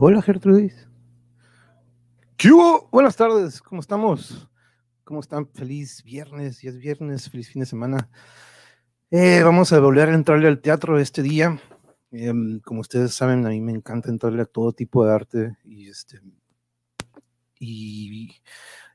[0.00, 0.88] Hola Gertrudis.
[2.36, 2.88] ¿Qué hubo?
[2.92, 4.48] Buenas tardes, ¿cómo estamos?
[5.02, 5.48] ¿Cómo están?
[5.48, 8.08] Feliz viernes, ya es viernes, feliz fin de semana.
[9.10, 11.60] Eh, vamos a volver a entrarle al teatro este día.
[12.12, 15.88] Em, como ustedes saben, a mí me encanta entrarle a todo tipo de arte y
[15.88, 16.20] este
[17.58, 18.36] y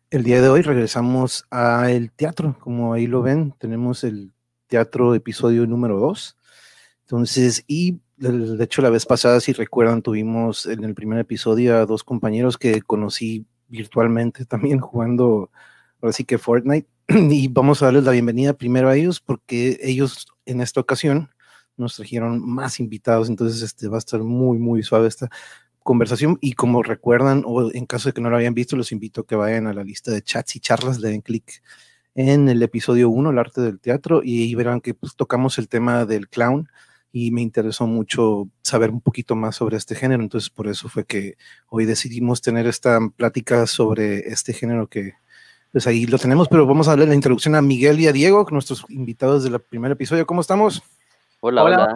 [0.10, 4.32] el día de hoy regresamos al teatro, como ahí lo ven, tenemos el
[4.67, 6.38] teatro episodio número 2.
[7.02, 8.00] Entonces, y
[8.32, 12.58] de hecho, la vez pasada, si recuerdan, tuvimos en el primer episodio a dos compañeros
[12.58, 15.52] que conocí virtualmente también jugando,
[16.02, 16.88] ahora sí que Fortnite.
[17.10, 21.30] Y vamos a darles la bienvenida primero a ellos porque ellos en esta ocasión
[21.76, 25.30] nos trajeron más invitados, entonces este va a estar muy, muy suave esta
[25.80, 26.38] conversación.
[26.40, 29.28] Y como recuerdan, o en caso de que no lo hayan visto, los invito a
[29.28, 31.62] que vayan a la lista de chats y charlas, le den clic
[32.16, 36.06] en el episodio 1, el arte del teatro, y verán que pues, tocamos el tema
[36.06, 36.70] del clown
[37.16, 41.06] y me interesó mucho saber un poquito más sobre este género, entonces por eso fue
[41.06, 41.38] que
[41.70, 45.14] hoy decidimos tener esta plática sobre este género que
[45.72, 48.45] pues ahí lo tenemos, pero vamos a darle la introducción a Miguel y a Diego,
[48.52, 50.25] nuestros invitados del primer episodio.
[50.25, 50.83] ¿Cómo estamos?
[51.39, 51.94] Hola, hola.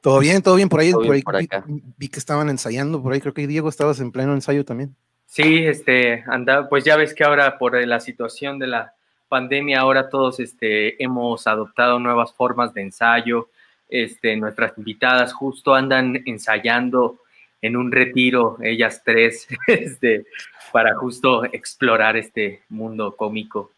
[0.00, 0.40] ¿Todo bien?
[0.40, 0.92] ¿Todo bien por ahí?
[0.92, 1.48] por ahí
[1.96, 4.94] vi, que estaban ensayando, por ahí creo que Diego estabas en pleno ensayo también.
[5.26, 8.94] Sí, este, anda, pues ya ves que ahora por la situación de la
[9.28, 13.48] pandemia ahora todos este, hemos adoptado nuevas formas de ensayo.
[13.88, 17.18] Este, nuestras invitadas justo andan ensayando
[17.62, 20.26] en un retiro, ellas tres, este,
[20.72, 23.70] para justo explorar este mundo cómico.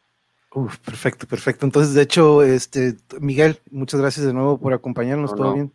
[0.53, 1.65] Uf, perfecto, perfecto.
[1.65, 5.35] Entonces, de hecho, este, Miguel, muchas gracias de nuevo por acompañarnos.
[5.35, 5.73] ¿Todo bien?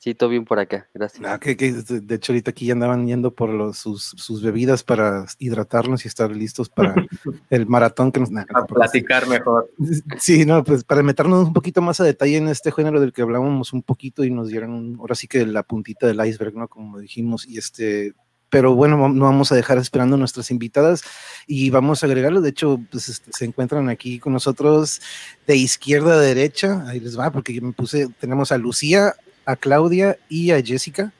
[0.00, 1.22] Sí, todo bien por acá, gracias.
[1.26, 6.06] Ah, que, de hecho, ahorita aquí ya andaban yendo por los, sus, bebidas para hidratarnos
[6.06, 6.94] y estar listos para
[7.50, 8.30] el maratón que nos...
[8.30, 9.70] para platicar mejor.
[10.18, 13.20] Sí, no, pues para meternos un poquito más a detalle en este género del que
[13.20, 16.66] hablábamos un poquito y nos dieron ahora sí que la puntita del iceberg, ¿no?
[16.66, 18.14] Como dijimos, y este...
[18.48, 21.02] Pero bueno, no vamos a dejar esperando a nuestras invitadas
[21.46, 22.40] y vamos a agregarlo.
[22.40, 25.00] De hecho, pues este, se encuentran aquí con nosotros
[25.46, 26.84] de izquierda a derecha.
[26.88, 28.08] Ahí les va, porque yo me puse.
[28.18, 29.14] Tenemos a Lucía,
[29.44, 31.12] a Claudia y a Jessica.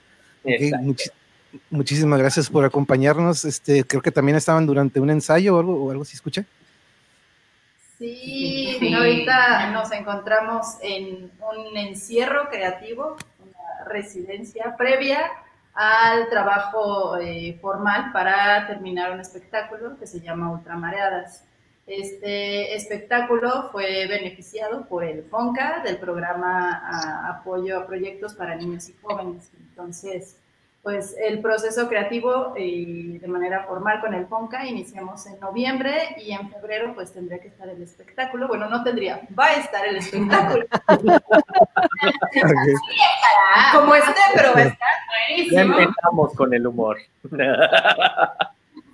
[1.70, 3.44] muchísimas gracias por acompañarnos.
[3.44, 6.44] Este, creo que también estaban durante un ensayo o algo, o algo si escuché.
[7.98, 15.30] Sí, ahorita nos encontramos en un encierro creativo, una residencia previa
[15.75, 21.44] al trabajo eh, formal para terminar un espectáculo que se llama Ultramareadas.
[21.91, 28.95] Este espectáculo fue beneficiado por el FONCA del programa Apoyo a Proyectos para Niños y
[29.03, 29.51] Jóvenes.
[29.59, 30.37] Entonces,
[30.84, 36.31] pues el proceso creativo eh, de manera formal con el FONCA iniciamos en noviembre y
[36.31, 38.47] en febrero pues tendría que estar el espectáculo.
[38.47, 40.67] Bueno, no tendría, va a estar el espectáculo.
[43.75, 44.89] Como esté, pero va a estar
[45.27, 45.57] buenísimo.
[45.57, 46.99] Ya empezamos con el humor.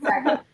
[0.00, 0.45] Exacto.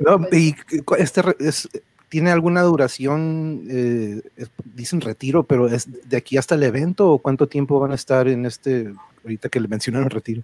[0.00, 0.54] No, y
[0.98, 1.68] este es,
[2.08, 4.22] tiene alguna duración, eh,
[4.64, 8.28] dicen retiro, pero es de aquí hasta el evento o cuánto tiempo van a estar
[8.28, 10.42] en este, ahorita que le mencionaron retiro.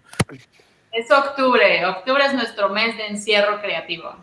[0.93, 4.15] Es octubre, octubre es nuestro mes de encierro creativo.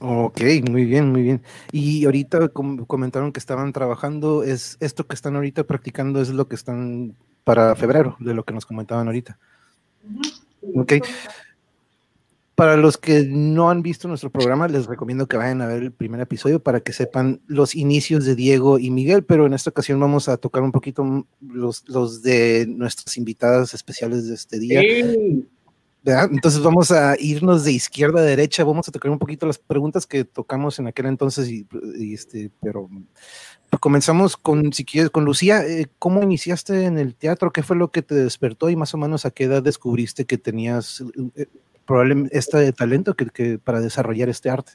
[0.00, 0.40] Ok,
[0.70, 1.42] muy bien, muy bien.
[1.70, 6.56] Y ahorita comentaron que estaban trabajando, es esto que están ahorita practicando es lo que
[6.56, 7.14] están
[7.44, 9.38] para febrero, de lo que nos comentaban ahorita.
[10.74, 10.94] Ok.
[12.62, 15.90] Para los que no han visto nuestro programa, les recomiendo que vayan a ver el
[15.90, 19.98] primer episodio para que sepan los inicios de Diego y Miguel, pero en esta ocasión
[19.98, 24.80] vamos a tocar un poquito los, los de nuestras invitadas especiales de este día.
[26.04, 30.06] Entonces vamos a irnos de izquierda a derecha, vamos a tocar un poquito las preguntas
[30.06, 31.66] que tocamos en aquel entonces, y,
[32.14, 32.88] este, pero
[33.80, 37.50] comenzamos con, si quieres, con Lucía, eh, ¿cómo iniciaste en el teatro?
[37.50, 40.38] ¿Qué fue lo que te despertó y más o menos a qué edad descubriste que
[40.38, 41.02] tenías
[41.34, 41.46] eh,
[41.86, 44.72] probablemente este talento que, para desarrollar este arte?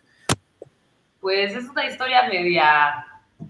[1.19, 3.05] Pues es una historia media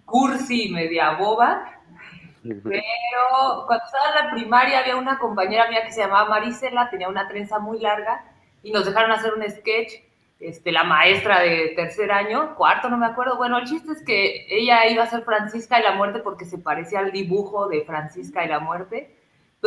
[0.06, 1.74] cursi, media boba,
[2.44, 7.10] pero cuando estaba en la primaria había una compañera mía que se llamaba Marisela, tenía
[7.10, 8.24] una trenza muy larga
[8.64, 9.94] y nos dejaron hacer un sketch,
[10.40, 13.38] este, la maestra de tercer año, cuarto, no me acuerdo.
[13.38, 16.58] Bueno, el chiste es que ella iba a ser Francisca y la muerte porque se
[16.58, 19.17] parecía al dibujo de Francisca y la muerte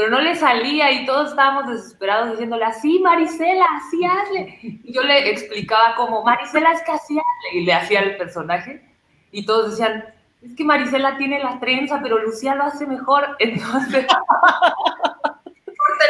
[0.01, 4.59] pero no le salía y todos estábamos desesperados diciéndole, así Marisela, así hazle.
[4.63, 8.83] Y yo le explicaba como, Marisela es que así hazle, y le hacía el personaje,
[9.31, 10.07] y todos decían,
[10.41, 14.07] es que Marisela tiene la trenza, pero Lucía lo hace mejor, entonces...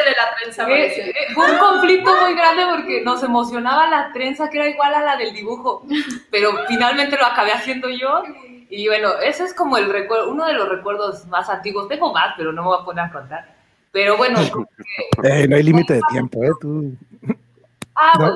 [0.05, 4.57] la trenza, eh, eh, Fue un conflicto muy grande porque nos emocionaba la trenza que
[4.57, 5.85] era igual a la del dibujo,
[6.31, 8.23] pero finalmente lo acabé haciendo yo.
[8.69, 11.89] Y bueno, ese es como el recuerdo, uno de los recuerdos más antiguos.
[11.89, 13.50] Tengo más, pero no me voy a poner a contar
[13.91, 14.39] Pero bueno.
[15.23, 16.49] Eh, no hay límite de tiempo, ¿eh?
[16.59, 16.97] Tú...
[17.95, 18.35] Ah, bueno,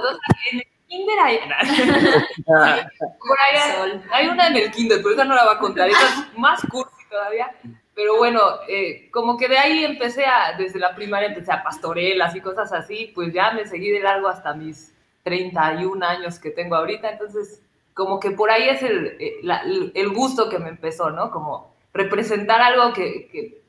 [0.52, 1.40] en el kinder hay...
[2.46, 5.90] Por ahí hay, una en el kinder, pero esa no la va a contar.
[5.90, 7.52] Esa es más cursi todavía.
[7.96, 12.36] Pero bueno, eh, como que de ahí empecé a, desde la primaria empecé a pastorelas
[12.36, 14.94] y cosas así, pues ya me seguí de largo hasta mis
[15.24, 17.62] 31 años que tengo ahorita, entonces
[17.94, 21.32] como que por ahí es el, eh, el gusto que me empezó, ¿no?
[21.32, 23.62] Como representar algo que, que,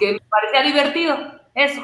[0.00, 1.16] que me parecía divertido,
[1.54, 1.82] eso.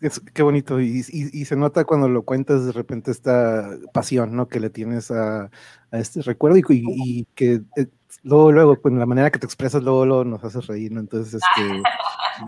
[0.00, 4.48] Es, qué bonito, y, y, se nota cuando lo cuentas de repente esta pasión, ¿no?
[4.48, 7.86] Que le tienes a, a este recuerdo y, y que eh,
[8.24, 11.00] luego, luego, con la manera que te expresas, luego, luego nos haces reír, ¿no?
[11.00, 11.82] Entonces, este,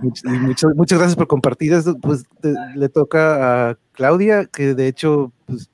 [0.40, 1.96] muchas, muchas gracias por compartir esto.
[2.00, 2.24] Pues
[2.74, 5.70] le toca a Claudia, que de hecho, pues,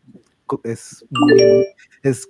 [0.64, 1.04] es,
[2.02, 2.28] es,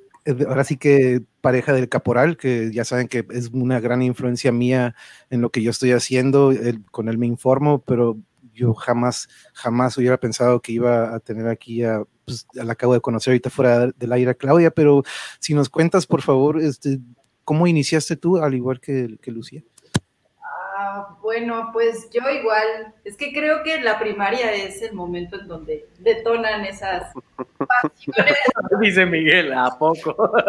[0.48, 4.94] ahora sí que pareja del caporal, que ya saben que es una gran influencia mía
[5.30, 6.52] en lo que yo estoy haciendo,
[6.90, 8.18] con él me informo, pero
[8.52, 13.00] yo jamás, jamás hubiera pensado que iba a tener aquí a, pues, la acabo de
[13.00, 15.02] conocer ahorita fuera del aire a Claudia, pero
[15.38, 17.00] si nos cuentas, por favor, este,
[17.50, 19.64] ¿Cómo iniciaste tú, al igual que, que Lucía?
[20.82, 25.46] Ah, bueno, pues yo igual, es que creo que la primaria es el momento en
[25.46, 27.12] donde detonan esas
[27.68, 28.34] pasiones.
[28.80, 30.32] Dice Miguel, ¿a poco?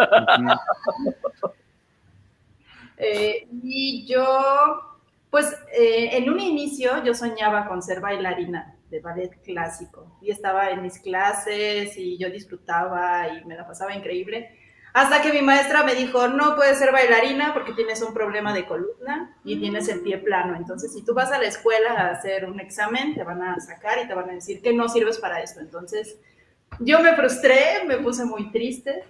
[3.04, 5.00] Eh, y yo,
[5.32, 10.70] pues eh, en un inicio yo soñaba con ser bailarina de ballet clásico y estaba
[10.70, 14.56] en mis clases y yo disfrutaba y me la pasaba increíble
[14.94, 18.66] hasta que mi maestra me dijo, no puedes ser bailarina porque tienes un problema de
[18.66, 20.56] columna y tienes el pie plano.
[20.56, 24.00] Entonces, si tú vas a la escuela a hacer un examen, te van a sacar
[24.04, 25.62] y te van a decir que no sirves para esto.
[25.62, 26.20] Entonces,
[26.80, 29.04] yo me frustré, me puse muy triste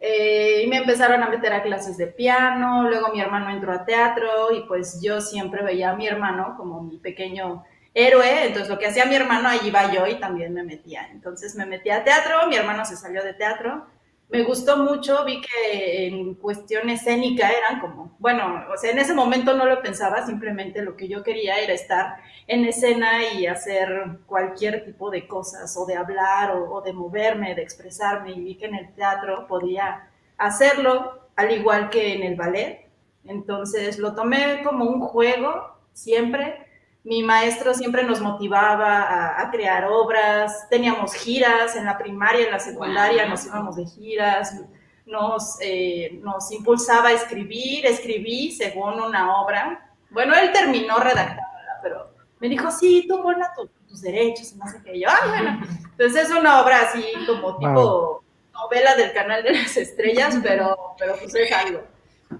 [0.00, 2.88] eh, y me empezaron a meter a clases de piano.
[2.88, 6.82] Luego mi hermano entró a teatro y pues yo siempre veía a mi hermano como
[6.82, 7.62] mi pequeño
[7.92, 8.46] héroe.
[8.46, 11.08] Entonces, lo que hacía mi hermano, allí iba yo y también me metía.
[11.12, 13.86] Entonces, me metí a teatro, mi hermano se salió de teatro
[14.30, 19.14] me gustó mucho, vi que en cuestión escénica eran como, bueno, o sea, en ese
[19.14, 22.16] momento no lo pensaba, simplemente lo que yo quería era estar
[22.46, 27.62] en escena y hacer cualquier tipo de cosas, o de hablar, o, de moverme, de
[27.62, 32.86] expresarme, y vi que en el teatro podía hacerlo, al igual que en el ballet.
[33.24, 36.66] Entonces lo tomé como un juego, siempre,
[37.04, 42.60] mi maestro siempre nos motivaba a, crear obras, teníamos giras en la primaria, en la
[42.60, 44.60] secundaria, nos íbamos de giras,
[45.06, 49.90] nos, eh, nos impulsaba a escribir, escribí según una obra.
[50.10, 52.10] Bueno, él terminó redactándola, pero
[52.40, 53.52] me dijo, sí, tú ponla
[53.88, 55.00] tus derechos, no sé qué.
[55.00, 55.60] yo, ah, bueno.
[55.90, 58.22] Entonces es una obra así como tipo
[58.52, 61.82] novela del canal de las estrellas, pero, pero pues es algo.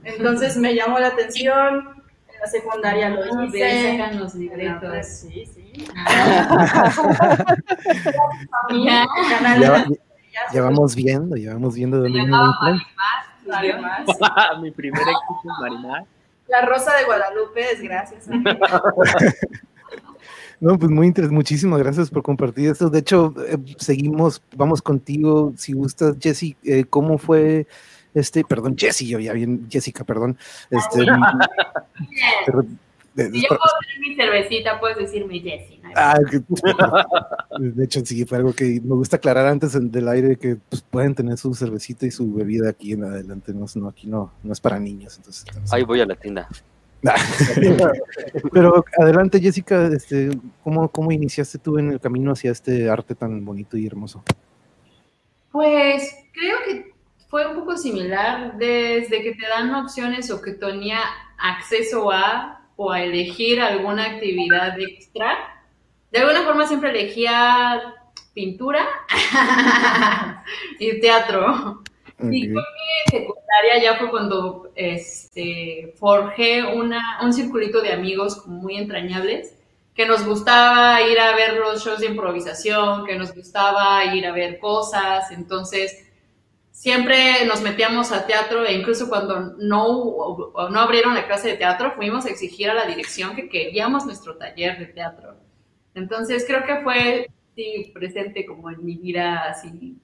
[0.05, 1.98] Entonces me llamó la atención,
[2.41, 3.99] la secundaria lo ah, hice.
[3.99, 5.07] sacan los libretos.
[5.07, 5.73] Sí, sí.
[8.85, 9.07] ya,
[10.53, 12.33] ya, vamos viendo, ya vamos viendo dónde viene
[14.61, 16.05] Mi primer equipo es Marimar.
[16.49, 18.45] La Rosa de Guadalupe es gracias a mí.
[20.61, 22.91] No, pues muy interesante, muchísimas gracias por compartir esto.
[22.91, 27.69] De hecho, eh, seguimos, vamos contigo, si gustas, Jessy, eh, ¿cómo fue
[28.15, 30.37] este, perdón, Jessy, yo ya bien, Jessica, perdón.
[30.71, 31.05] Este,
[33.17, 35.81] si yo puedo tener mi cervecita, puedes decirme Jessy.
[35.95, 36.19] Ah,
[37.59, 41.15] de hecho, sí, fue algo que me gusta aclarar antes del aire, que pues, pueden
[41.15, 43.53] tener su cervecita y su bebida aquí en adelante.
[43.53, 45.17] No, no aquí no, no es para niños.
[45.17, 46.49] Entonces, Ahí voy a la tienda.
[48.53, 50.31] Pero adelante, Jessica, este,
[50.65, 54.23] ¿cómo, ¿cómo iniciaste tú en el camino hacia este arte tan bonito y hermoso?
[55.53, 56.93] Pues creo que
[57.29, 61.01] fue un poco similar desde que te dan opciones o que tenía
[61.39, 65.37] acceso a o a elegir alguna actividad extra.
[66.11, 67.95] De alguna forma siempre elegía
[68.33, 68.87] pintura
[70.79, 71.83] y teatro.
[72.21, 78.77] Y con mi secundaria ya fue cuando este, forjé una, un circulito de amigos muy
[78.77, 79.55] entrañables
[79.95, 84.33] que nos gustaba ir a ver los shows de improvisación, que nos gustaba ir a
[84.33, 85.33] ver cosas.
[85.33, 86.08] Entonces,
[86.79, 91.95] siempre nos metíamos a teatro e incluso cuando no, no abrieron la clase de teatro,
[91.97, 95.35] fuimos a exigir a la dirección que queríamos nuestro taller de teatro.
[95.97, 97.31] Entonces creo que fue
[97.93, 99.99] presente como en mi vida así,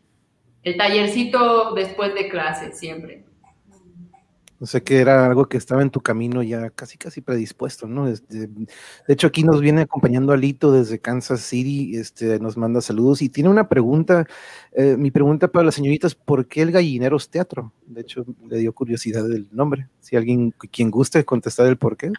[0.64, 3.23] el tallercito después de clase siempre.
[4.64, 8.09] O sea que era algo que estaba en tu camino ya casi casi predispuesto, ¿no?
[8.09, 8.66] Este, de
[9.09, 13.50] hecho, aquí nos viene acompañando Alito desde Kansas City, este, nos manda saludos y tiene
[13.50, 14.26] una pregunta.
[14.73, 17.75] Eh, mi pregunta para las señoritas, ¿por qué el Gallineros Teatro?
[17.85, 19.87] De hecho, le dio curiosidad el nombre.
[20.00, 22.11] Si alguien quien guste contestar el por qué.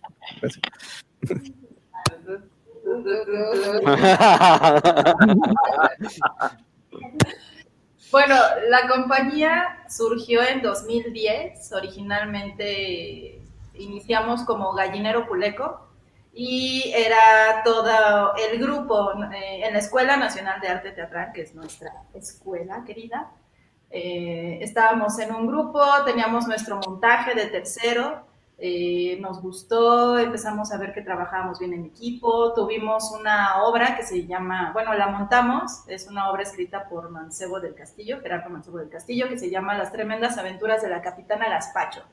[8.12, 8.35] Bueno,
[8.69, 11.71] la compañía surgió en 2010.
[11.74, 13.41] Originalmente
[13.74, 15.89] iniciamos como Gallinero Puleco
[16.33, 21.55] y era todo el grupo eh, en la Escuela Nacional de Arte Teatral, que es
[21.55, 23.31] nuestra escuela querida.
[23.89, 30.77] Eh, estábamos en un grupo, teníamos nuestro montaje de tercero, eh, nos gustó, empezamos a
[30.77, 35.83] ver que trabajábamos bien en equipo, tuvimos una obra que se llama, bueno, la montamos,
[35.88, 39.77] es una obra escrita por Mancebo del Castillo, Gerardo Mancebo del Castillo, que se llama
[39.77, 42.03] Las tremendas aventuras de la capitana Gaspacho.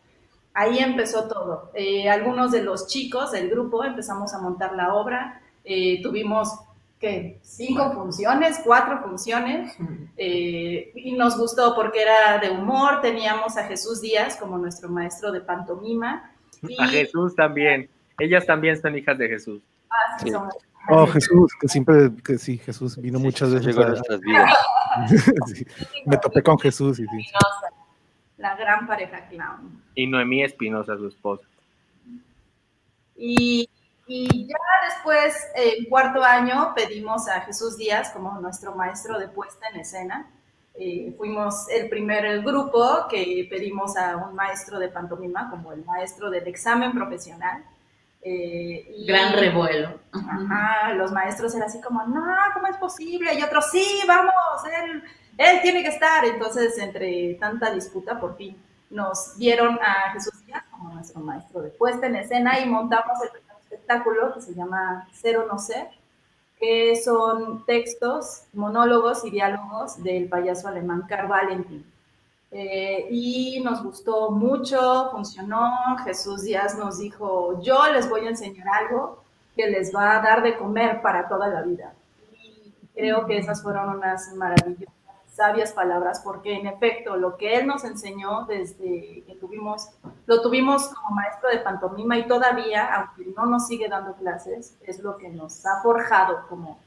[0.52, 1.70] Ahí empezó todo.
[1.74, 6.58] Eh, algunos de los chicos del grupo empezamos a montar la obra, eh, tuvimos
[6.98, 7.38] ¿qué?
[7.42, 9.76] cinco funciones, cuatro funciones,
[10.16, 15.40] y nos gustó porque era de humor, teníamos a Jesús Díaz como nuestro maestro de
[15.40, 16.31] pantomima,
[16.78, 17.88] a Jesús también.
[18.18, 19.60] Ellas también son hijas de Jesús.
[19.90, 20.48] Ah, sí, son.
[20.88, 23.66] Oh, Jesús, que siempre, que sí, Jesús vino muchas veces.
[23.68, 24.52] Llegó a a- nuestras vidas.
[25.54, 25.66] sí,
[26.06, 27.26] me topé con Jesús y sí.
[28.38, 29.80] La gran pareja clown.
[29.94, 31.44] Y Noemí Espinosa, su esposa.
[33.16, 33.68] Y,
[34.06, 34.56] y ya
[34.88, 40.28] después, en cuarto año, pedimos a Jesús Díaz como nuestro maestro de puesta en escena.
[40.74, 46.30] Eh, fuimos el primer grupo que pedimos a un maestro de pantomima como el maestro
[46.30, 47.62] del examen profesional.
[48.22, 49.98] Eh, y- Gran revuelo.
[50.12, 52.24] Ajá, los maestros eran así como, no,
[52.54, 53.34] ¿cómo es posible?
[53.34, 54.32] Y otros, sí, vamos,
[54.84, 55.02] él,
[55.38, 56.24] él tiene que estar.
[56.24, 58.56] Entonces, entre tanta disputa, por fin
[58.90, 63.30] nos dieron a Jesús Díaz como nuestro maestro de puesta en escena y montamos el
[63.30, 65.88] primer espectáculo que se llama Cero No Ser,
[66.62, 71.84] que son textos, monólogos y diálogos del payaso alemán Karl Valentin.
[72.52, 75.96] Eh, y nos gustó mucho, funcionó.
[76.04, 79.24] Jesús Díaz nos dijo, yo les voy a enseñar algo
[79.56, 81.94] que les va a dar de comer para toda la vida.
[82.40, 84.94] Y creo que esas fueron unas maravillosas,
[85.32, 89.88] sabias palabras, porque en efecto lo que él nos enseñó desde que tuvimos,
[90.26, 95.00] lo tuvimos como maestro de pantomima y todavía, aunque no nos sigue dando clases, es
[95.00, 96.78] lo que nos ha forjado como,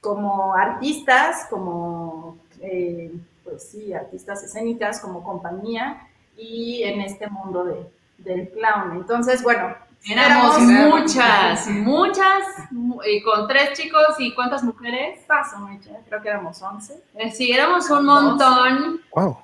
[0.00, 7.86] como artistas, como, eh, pues sí, artistas escénicas, como compañía y en este mundo de,
[8.18, 8.96] del clown.
[8.96, 9.74] Entonces, bueno,
[10.06, 15.20] Éramos éramos muchas, muchas, mu- y con tres chicos y cuántas mujeres.
[15.26, 17.02] Paso, Mecha, creo que éramos 11.
[17.14, 19.00] Eh, Sí, éramos un montón.
[19.14, 19.38] Wow.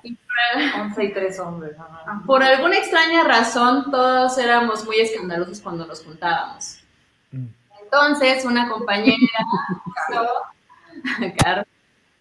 [0.81, 1.75] 11 y 3 hombres.
[1.79, 2.21] ajá.
[2.27, 6.83] Por alguna extraña razón, todos éramos muy escandalosos cuando nos juntábamos.
[7.31, 7.45] Mm.
[7.83, 9.17] Entonces, una compañera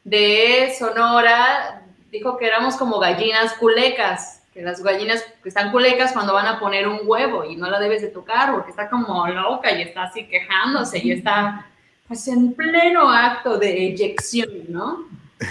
[0.04, 6.46] de Sonora dijo que éramos como gallinas culecas, que las gallinas están culecas cuando van
[6.46, 9.82] a poner un huevo y no la debes de tocar porque está como loca y
[9.82, 11.66] está así quejándose y está
[12.08, 15.04] pues en pleno acto de eyección, ¿no?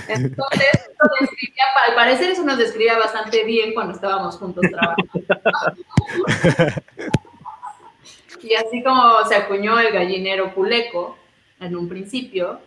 [0.08, 5.10] Entonces, eso describía- al parecer eso nos describía bastante bien cuando estábamos juntos trabajando.
[8.42, 11.18] y así como se acuñó el gallinero puleco
[11.60, 12.60] en un principio,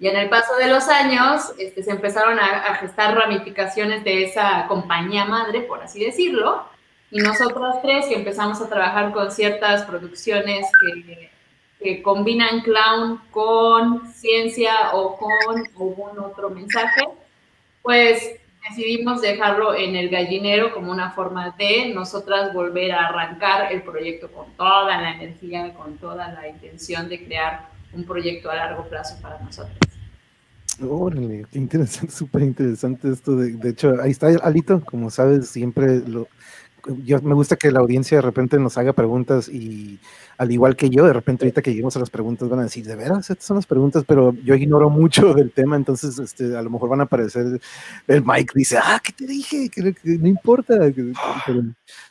[0.00, 4.66] y en el paso de los años este, se empezaron a, gestar ramificaciones de esa
[4.66, 6.64] compañía madre, por así decirlo,
[7.10, 11.30] y nosotras tres que empezamos a trabajar con ciertas producciones que,
[11.78, 17.02] que combinan clown con ciencia o con algún otro mensaje,
[17.82, 18.36] pues
[18.70, 24.32] decidimos dejarlo en el gallinero como una forma de nosotras volver a arrancar el proyecto
[24.32, 29.20] con toda la energía, con toda la intención de crear un proyecto a largo plazo
[29.20, 29.89] para nosotros.
[30.82, 33.36] Órale, qué interesante, súper interesante esto.
[33.36, 36.28] De, de hecho, ahí está Alito, como sabes, siempre lo,
[37.04, 40.00] yo me gusta que la audiencia de repente nos haga preguntas y
[40.40, 42.86] al igual que yo, de repente ahorita que lleguemos a las preguntas van a decir,
[42.86, 46.62] de veras, estas son las preguntas, pero yo ignoro mucho del tema, entonces este, a
[46.62, 47.60] lo mejor van a aparecer,
[48.06, 49.68] el Mike dice, ah, ¿qué te dije?
[49.68, 51.12] Que, que no importa, que-
[51.46, 51.62] pero,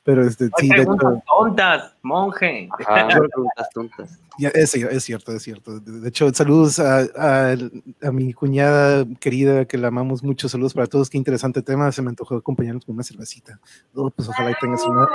[0.03, 0.95] pero, este, sí, de hecho,
[1.27, 2.69] tontas, monje.
[2.77, 4.19] Ajá, preguntas tontas.
[4.37, 5.79] ya, es, es cierto, es cierto.
[5.79, 7.55] De, de hecho, saludos a, a,
[8.03, 10.47] a mi cuñada querida, que la amamos mucho.
[10.47, 11.09] Saludos para todos.
[11.09, 11.91] Qué interesante tema.
[11.91, 13.59] Se me antojó acompañarnos con una cervecita.
[13.95, 15.07] Oh, pues ojalá y tengas una.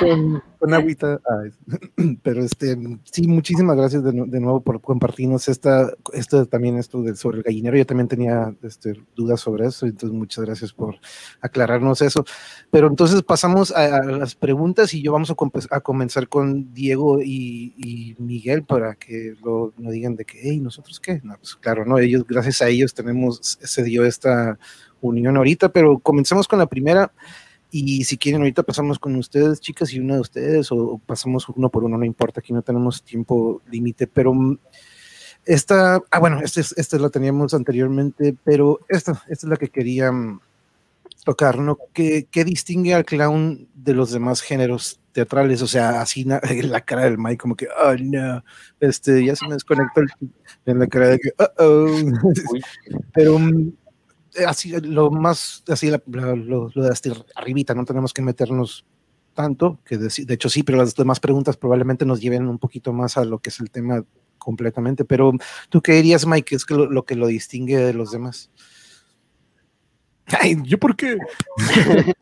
[0.00, 1.20] Con, con agüita.
[1.42, 7.02] Ay, Pero este, sí, muchísimas gracias de, de nuevo por compartirnos esta, esto también esto
[7.02, 7.76] de, sobre el gallinero.
[7.76, 10.96] Yo también tenía este, dudas sobre eso, entonces muchas gracias por
[11.40, 12.24] aclararnos eso.
[12.70, 15.34] Pero entonces pasamos a, a las preguntas y yo vamos a,
[15.70, 20.60] a comenzar con Diego y, y Miguel para que lo, no digan de que, hey,
[20.60, 21.20] ¿nosotros qué?
[21.22, 24.58] No, pues claro, no, ellos, gracias a ellos tenemos, se dio esta
[25.00, 27.12] unión ahorita, pero comencemos con la primera.
[27.76, 31.68] Y si quieren, ahorita pasamos con ustedes, chicas, y una de ustedes, o, pasamos uno
[31.70, 34.58] por uno, no importa, aquí no tenemos tiempo límite, pero mm,
[35.44, 40.12] esta, ah, bueno, esta, esta la teníamos anteriormente, pero esta, esta es la que quería
[40.12, 40.38] mm,
[41.24, 41.76] tocar, ¿no?
[41.92, 45.60] ¿Qué, ¿Qué, distingue al clown de los demás géneros teatrales?
[45.60, 46.24] O sea, así
[46.62, 48.44] la cara del Mike, como que, oh no,
[48.78, 50.00] este, ya se me desconectó
[50.66, 51.88] en la cara de que, oh, oh.
[53.12, 53.72] Pero mm,
[54.46, 58.86] así, lo más, así, lo, de hasta arribita, no tenemos que meternos
[59.34, 62.92] tanto, que de, de, hecho sí, pero las demás preguntas probablemente nos lleven un poquito
[62.92, 64.04] más a lo que es el tema
[64.38, 65.04] completamente.
[65.04, 65.32] Pero,
[65.68, 66.44] ¿tú qué dirías, Mike?
[66.44, 68.50] ¿Qué es lo, lo que lo distingue de los demás?
[70.26, 71.18] Ay, ¿yo por qué?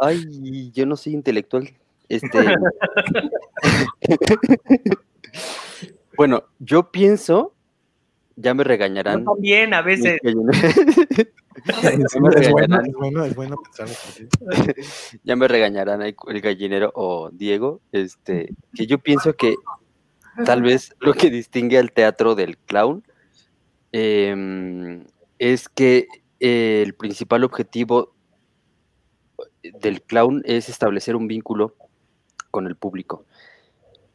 [0.00, 1.70] Ay, yo no soy intelectual.
[2.08, 2.38] Este.
[6.16, 7.54] bueno, yo pienso,
[8.36, 9.20] ya me regañarán.
[9.20, 10.20] Yo también, a veces.
[15.24, 19.54] ya me regañarán el gallinero o Diego, este, que yo pienso que
[20.44, 23.02] tal vez lo que distingue al teatro del clown
[23.92, 25.04] em,
[25.38, 26.08] es que
[26.40, 28.14] el principal objetivo
[29.62, 31.74] del clown es establecer un vínculo
[32.50, 33.24] con el público,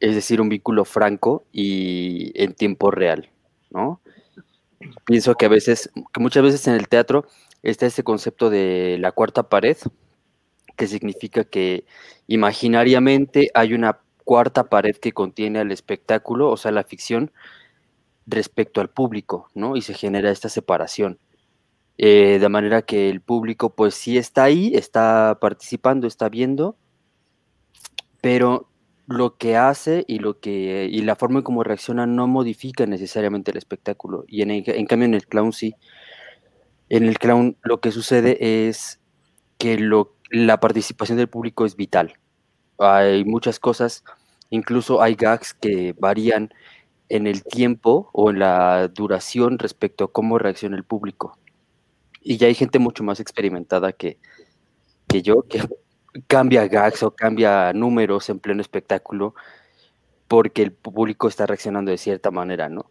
[0.00, 3.30] es decir, un vínculo franco y en tiempo real,
[3.70, 4.01] ¿no?
[5.04, 7.26] Pienso que a veces, que muchas veces en el teatro
[7.62, 9.76] está este concepto de la cuarta pared,
[10.76, 11.84] que significa que
[12.26, 17.32] imaginariamente hay una cuarta pared que contiene al espectáculo, o sea, la ficción,
[18.26, 19.76] respecto al público, ¿no?
[19.76, 21.18] Y se genera esta separación.
[21.98, 26.76] Eh, de manera que el público pues sí está ahí, está participando, está viendo,
[28.20, 28.71] pero
[29.06, 33.50] lo que hace y lo que y la forma en cómo reacciona no modifica necesariamente
[33.50, 34.24] el espectáculo.
[34.28, 35.74] Y en, cambio en el clown sí.
[36.88, 39.00] En el clown lo que sucede es
[39.58, 42.14] que lo, la participación del público es vital.
[42.78, 44.04] Hay muchas cosas
[44.52, 46.52] incluso hay gags que varían
[47.08, 51.38] en el tiempo o en la duración respecto a cómo reacciona el público.
[52.20, 54.18] Y ya hay gente mucho más experimentada que,
[55.08, 55.62] que yo, que
[56.26, 59.34] cambia gags o cambia números en pleno espectáculo
[60.28, 62.90] porque el público está reaccionando de cierta manera, ¿no?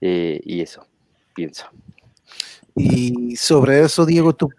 [0.00, 0.86] Eh, y eso,
[1.34, 1.66] pienso.
[2.76, 4.50] Y sobre eso, Diego, tú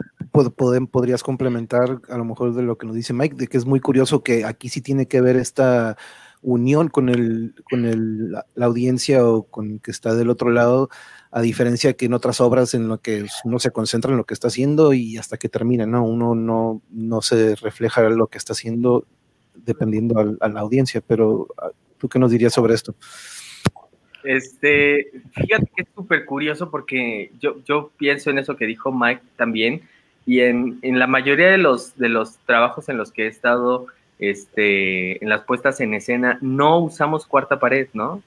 [0.92, 3.80] podrías complementar a lo mejor de lo que nos dice Mike, de que es muy
[3.80, 5.98] curioso que aquí sí tiene que ver esta
[6.42, 10.90] unión con, el, con el, la audiencia o con que está del otro lado,
[11.32, 14.34] a diferencia que en otras obras en lo que uno se concentra en lo que
[14.34, 16.06] está haciendo y hasta que termina, ¿no?
[16.06, 19.06] Uno no, no se refleja lo que está haciendo
[19.56, 22.96] dependiendo a, la audiencia, pero ah, ¿tú qué nos dirías sobre esto?
[24.24, 29.22] Este, fíjate que es súper curioso porque yo, yo pienso en eso que dijo Mike
[29.36, 29.82] también,
[30.26, 33.88] y en, en, la mayoría de los, de los trabajos en los que he estado
[34.20, 38.22] este, en las puestas en escena, no usamos cuarta pared, ¿no?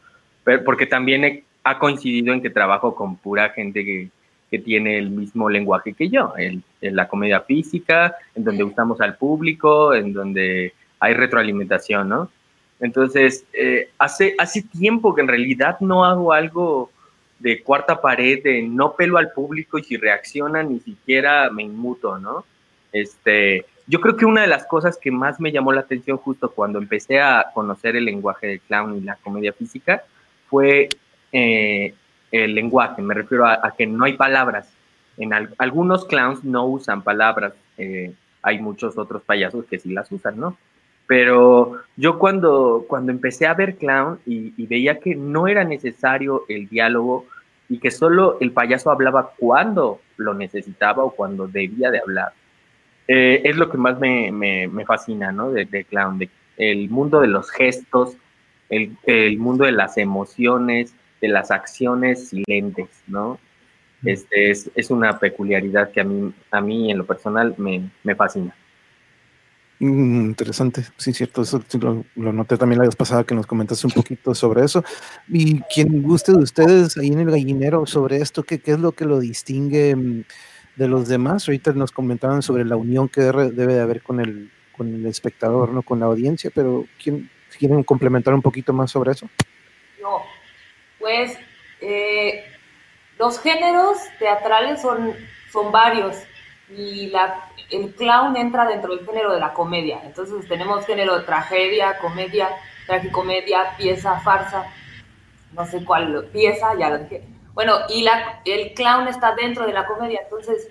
[0.65, 4.09] porque también ha coincidido en que trabajo con pura gente que,
[4.51, 9.17] que tiene el mismo lenguaje que yo, en, la comedia física, en donde usamos al
[9.17, 12.31] público, en donde hay retroalimentación, ¿no?
[12.81, 16.91] Entonces, eh, hace, hace tiempo que en realidad no hago algo
[17.39, 22.19] de cuarta pared, de no pelo al público y si reacciona ni siquiera me inmuto,
[22.19, 22.45] ¿no?
[22.93, 26.53] Este, yo creo que una de las cosas que más me llamó la atención justo
[26.53, 30.05] cuando empecé a conocer el lenguaje del clown y la comedia física
[30.49, 30.89] fue
[31.33, 31.93] eh,
[32.31, 33.03] el lenguaje.
[33.03, 34.73] Me refiero a, que no hay palabras.
[35.17, 37.53] En algunos clowns no usan palabras.
[37.79, 40.57] Eh, hay muchos otros payasos que sí las usan, ¿no?
[41.09, 46.69] Pero yo cuando, cuando empecé a ver clown y veía que no era necesario el
[46.69, 47.27] diálogo
[47.69, 52.33] y que solo el payaso hablaba cuando lo necesitaba o cuando debía de hablar,
[53.13, 55.51] eh, es lo que más me, me, fascina, ¿no?
[55.51, 58.17] De, clown, de, el mundo de los gestos,
[58.69, 63.41] el, el, mundo de las emociones, de las acciones silentes, ¿no?
[64.05, 68.15] Este es, es, una peculiaridad que a mí, a mí en lo personal me, me
[68.15, 68.55] fascina.
[69.81, 73.89] Mm, interesante, sí, cierto, eso lo, lo, noté también la vez pasada que nos comentaste
[73.89, 74.85] un poquito sobre eso.
[75.27, 78.93] Y quien guste de ustedes ahí en el gallinero sobre esto, ¿qué, qué es lo
[78.93, 80.25] que lo distingue?
[80.81, 81.47] De los demás.
[81.47, 85.69] Ahorita nos comentaban sobre la unión que debe de haber con el, con el espectador,
[85.75, 89.29] no con la audiencia, pero ¿quién, ¿quieren complementar un poquito más sobre eso?
[90.01, 90.23] No,
[90.99, 91.39] pues
[91.83, 92.47] eh,
[93.19, 95.13] los géneros teatrales son,
[95.53, 96.17] son varios
[96.75, 100.01] y la, el clown entra dentro del género de la comedia.
[100.03, 102.49] Entonces tenemos género de tragedia, comedia,
[102.87, 104.65] tragicomedia, pieza, farsa,
[105.53, 107.23] no sé cuál, pieza, ya lo dije
[107.55, 110.69] bueno, y la, el clown está dentro de la comedia, entonces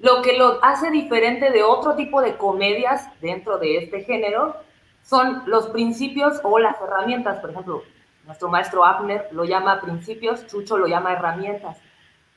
[0.00, 4.56] lo que lo hace diferente de otro tipo de comedias dentro de este género
[5.02, 7.40] son los principios o las herramientas.
[7.40, 7.82] Por ejemplo,
[8.24, 11.78] nuestro maestro Abner lo llama principios, Chucho lo llama herramientas.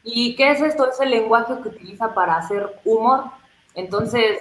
[0.04, 0.90] ¿Y qué es esto?
[0.90, 3.26] Es el lenguaje que utiliza para hacer humor.
[3.76, 4.40] Entonces,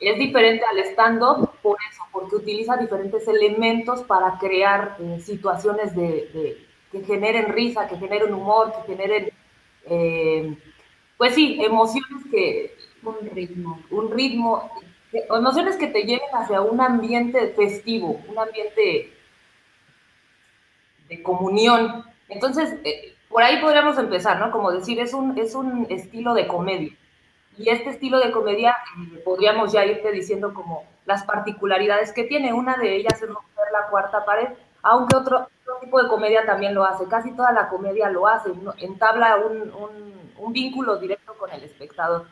[0.00, 6.66] es diferente al stand-up por eso, porque utiliza diferentes elementos para crear eh, situaciones de,
[6.90, 9.30] que generen risa, que generen humor, que generen,
[9.86, 10.56] eh,
[11.16, 12.76] pues sí, emociones que...
[13.02, 13.80] Un ritmo.
[13.90, 14.70] Un ritmo,
[15.12, 19.12] emociones que te lleven hacia un ambiente festivo, un ambiente
[21.08, 22.04] de comunión.
[22.28, 24.50] Entonces, eh, por ahí podríamos empezar, ¿no?
[24.50, 26.92] Como decir, es un, es un estilo de comedia.
[27.56, 32.52] Y este estilo de comedia eh, podríamos ya irte diciendo como las particularidades que tiene.
[32.52, 34.48] Una de ellas es romper la cuarta pared,
[34.82, 35.48] aunque otro,
[35.80, 37.06] tipo de comedia también lo hace.
[37.06, 39.72] Casi toda la comedia lo hace, entabla un,
[40.38, 42.26] un, vínculo directo con el espectador.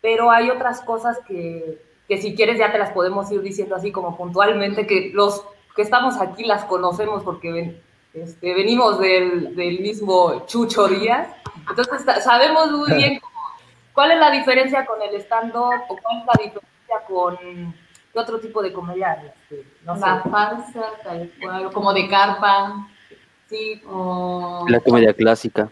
[0.00, 3.92] Pero hay otras cosas que, que si quieres ya te las podemos ir diciendo así
[3.92, 5.44] como puntualmente, que los
[5.76, 7.82] que estamos aquí las conocemos porque ven,
[8.14, 11.28] este, venimos del, del, mismo Chucho Díaz.
[11.68, 13.20] Entonces sabemos muy bien
[13.94, 17.74] cuál es la diferencia con el stand-up o cuál es la diferencia con
[18.14, 19.22] otro tipo de comedia.
[19.24, 22.88] Este, no la falsa, tal cual, como de carpa.
[23.48, 23.82] Sí.
[23.86, 24.64] O...
[24.68, 25.70] La comedia clásica.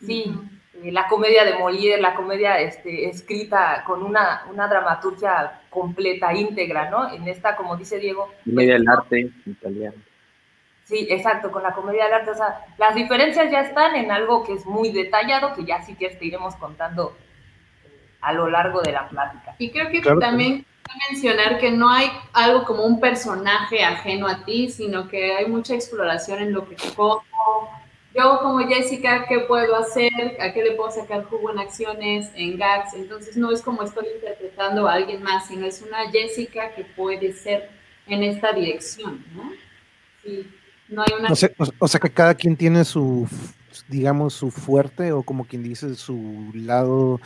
[0.00, 0.34] Sí,
[0.82, 6.90] eh, la comedia de Molière, la comedia este, escrita con una, una dramaturgia completa, íntegra,
[6.90, 7.12] ¿no?
[7.12, 8.32] En esta, como dice Diego.
[8.44, 9.96] Comedia del arte italiano.
[10.84, 12.30] Sí, exacto, con la comedia del arte.
[12.32, 15.94] O sea, las diferencias ya están en algo que es muy detallado, que ya sí
[15.94, 17.16] que te iremos contando
[18.20, 19.54] a lo largo de la plática.
[19.58, 20.66] Y creo que también
[21.10, 25.74] mencionar que no hay algo como un personaje ajeno a ti, sino que hay mucha
[25.74, 27.22] exploración en lo que como
[28.14, 30.36] yo como Jessica, ¿qué puedo hacer?
[30.38, 32.92] ¿A qué le puedo sacar jugo en acciones, en gags?
[32.94, 37.32] Entonces no es como estoy interpretando a alguien más, sino es una Jessica que puede
[37.32, 37.70] ser
[38.06, 39.50] en esta dirección, ¿no?
[40.22, 40.46] Sí,
[40.88, 41.32] no hay una...
[41.32, 43.26] O sea, o sea que cada quien tiene su,
[43.88, 47.20] digamos, su fuerte o como quien dice, su lado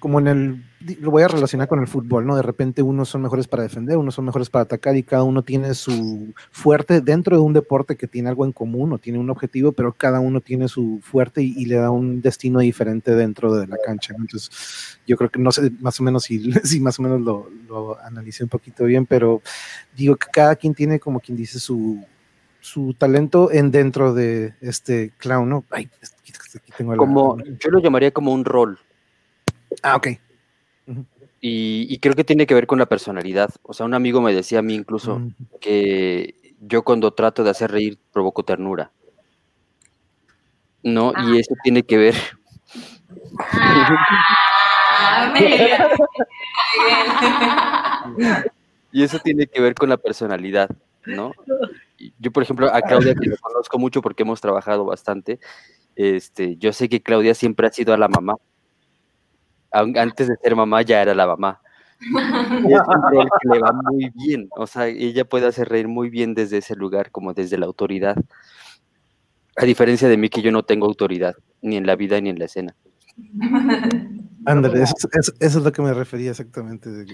[0.00, 0.64] como en el,
[1.00, 2.34] lo voy a relacionar con el fútbol, ¿no?
[2.34, 5.42] De repente unos son mejores para defender, unos son mejores para atacar y cada uno
[5.42, 9.30] tiene su fuerte dentro de un deporte que tiene algo en común o tiene un
[9.30, 13.66] objetivo, pero cada uno tiene su fuerte y, le da un destino diferente dentro de
[13.66, 14.14] la cancha.
[14.18, 17.50] Entonces, yo creo que no sé más o menos si, si más o menos lo,
[17.68, 19.42] lo analicé un poquito bien, pero
[19.94, 22.02] digo que cada quien tiene como quien dice su,
[22.60, 25.64] su talento en dentro de este clown, ¿no?
[25.70, 25.88] Ay,
[26.56, 28.78] aquí tengo como, yo lo llamaría como un rol
[29.82, 30.08] Ah, ok.
[31.40, 33.50] y, creo que tiene que ver con la personalidad.
[33.62, 35.22] O sea, un amigo me decía a mí incluso
[35.60, 38.90] que yo cuando trato de hacer reír provoco ternura.
[40.82, 41.12] ¿No?
[41.12, 41.40] Y ah.
[41.40, 42.14] eso tiene que ver.
[43.38, 45.34] Ah,
[48.92, 50.70] y eso tiene que ver con la personalidad,
[51.06, 51.32] ¿no?
[52.18, 55.38] Yo, por ejemplo, a Claudia, que lo conozco mucho porque hemos trabajado bastante,
[55.96, 58.36] este, yo sé que Claudia siempre ha sido a la mamá
[59.72, 61.60] antes de ser mamá ya era la mamá.
[62.00, 65.86] Y es un rol que le va muy bien, o sea, ella puede hacer reír
[65.86, 68.16] muy bien desde ese lugar, como desde la autoridad.
[69.56, 72.38] A diferencia de mí que yo no tengo autoridad, ni en la vida ni en
[72.38, 72.74] la escena.
[74.46, 74.94] Ándale, eso,
[75.38, 76.88] es lo que me refería exactamente.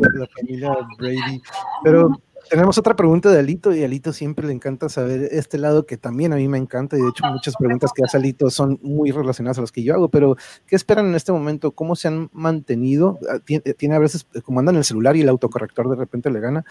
[0.00, 1.42] la familia Brady.
[1.84, 2.18] Pero
[2.48, 5.96] tenemos otra pregunta de Alito y a Alito siempre le encanta saber este lado que
[5.96, 9.10] también a mí me encanta y de hecho muchas preguntas que hace Alito son muy
[9.10, 11.72] relacionadas a las que yo hago, pero ¿qué esperan en este momento?
[11.72, 13.18] ¿Cómo se han mantenido?
[13.30, 16.40] Ah, tiene, a veces, como anda en el celular y el autocorrector de repente le
[16.40, 16.64] gana,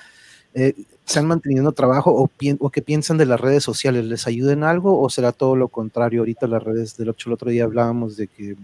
[0.59, 0.73] eh,
[1.05, 4.05] ¿se han mantenido trabajo o, qué piensan de las redes sociales?
[4.05, 6.21] ¿Les ayudan algo o será todo lo contrario?
[6.21, 8.55] Ahorita las redes del 8 el otro día hablábamos de que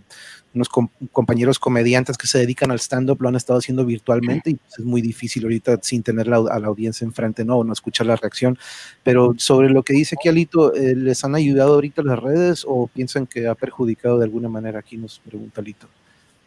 [0.55, 0.69] unos
[1.11, 4.85] compañeros comediantes que se dedican al stand-up lo han estado haciendo virtualmente y pues, es
[4.85, 7.57] muy difícil ahorita sin tener a la audiencia enfrente, ¿no?
[7.57, 8.57] O no escuchar la reacción.
[9.03, 12.87] Pero sobre lo que dice aquí Alito, eh, ¿les han ayudado ahorita las redes o
[12.87, 14.79] piensan que ha perjudicado de alguna manera?
[14.79, 15.87] Aquí nos pregunta Alito.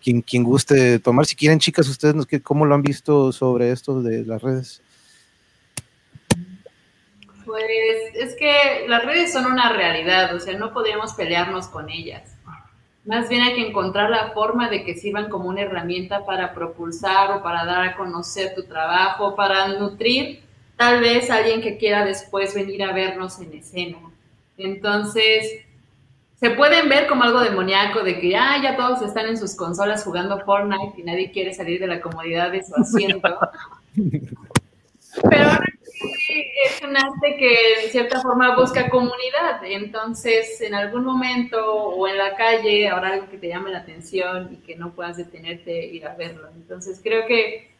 [0.03, 4.25] Quien, quien guste tomar, si quieren chicas, ustedes, ¿cómo lo han visto sobre esto de
[4.25, 4.83] las redes?
[7.47, 7.65] Pues
[8.15, 12.37] es que las redes son una realidad, o sea, no podríamos pelearnos con ellas
[13.07, 17.31] más bien hay que encontrar la forma de que sirvan como una herramienta para propulsar
[17.31, 20.41] o para dar a conocer tu trabajo, para nutrir
[20.77, 23.99] tal vez a alguien que quiera después venir a vernos en escena.
[24.59, 25.61] Entonces,
[26.35, 30.03] se pueden ver como algo demoníaco de que ah, ya todos están en sus consolas
[30.03, 33.39] jugando Fortnite y nadie quiere salir de la comodidad de su asiento.
[35.31, 35.49] Pero
[36.01, 42.19] es un arte que en cierta forma busca comunidad, entonces en algún momento o en
[42.19, 45.95] la calle habrá algo que te llame la atención y que no puedas detenerte e
[45.95, 46.49] ir a verlo.
[46.55, 47.71] Entonces creo que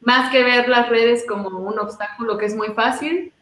[0.00, 3.32] más que ver las redes como un obstáculo que es muy fácil,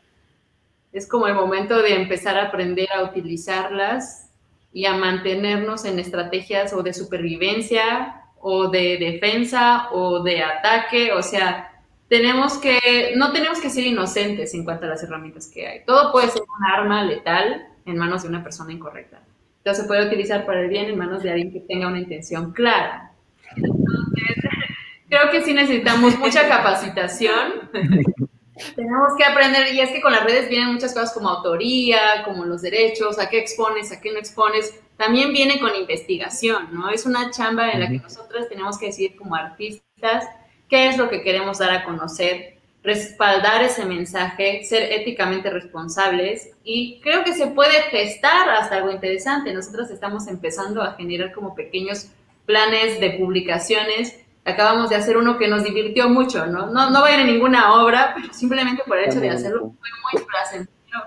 [0.93, 4.31] es como el momento de empezar a aprender a utilizarlas
[4.73, 11.23] y a mantenernos en estrategias o de supervivencia o de defensa o de ataque, o
[11.23, 11.72] sea,
[12.13, 15.81] tenemos que, no tenemos que ser inocentes en cuanto a las herramientas que hay.
[15.87, 19.23] Todo puede ser un arma letal en manos de una persona incorrecta.
[19.57, 22.53] Entonces se puede utilizar para el bien en manos de alguien que tenga una intención
[22.53, 23.15] clara.
[23.57, 24.37] Entonces,
[25.09, 27.71] creo que sí necesitamos mucha capacitación.
[28.77, 32.45] Tenemos que aprender, y es que con las redes vienen muchas cosas como autoría, como
[32.45, 34.79] los derechos, a qué expones, a qué no expones.
[34.99, 36.91] También viene con investigación, ¿no?
[36.91, 40.27] Es una chamba en la que nosotros tenemos que decir como artistas,
[40.73, 46.99] qué es lo que queremos dar a conocer, respaldar ese mensaje, ser éticamente responsables y
[47.03, 49.53] creo que se puede gestar hasta algo interesante.
[49.53, 52.07] Nosotros estamos empezando a generar como pequeños
[52.47, 54.19] planes de publicaciones.
[54.47, 56.69] Acabamos de hacer uno que nos divirtió mucho, ¿no?
[56.69, 59.75] No, no va a ir en ninguna obra, pero simplemente por el hecho de hacerlo
[59.79, 61.01] fue muy placentero.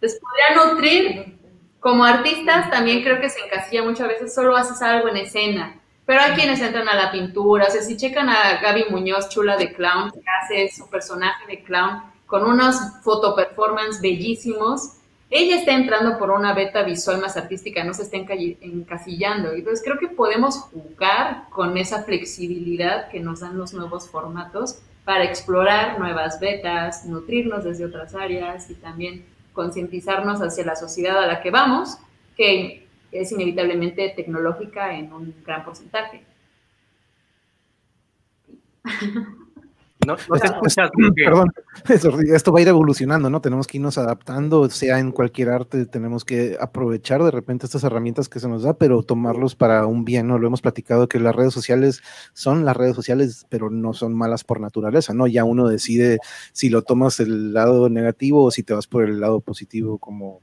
[0.00, 1.38] Les podría nutrir.
[1.80, 6.20] Como artistas también creo que se encasilla muchas veces, solo haces algo en escena pero
[6.20, 9.72] hay quienes entran a la pintura, o sea, si checan a Gaby Muñoz, chula de
[9.72, 14.94] clown, que hace su personaje de clown con unos fotoperformance bellísimos,
[15.34, 19.52] ella está entrando por una beta visual más artística, no se está encasillando.
[19.52, 25.24] Entonces creo que podemos jugar con esa flexibilidad que nos dan los nuevos formatos para
[25.24, 31.40] explorar nuevas betas, nutrirnos desde otras áreas y también concientizarnos hacia la sociedad a la
[31.40, 31.96] que vamos,
[32.36, 36.24] que es inevitablemente tecnológica en un gran porcentaje.
[40.06, 40.16] No,
[41.14, 41.52] Perdón,
[41.86, 43.40] esto va a ir evolucionando, ¿no?
[43.40, 48.28] Tenemos que irnos adaptando, sea en cualquier arte, tenemos que aprovechar de repente estas herramientas
[48.28, 50.38] que se nos da, pero tomarlos para un bien, ¿no?
[50.38, 54.42] Lo hemos platicado que las redes sociales son las redes sociales, pero no son malas
[54.42, 55.28] por naturaleza, ¿no?
[55.28, 56.18] Ya uno decide
[56.52, 60.40] si lo tomas el lado negativo o si te vas por el lado positivo, como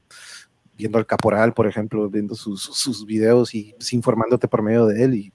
[0.80, 5.04] viendo al caporal, por ejemplo, viendo sus, sus videos y pues, informándote por medio de
[5.04, 5.32] él y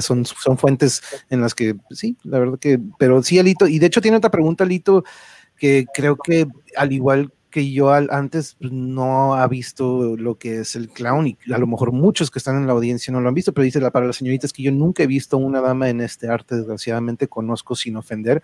[0.00, 3.86] son, son fuentes en las que sí, la verdad que, pero sí, Alito, y de
[3.86, 5.04] hecho tiene otra pregunta, Alito,
[5.56, 10.76] que creo que al igual que yo antes pues, no ha visto lo que es
[10.76, 13.34] el clown y a lo mejor muchos que están en la audiencia no lo han
[13.34, 16.00] visto, pero dice la, para las señoritas que yo nunca he visto una dama en
[16.00, 18.42] este arte, desgraciadamente conozco sin ofender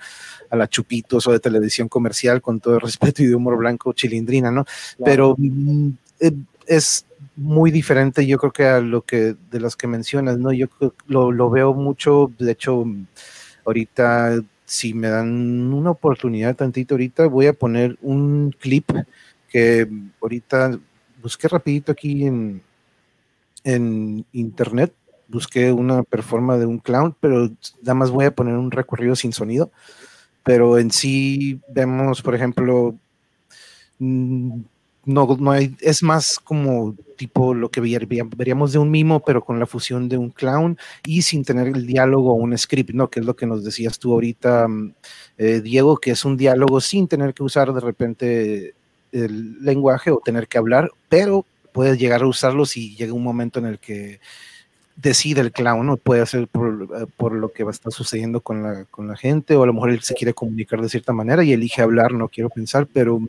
[0.51, 3.93] a la Chupitos o de televisión comercial con todo el respeto y de humor blanco
[3.93, 4.65] chilindrina, ¿no?
[5.05, 5.89] Pero mm,
[6.21, 6.33] eh,
[6.67, 10.53] es muy diferente yo creo que a lo que de las que mencionas, ¿no?
[10.53, 10.69] Yo
[11.07, 12.85] lo, lo veo mucho, de hecho,
[13.67, 18.91] ahorita si me dan una oportunidad tantito ahorita, voy a poner un clip
[19.49, 19.89] que
[20.21, 20.79] ahorita
[21.23, 22.63] busqué rapidito aquí en,
[23.63, 24.93] en internet,
[25.29, 27.51] busqué una performance de un clown, pero
[27.83, 29.71] nada más voy a poner un recorrido sin sonido.
[30.43, 32.95] Pero en sí vemos, por ejemplo,
[33.99, 34.61] mm,
[35.07, 39.59] no, no hay, es más como tipo lo que veríamos de un mimo, pero con
[39.59, 43.09] la fusión de un clown y sin tener el diálogo o un script, ¿no?
[43.09, 44.95] Que es lo que nos decías tú ahorita, mm,
[45.39, 48.75] eh, Diego, que es un diálogo sin tener que usar de repente
[49.13, 53.59] el lenguaje o tener que hablar, pero puedes llegar a usarlo si llega un momento
[53.59, 54.21] en el que
[54.97, 55.97] decide el clown, ¿no?
[55.97, 59.17] Puede ser por, eh, por, lo que va a estar sucediendo con la, con la
[59.17, 62.13] gente, o a lo mejor él se quiere comunicar de cierta manera y elige hablar,
[62.13, 63.21] no quiero pensar, pero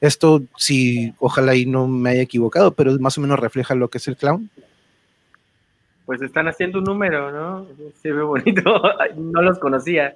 [0.00, 3.98] esto sí, ojalá ahí no me haya equivocado, pero más o menos refleja lo que
[3.98, 4.50] es el clown.
[6.06, 7.66] Pues están haciendo un número, ¿no?
[8.02, 8.82] Se ve bonito,
[9.16, 10.14] no los conocía.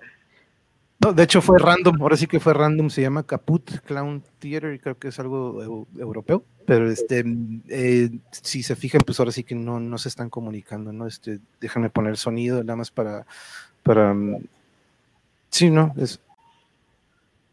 [1.00, 4.74] No, de hecho fue random, ahora sí que fue random, se llama Caput Clown Theater
[4.74, 7.24] y creo que es algo europeo, pero este,
[7.68, 11.06] eh, si se fijan, pues ahora sí que no, no se están comunicando, ¿no?
[11.06, 13.26] Este, déjame poner sonido nada más para,
[13.84, 14.38] para, mm,
[15.50, 15.94] sí, ¿no?
[15.96, 16.20] Es,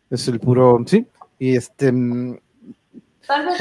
[0.10, 1.06] es el puro, sí,
[1.38, 1.92] y este...
[1.92, 2.40] Mm,
[3.28, 3.60] Tal vez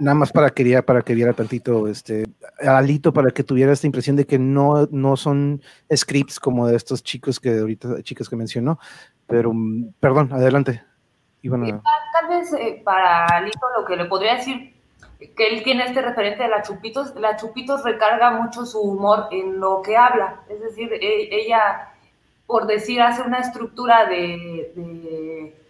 [0.00, 2.24] nada más para que, para que viera tantito, este,
[2.60, 5.62] Alito, para que tuviera esta impresión de que no, no son
[5.94, 8.78] scripts como de estos chicos que ahorita, chicas que mencionó,
[9.26, 10.82] pero, mm, perdón, adelante.
[12.12, 14.74] Tal vez eh, para Alito lo que le podría decir
[15.36, 19.58] que él tiene este referente de la Chupitos, la Chupitos recarga mucho su humor en
[19.60, 21.92] lo que habla, es decir, e, ella,
[22.46, 25.63] por decir, hace una estructura de de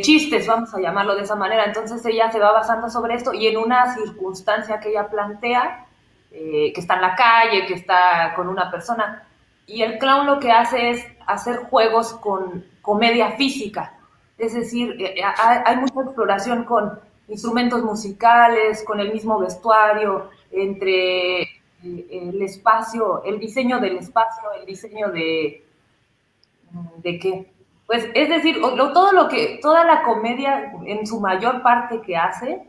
[0.00, 1.64] chistes, vamos a llamarlo de esa manera.
[1.64, 5.86] Entonces ella se va basando sobre esto y en una circunstancia que ella plantea,
[6.30, 9.26] eh, que está en la calle, que está con una persona,
[9.66, 13.94] y el clown lo que hace es hacer juegos con comedia física.
[14.38, 15.22] Es decir, eh, eh,
[15.64, 21.42] hay mucha exploración con instrumentos musicales, con el mismo vestuario, entre
[21.82, 25.64] el espacio, el diseño del espacio, el diseño de,
[26.98, 27.51] ¿de qué?
[27.86, 32.62] Pues es decir, todo lo que, toda la comedia en su mayor parte que hace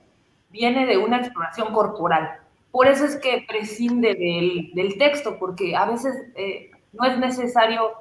[0.50, 2.40] viene de una exploración corporal.
[2.72, 7.92] Por eso es que prescinde del, texto, porque a veces eh, no es necesario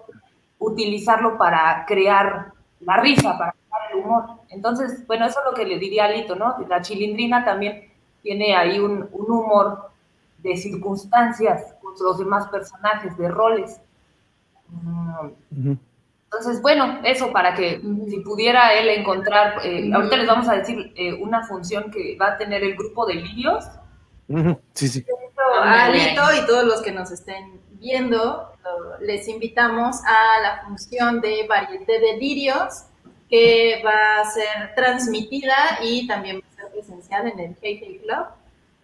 [0.58, 4.24] utilizarlo para crear la risa, para crear el humor.
[4.48, 6.56] Entonces, bueno, eso es lo que le diría a Lito, ¿no?
[6.68, 7.90] La chilindrina también
[8.22, 9.90] tiene ahí un, humor
[10.38, 13.80] de circunstancias con los demás personajes, de roles.
[16.32, 20.92] Entonces, bueno, eso para que si pudiera él encontrar, eh, ahorita les vamos a decir
[20.96, 23.64] eh, una función que va a tener el grupo de lirios.
[24.72, 25.04] Sí, sí.
[25.62, 28.50] Alito y todos los que nos estén viendo,
[29.00, 32.84] les invitamos a la función de varieté de lirios
[33.28, 38.26] que va a ser transmitida y también va a ser presencial en el Hey Club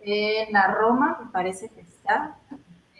[0.00, 2.36] en la Roma, me parece que está.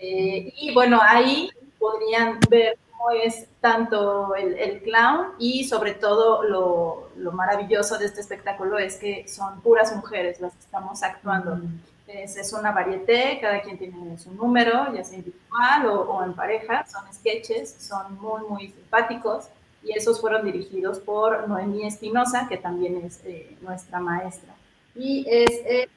[0.00, 2.78] Eh, y bueno, ahí podrían ver
[3.10, 9.60] es tanto el, clown y sobre todo lo, maravilloso de este espectáculo es que son
[9.60, 11.60] puras mujeres las que estamos actuando.
[12.06, 17.02] Es, una varieté, cada quien tiene su número, ya sea individual o, en pareja, son
[17.12, 19.48] sketches, son muy, muy simpáticos
[19.82, 24.54] y esos fueron dirigidos por Noemí Espinosa, que también es eh, nuestra maestra.
[24.94, 25.88] Y es el,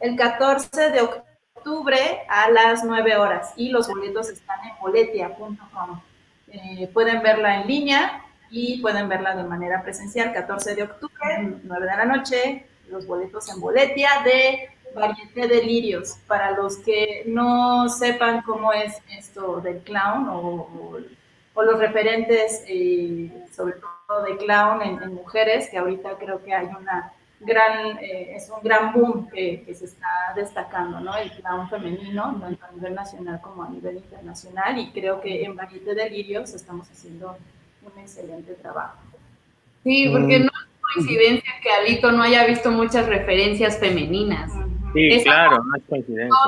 [0.00, 1.33] el 14 de octubre
[1.64, 1.96] octubre
[2.28, 6.00] a las 9 horas y los boletos están en boletia.com.
[6.48, 11.86] Eh, pueden verla en línea y pueden verla de manera presencial 14 de octubre, 9
[11.86, 16.18] de la noche, los boletos en boletia de Varieté de Lirios.
[16.26, 20.98] Para los que no sepan cómo es esto del clown o,
[21.56, 27.12] los referentes, eh, sobre todo de clown en mujeres, que ahorita creo que hay una
[27.40, 31.16] gran, eh, es un gran boom que, se está destacando, ¿no?
[31.16, 35.56] El clown femenino, tanto a nivel nacional como a nivel internacional, y creo que en
[35.56, 37.36] Varieté de Lirios estamos haciendo
[37.82, 38.98] un excelente trabajo.
[39.82, 44.50] Sí, porque no es coincidencia que Alito no haya visto muchas referencias femeninas.
[44.94, 46.38] Sí, claro, no es coincidencia.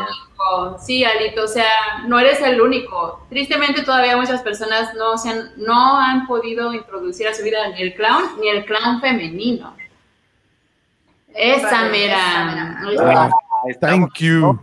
[0.79, 1.67] Sí, Alito, o sea,
[2.07, 3.27] no eres el único.
[3.29, 7.83] Tristemente todavía muchas personas no, se han, no han podido introducir a su vida ni
[7.83, 9.75] el clown ni el clown femenino.
[11.37, 12.79] Esa mera.
[12.99, 13.31] Ah,
[13.81, 14.59] thank you.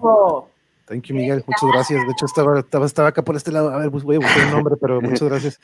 [0.85, 1.43] Thank you, Miguel.
[1.45, 2.05] Muchas gracias.
[2.05, 3.69] De hecho, estaba, estaba, estaba acá por este lado.
[3.69, 5.59] A ver, pues voy a buscar el nombre, pero muchas gracias.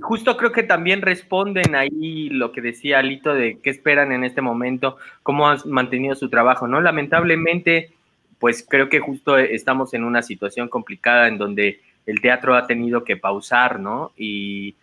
[0.00, 4.40] Justo creo que también responden ahí lo que decía Alito de qué esperan en este
[4.40, 6.80] momento, cómo han mantenido su trabajo, ¿no?
[6.80, 7.92] Lamentablemente,
[8.38, 13.04] pues creo que justo estamos en una situación complicada en donde el teatro ha tenido
[13.04, 14.12] que pausar, ¿no?
[14.16, 14.74] Y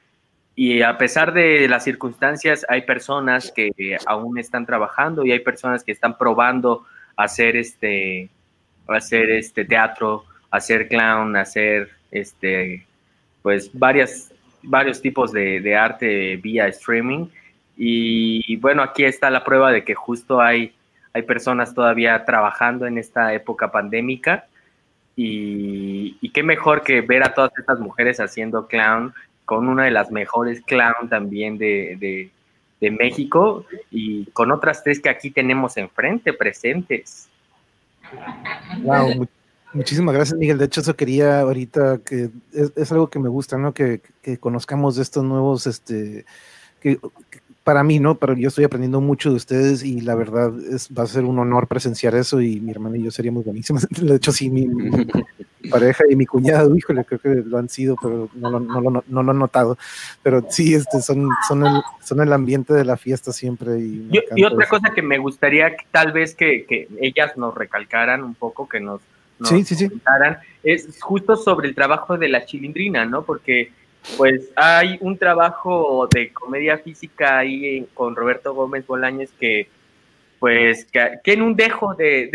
[0.64, 3.72] y a pesar de las circunstancias, hay personas que
[4.06, 6.86] aún están trabajando y hay personas que están probando
[7.18, 8.30] hacer este,
[8.88, 12.86] hacer este teatro, hacer clown, hacer este,
[13.42, 17.26] pues varias, varios tipos de, arte vía streaming.
[17.76, 20.76] Y, bueno, aquí está la prueba de que justo hay,
[21.12, 24.46] hay personas todavía trabajando en esta época pandémica.
[25.16, 29.12] Y, y, qué mejor que ver a todas estas mujeres haciendo clown
[29.52, 32.32] con una de las mejores clown también de,
[32.80, 37.28] México y con otras tres que aquí tenemos enfrente presentes.
[38.82, 39.28] Wow,
[39.74, 40.58] muchísimas gracias, Miguel.
[40.58, 43.74] De hecho, eso quería ahorita que es, algo que me gusta, ¿no?
[43.74, 46.24] Que, que, conozcamos de estos nuevos, este,
[46.80, 46.98] que,
[47.64, 48.16] para mí, ¿no?
[48.16, 51.38] Pero yo estoy aprendiendo mucho de ustedes y la verdad es, va a ser un
[51.38, 53.88] honor presenciar eso y mi hermano y yo seríamos buenísimos.
[53.90, 54.68] De hecho, sí, mi,
[55.70, 59.04] pareja y mi cuñado, híjole, creo que lo han sido, pero no lo, no lo,
[59.08, 59.78] no lo han notado.
[60.24, 63.80] Pero sí, este, son, son, el, son el ambiente de la fiesta siempre.
[63.80, 68.34] Y, y, otra cosa que me gustaría tal vez que, que, ellas nos recalcaran un
[68.34, 69.02] poco, que nos,
[69.38, 69.90] nos sí, sí, sí.
[70.64, 73.24] es justo sobre el trabajo de la chilindrina, ¿no?
[73.24, 73.72] Porque
[74.18, 79.68] pues hay un trabajo de comedia física ahí con Roberto Gómez Bolañez que,
[80.40, 82.32] pues, que, en un dejo de,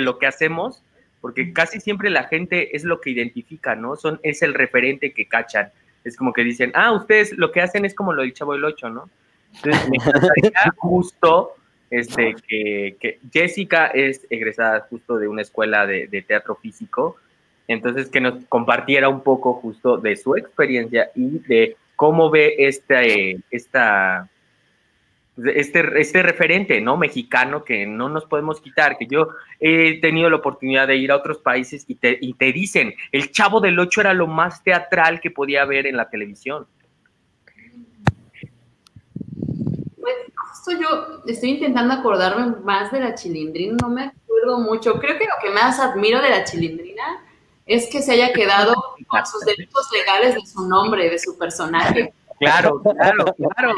[0.00, 0.82] lo que hacemos,
[1.20, 3.96] porque casi siempre la gente es lo que identifica, ¿no?
[3.96, 5.70] Son, es el referente que cachan.
[6.04, 8.64] Es como que dicen, ah, ustedes lo que hacen es como lo del Chavo del
[8.64, 9.08] Ocho, ¿no?
[9.54, 11.52] Entonces, me gustaría justo
[11.90, 17.18] este, que, que, Jessica es egresada justo de una escuela de, de teatro físico
[17.72, 23.38] entonces, que nos compartiera un poco justo de su experiencia y de cómo ve este,
[23.50, 24.28] esta,
[25.36, 26.96] este, este referente, ¿no?
[26.96, 29.28] Mexicano que no nos podemos quitar, que yo
[29.60, 33.30] he tenido la oportunidad de ir a otros países y te, y te dicen, el
[33.30, 36.66] Chavo del Ocho era lo más teatral que podía ver en la televisión.
[40.00, 44.98] Pues yo estoy intentando acordarme más de la chilindrina, no me acuerdo mucho.
[44.98, 47.24] Creo que lo que más admiro de la chilindrina
[47.66, 48.74] es que se haya quedado
[49.06, 52.12] con sus derechos legales de su nombre, de su personaje.
[52.38, 53.74] Claro, claro, claro.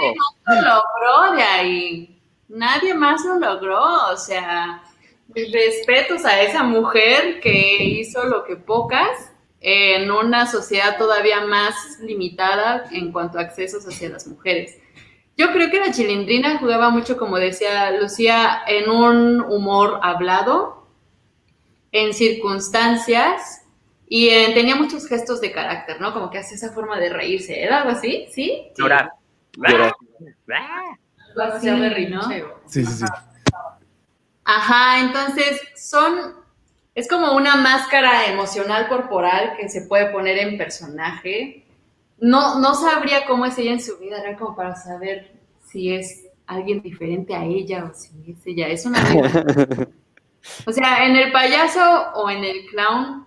[0.46, 2.22] No lo logró de ahí.
[2.48, 3.82] Nadie más lo logró.
[4.10, 4.82] O sea,
[5.28, 12.84] respetos a esa mujer que hizo lo que pocas en una sociedad todavía más limitada
[12.90, 14.78] en cuanto a accesos hacia las mujeres.
[15.36, 20.86] Yo creo que la chilindrina jugaba mucho, como decía Lucía, en un humor hablado,
[21.92, 23.63] en circunstancias
[24.06, 26.12] y eh, tenía muchos gestos de carácter, ¿no?
[26.12, 27.62] Como que hace esa forma de reírse.
[27.62, 28.26] ¿Era algo así?
[28.30, 28.68] ¿Sí?
[28.76, 29.12] Llorar.
[29.56, 29.94] Llorar.
[31.36, 31.70] Así,
[32.10, 32.22] ¿no?
[32.66, 33.04] Sí, sí, sí.
[34.44, 36.34] Ajá, entonces son,
[36.94, 41.64] es como una máscara emocional corporal que se puede poner en personaje.
[42.18, 45.32] No, no sabría cómo es ella en su vida, era como para saber
[45.66, 48.68] si es alguien diferente a ella o si es ella.
[48.68, 49.00] Es una...
[50.66, 53.26] o sea, en el payaso o en el clown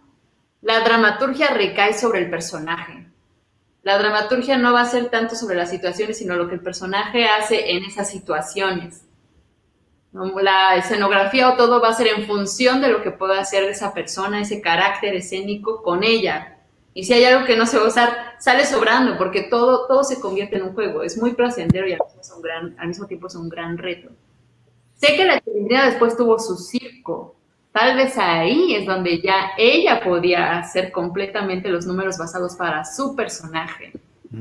[0.62, 3.08] la dramaturgia recae sobre el personaje.
[3.84, 7.26] La dramaturgia no va a ser tanto sobre las situaciones, sino lo que el personaje
[7.26, 9.04] hace en esas situaciones.
[10.12, 13.94] La escenografía o todo va a ser en función de lo que pueda hacer esa
[13.94, 16.58] persona, ese carácter escénico con ella.
[16.94, 20.04] Y si hay algo que no se va a usar, sale sobrando, porque todo, todo
[20.04, 21.04] se convierte en un juego.
[21.04, 24.10] Es muy placentero y al mismo, tiempo es un gran reto.
[24.96, 27.37] Sé que la chilindrina después tuvo su circo,
[27.78, 33.16] Tal vez ahí es donde ya ella podía hacer completamente los números basados para su
[33.16, 33.92] personaje.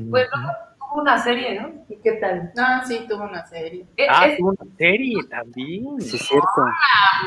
[0.09, 1.71] Pues tuvo una serie, ¿no?
[1.87, 2.51] ¿Y qué tal?
[2.57, 3.85] Ah, sí, tuvo una serie.
[4.09, 6.01] Ah, tuvo una serie también.
[6.01, 6.47] Sí, es cierto.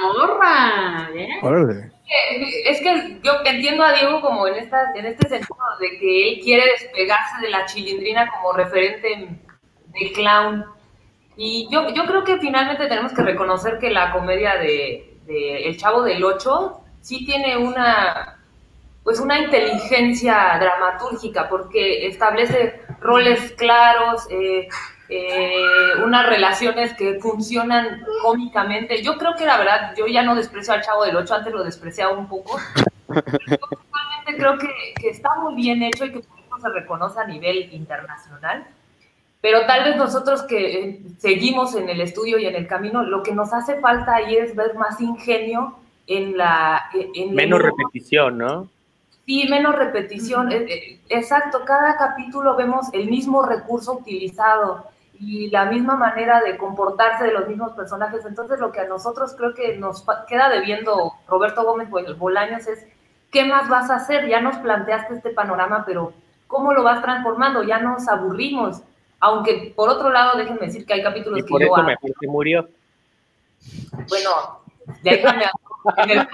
[0.03, 1.11] morra!
[1.15, 1.29] ¿eh?
[2.67, 6.41] Es que yo entiendo a Diego como en, esta, en este sentido de que él
[6.43, 9.29] quiere despegarse de la chilindrina como referente
[9.87, 10.65] de clown.
[11.37, 16.03] Y yo, yo creo que finalmente tenemos que reconocer que la comedia de, el Chavo
[16.03, 18.37] del Ocho sí tiene una
[19.03, 24.69] pues una inteligencia dramatúrgica porque establece roles claros, eh,
[25.09, 29.03] eh, unas relaciones que funcionan cómicamente.
[29.03, 31.65] Yo creo que la verdad, yo ya no desprecio al Chavo del Ocho, antes lo
[31.65, 32.59] despreciaba un poco.
[33.09, 34.69] Yo creo que,
[35.01, 38.67] que, está muy bien hecho y que se reconoce a nivel internacional
[39.41, 43.23] pero tal vez nosotros que eh, seguimos en el estudio y en el camino, lo
[43.23, 45.77] que nos hace falta ahí es ver más ingenio
[46.07, 46.91] en la...
[47.15, 48.69] En menos repetición, ¿no?
[49.25, 50.53] Sí, menos repetición.
[50.53, 54.85] Eh, eh, exacto, cada capítulo vemos el mismo recurso utilizado
[55.19, 58.27] y la misma manera de comportarse de los mismos personajes.
[58.27, 61.89] Entonces lo que a nosotros creo que nos queda debiendo Roberto Gómez
[62.19, 62.87] Bolaños es,
[63.31, 64.29] ¿qué más vas a hacer?
[64.29, 66.13] Ya nos planteaste este panorama, pero
[66.47, 67.63] ¿cómo lo vas transformando?
[67.63, 68.83] Ya nos aburrimos
[69.21, 72.11] aunque por otro lado, déjenme decir que hay capítulos y por que eso yo mejor
[72.21, 72.69] que murió.
[74.09, 74.63] Bueno,
[75.03, 75.45] déjame
[75.97, 76.29] en el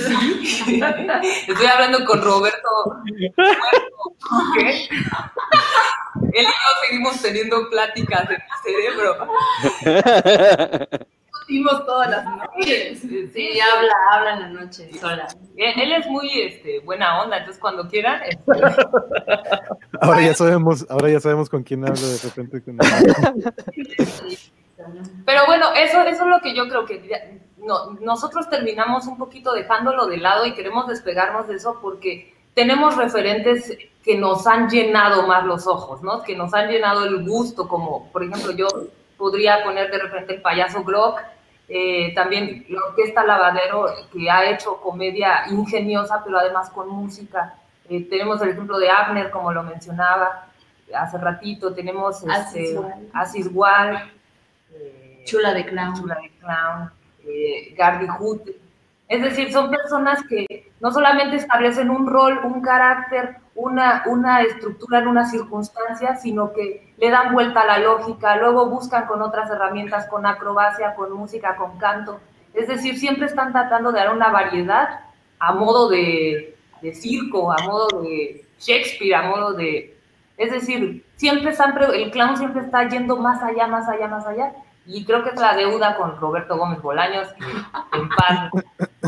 [0.00, 0.80] ¿sí?
[1.48, 2.68] Estoy hablando con Roberto.
[4.54, 4.88] ¿Qué?
[6.32, 9.28] Él y yo seguimos teniendo pláticas en mi cerebro.
[11.46, 13.02] Discutimos todas las noches.
[13.32, 15.28] Sí, habla, habla en la noche sola.
[15.56, 18.20] Él, es muy este, buena onda, entonces cuando quieran.
[18.24, 18.42] Este...
[20.00, 22.60] Ahora ya sabemos, ahora ya sabemos con quién hablo de repente.
[22.62, 22.78] Con
[25.24, 29.52] Pero bueno, eso, eso es lo que yo creo que no, nosotros terminamos un poquito
[29.52, 35.24] dejándolo de lado y queremos despegarnos de eso porque tenemos referentes que nos han llenado
[35.26, 36.22] más los ojos, ¿no?
[36.22, 38.66] Que nos han llenado el gusto, como por ejemplo yo
[39.16, 41.20] podría poner de repente el payaso Glock,
[41.68, 47.54] eh, también la Orquesta Lavadero, que ha hecho comedia ingeniosa, pero además con música.
[47.88, 50.46] Eh, tenemos el ejemplo de Abner, como lo mencionaba
[50.94, 51.74] hace ratito.
[51.74, 52.78] Tenemos este,
[53.12, 53.96] Asis Wall,
[54.72, 55.94] eh, Chula de Clown.
[55.94, 56.90] Chula de Clown,
[57.76, 58.40] Gardy Hood.
[59.08, 65.00] Es decir, son personas que no solamente establecen un rol, un carácter, una, una estructura
[65.00, 69.50] en una circunstancia, sino que le dan vuelta a la lógica, luego buscan con otras
[69.50, 72.20] herramientas, con acrobacia, con música, con canto.
[72.54, 75.00] Es decir, siempre están tratando de dar una variedad
[75.38, 79.96] a modo de, de circo, a modo de Shakespeare, a modo de...
[80.36, 84.52] Es decir, siempre están, el clown siempre está yendo más allá, más allá, más allá.
[84.84, 87.28] Y creo que es la deuda con Roberto Gómez Bolaños,
[87.92, 88.50] en paz.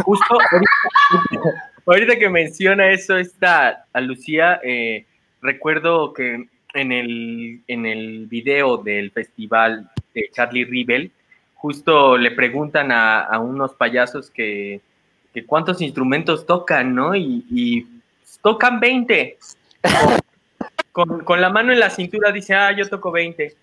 [0.05, 1.71] Justo ahorita,
[2.19, 5.07] que menciona eso, esta a Lucía, eh,
[5.41, 11.11] recuerdo que en el, en el video del festival de Charlie Rivel,
[11.55, 14.81] justo le preguntan a, unos payasos que,
[15.47, 17.15] cuántos instrumentos tocan, ¿no?
[17.15, 17.87] Y,
[18.43, 19.39] tocan 20.
[20.93, 23.55] Con, la mano en la cintura dice, ah, yo toco 20.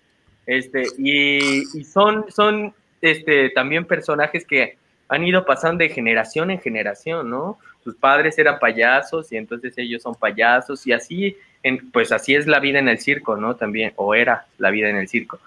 [0.46, 4.76] Este, y, son, son este, también personajes que
[5.08, 7.58] han ido pasando de generación en generación, ¿no?
[7.86, 11.36] Sus padres eran payasos y entonces ellos son payasos y así,
[11.92, 13.54] pues así es la vida en el circo, ¿no?
[13.54, 15.38] También, o era la vida en el circo.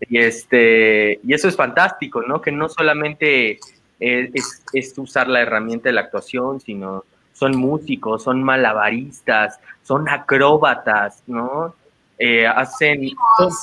[0.00, 2.42] Y, este, y eso es fantástico, ¿no?
[2.42, 3.58] Que no solamente
[3.98, 11.22] es, es usar la herramienta de la actuación, sino son músicos, son malabaristas, son acróbatas,
[11.26, 11.74] ¿no?
[12.18, 13.08] Eh, hacen,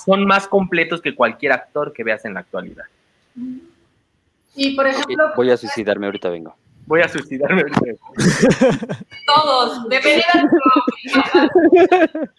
[0.03, 2.85] son, más completos que cualquier actor que veas en la actualidad.
[4.55, 5.31] Y por ejemplo.
[5.35, 6.55] Voy a suicidarme, ahorita vengo.
[6.89, 7.63] Voy a suicidarme.
[9.27, 9.99] Todos, de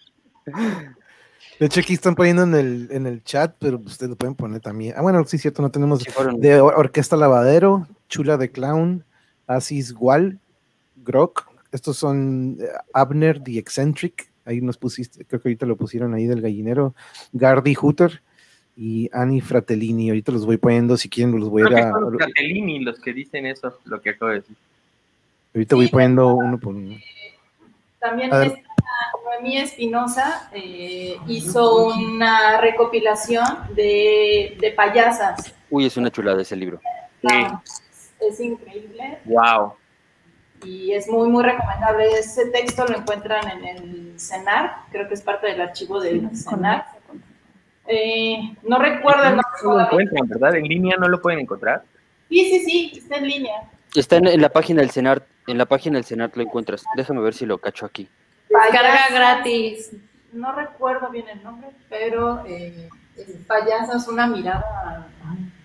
[1.57, 4.59] De hecho, aquí están poniendo en el, en el chat, pero ustedes lo pueden poner
[4.59, 4.93] también.
[4.97, 6.03] Ah, bueno, sí, cierto, no tenemos
[6.37, 9.05] de Orquesta Lavadero, Chula de Clown,
[9.47, 10.37] Asis Wall,
[10.97, 11.47] Grok.
[11.71, 14.29] Estos son eh, Abner the Eccentric.
[14.43, 16.93] Ahí nos pusiste, creo que ahorita lo pusieron ahí del gallinero.
[17.31, 18.21] Gardy Hooter
[18.75, 20.09] y Annie Fratellini.
[20.09, 21.91] Ahorita los voy poniendo, si quieren, los voy a.
[21.91, 24.55] Son Fratellini los que dicen eso, lo que acabo de decir.
[25.53, 26.95] Ahorita voy poniendo uno por uno.
[27.99, 28.61] También esta
[29.25, 33.45] Noemí Espinosa eh, hizo una recopilación
[33.75, 35.53] de, de, payasas.
[35.69, 36.79] Uy, es una chulada ese libro.
[37.21, 37.47] Sí.
[38.19, 39.19] Es increíble.
[39.25, 39.73] Wow.
[40.63, 42.07] Y es muy, muy recomendable.
[42.19, 47.00] Ese texto lo encuentran en el CENAR, creo que es parte del archivo del CENAR
[47.87, 49.45] eh, no recuerdo el nombre.
[49.63, 50.55] No lo encuentran, ¿verdad?
[50.55, 51.83] ¿En línea no lo pueden encontrar?
[52.29, 53.55] Sí, sí, sí, está en línea.
[53.95, 56.83] Está en, la página del Senat, en la página del Senat lo encuentras.
[56.95, 58.07] Déjame ver si lo cacho aquí.
[58.49, 59.91] Carga gratis.
[60.31, 65.07] No recuerdo bien el nombre, pero eh, es una mirada.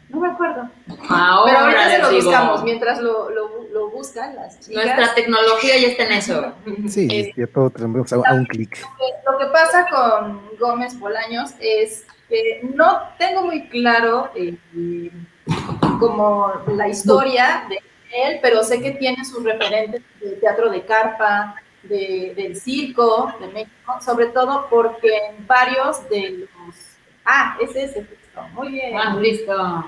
[0.09, 0.69] No me acuerdo.
[1.09, 4.85] Ahora pero ahorita se lo buscamos mientras lo, lo, lo, buscan las chicas.
[4.85, 6.55] Nuestra tecnología ya está en eso.
[6.89, 8.79] Sí, eh, ya todo tenemos a, un clic.
[9.31, 12.07] Lo que pasa con Gómez Bolaños es
[12.75, 14.57] no tengo muy claro eh,
[16.01, 17.79] como la historia de
[18.13, 23.47] él, pero sé que tiene sus referentes de teatro de carpa, de, del circo de
[23.49, 26.77] México, sobre todo porque en varios de los...
[27.25, 28.07] Ah, ese es el
[28.37, 28.97] texto, muy bien.
[28.97, 29.85] Ah, listo.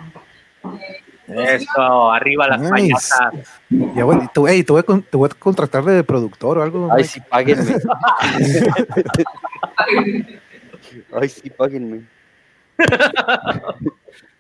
[1.28, 3.14] Eh, Eso, arriba las nice.
[3.94, 6.88] Ya, bueno, te, hey, te, voy a, te, voy a, contratar de productor o algo.
[6.90, 7.76] Ay, sí, páguenme.
[11.12, 12.03] Ay, sí, páguenme.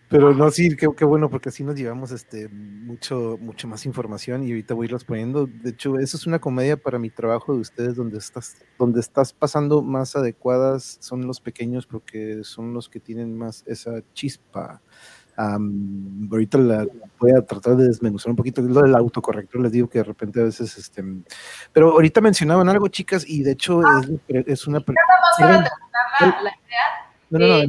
[0.08, 4.50] Pero no, sí, qué, bueno, porque así nos llevamos este, mucho, mucho más información y
[4.50, 5.46] ahorita voy a irlos poniendo.
[5.46, 9.34] De hecho, eso es una comedia para mi trabajo de ustedes, donde estás, donde estás
[9.34, 14.80] pasando más adecuadas son los pequeños, porque son los que tienen más esa chispa.
[15.36, 16.86] ahorita la
[17.18, 20.40] voy a tratar de desmenuzar un poquito lo del autocorrector, les digo que de repente
[20.40, 21.04] a veces, este,
[21.70, 23.82] pero ahorita mencionaban algo, chicas, y de hecho
[24.28, 24.82] es, una...
[25.38, 25.70] Nada
[27.30, 27.66] la, idea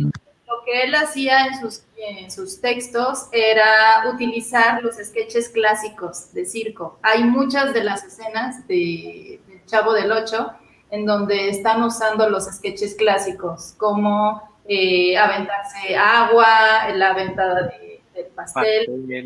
[0.49, 6.45] lo que él hacía en sus, en sus textos era utilizar los sketches clásicos de
[6.45, 6.97] circo.
[7.01, 10.51] Hay muchas de las escenas de, Chavo del Ocho
[10.89, 18.25] en donde están usando los sketches clásicos, como eh, aventarse agua, la aventada de, del
[18.27, 19.25] pastel, pastel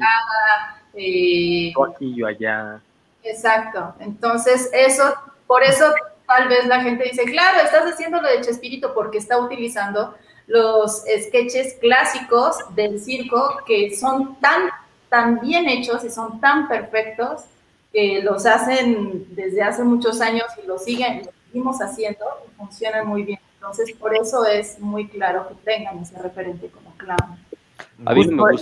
[0.95, 2.81] eh, aquí yo allá.
[3.23, 3.95] Exacto.
[3.99, 5.15] Entonces, eso,
[5.47, 5.85] por eso
[6.27, 10.15] tal vez la gente dice, claro, estás haciendo lo de Chespirito porque está utilizando
[10.47, 14.69] los sketches clásicos del circo que son tan,
[15.09, 17.45] tan bien hechos y son tan perfectos
[17.91, 23.07] que los hacen desde hace muchos años y lo siguen, lo seguimos haciendo y funcionan
[23.07, 23.39] muy bien.
[23.55, 27.37] Entonces, por eso es muy claro que tengan ese referente como clown.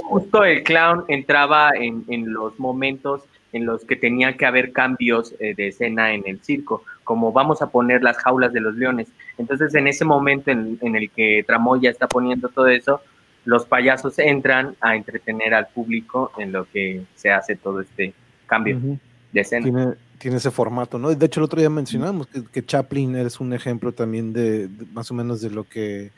[0.03, 5.33] Justo, el clown entraba en, en los momentos en los que tenía que haber cambios
[5.39, 9.09] eh, de escena en el circo, como vamos a poner las jaulas de los leones.
[9.37, 13.01] Entonces, en ese momento en, el que Tramoya está poniendo todo eso,
[13.43, 18.13] los payasos entran a entretener al público en lo que se hace todo este
[18.45, 18.79] cambio
[19.31, 19.95] de escena.
[20.19, 21.09] Tiene, ese formato, ¿no?
[21.09, 25.15] De hecho, el otro día mencionamos que, Chaplin es un ejemplo también de, más o
[25.15, 26.11] menos de lo que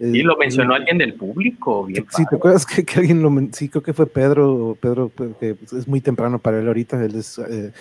[0.00, 1.84] y lo mencionó alguien del público.
[1.84, 5.88] Bien sí, ¿te acuerdas que, alguien lo Sí, creo que fue Pedro, Pedro, que es
[5.88, 7.72] muy temprano para él ahorita, él es eh,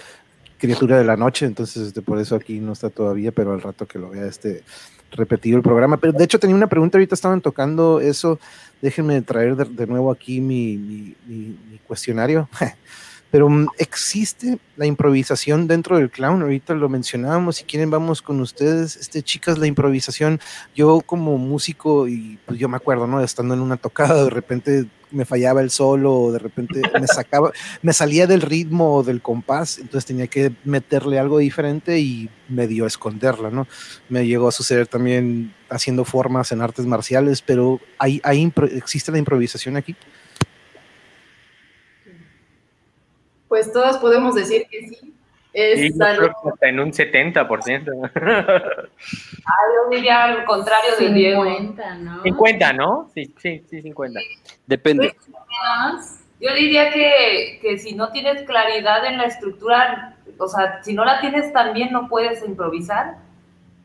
[0.58, 3.86] criatura de la noche, entonces este, por eso aquí no está todavía, pero al rato
[3.86, 4.64] que lo vea este
[5.12, 5.98] repetido el programa.
[5.98, 8.40] Pero de hecho tenía una pregunta, ahorita estaban tocando eso,
[8.82, 12.50] déjenme traer de, nuevo aquí mi, mi, mi, cuestionario.
[13.32, 18.40] pero mm, existe la improvisación dentro del clown, ahorita lo mencionábamos, si quieren vamos con
[18.42, 20.40] ustedes, este chicas, la improvisación,
[20.76, 23.22] yo como músico y pues yo me acuerdo, ¿no?
[23.22, 27.52] Estando en una tocada, de repente me fallaba el solo, o de repente me sacaba,
[27.82, 32.86] me salía del ritmo o del compás, entonces tenía que meterle algo diferente y medio
[32.86, 33.68] esconderla, ¿no?
[34.10, 39.18] Me llegó a suceder también haciendo formas en artes marciales, pero ¿hay, hay ¿existe la
[39.18, 39.96] improvisación aquí?
[43.48, 45.14] Pues todos podemos decir que sí.
[45.54, 45.80] Es
[46.62, 48.12] en un 70%.
[48.16, 51.46] ah, yo diría al contrario de Diego.
[51.46, 52.22] 50, ¿no?
[52.22, 53.10] 50, ¿no?
[53.16, 54.20] Sí, sí, sí, 50.
[54.68, 55.16] Depende.
[55.26, 60.94] Pues, yo diría que, que si no tienes claridad en la estructura, o sea, si
[60.94, 63.16] no la tienes también no puedes improvisar.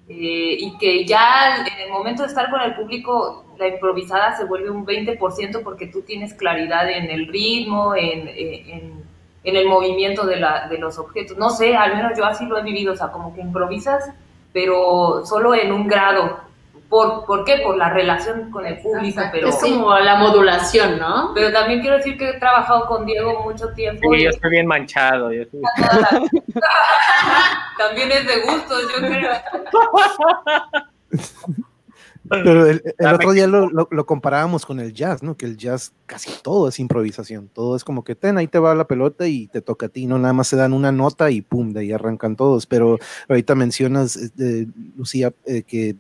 [0.09, 4.45] Eh, y que ya en el momento de estar con el público, la improvisada se
[4.45, 9.12] vuelve un 20% porque tú tienes claridad en el ritmo, en, en
[9.45, 11.37] en el movimiento de, la, de los objetos.
[11.37, 14.09] No sé, al menos yo así lo he vivido, o sea, como que improvisas,
[14.53, 16.41] pero solo en un grado.
[16.89, 17.59] ¿Por, ¿Por qué?
[17.65, 19.23] Por la relación con el público.
[19.33, 21.33] Pero, es como la modulación, ¿no?
[21.35, 24.15] Pero también quiero decir que he trabajado con Diego mucho tiempo.
[24.15, 25.33] y yo estoy bien manchado.
[25.33, 25.45] Yo
[27.79, 29.33] también es de gusto, yo creo.
[32.43, 32.83] Pero el,
[33.15, 35.37] otro día lo, lo, comparábamos con el jazz, ¿no?
[35.37, 38.75] Que el jazz casi todo es improvisación, todo es como que ten, ahí te va
[38.75, 40.19] la pelota y te toca a ti, ¿no?
[40.19, 42.67] Nada más se dan una nota y pum, de ahí arrancan todos.
[42.67, 44.67] Pero ahorita mencionas, eh,
[44.97, 45.97] Lucía, eh, que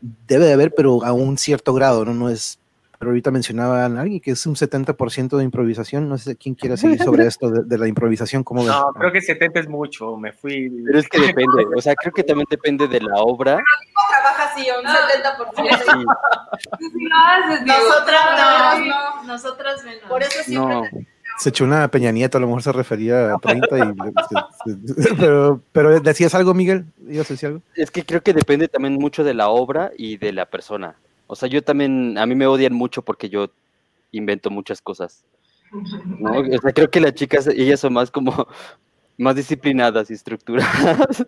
[0.00, 2.14] debe de haber, pero a un cierto grado, ¿no?
[2.14, 2.58] No es
[2.98, 6.08] pero ahorita mencionaban a alguien que es un 70% de improvisación.
[6.08, 8.42] No sé quién quiere seguir sobre esto de, la improvisación.
[8.44, 10.16] ¿cómo no, creo que 70 es mucho.
[10.16, 10.70] Me fui.
[10.84, 11.66] Pero es que depende.
[11.76, 13.56] O sea, creo que también depende de la obra.
[13.56, 13.64] Pero
[14.10, 15.76] trabaja así, un 70%.
[15.84, 16.04] Sí.
[17.66, 20.08] Nosotras no, no, nosotras menos.
[20.08, 20.74] Por eso siempre.
[20.74, 21.06] No.
[21.38, 25.14] Se echó una Peña Nieto, a lo mejor se refería a 30 y...
[25.18, 27.62] pero, pero decías algo, Miguel, ¿ibas a decir algo?
[27.74, 30.96] Es que creo que depende también mucho de la obra y de la persona.
[31.26, 33.48] O sea, yo también, a mí me odian mucho porque yo
[34.12, 35.24] invento muchas cosas.
[35.72, 36.40] ¿no?
[36.40, 38.32] O sea, creo que las chicas, ellas son más como,
[39.18, 41.26] más disciplinadas y estructuradas.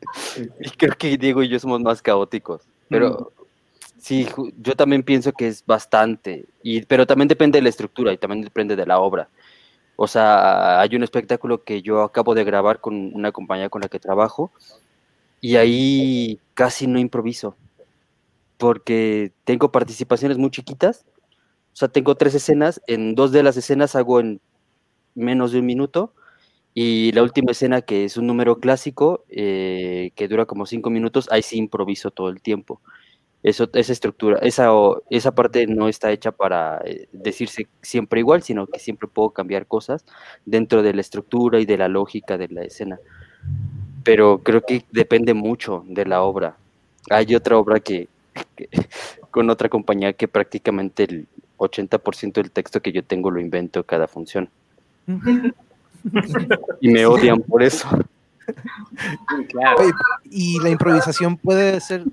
[0.60, 2.62] y creo que Diego y yo somos más caóticos.
[2.88, 3.32] Pero
[3.98, 4.26] sí,
[4.60, 6.46] yo también pienso que es bastante.
[6.62, 9.28] Y, pero también depende de la estructura y también depende de la obra.
[9.96, 13.88] O sea, hay un espectáculo que yo acabo de grabar con una compañía con la
[13.88, 14.50] que trabajo
[15.42, 17.54] y ahí casi no improviso
[18.60, 21.06] porque tengo participaciones muy chiquitas.
[21.72, 22.82] O sea, tengo tres escenas.
[22.86, 24.40] En dos de las escenas hago en
[25.14, 26.12] menos de un minuto.
[26.74, 31.26] Y la última escena, que es un número clásico, eh, que dura como cinco minutos,
[31.32, 32.82] ahí sí improviso todo el tiempo.
[33.42, 34.68] Esa estructura, esa,
[35.08, 39.66] esa parte no está hecha para eh, decirse siempre igual, sino que siempre puedo cambiar
[39.66, 40.04] cosas
[40.44, 43.00] dentro de la estructura y de la lógica de la escena.
[44.04, 46.58] Pero creo que depende mucho de la obra.
[47.10, 48.08] Hay otra obra que,
[49.30, 51.26] con otra compañía que prácticamente el
[51.58, 54.48] 80% del texto que yo tengo lo invento cada función.
[56.80, 57.88] y me odian por eso.
[60.24, 62.04] Y la improvisación puede ser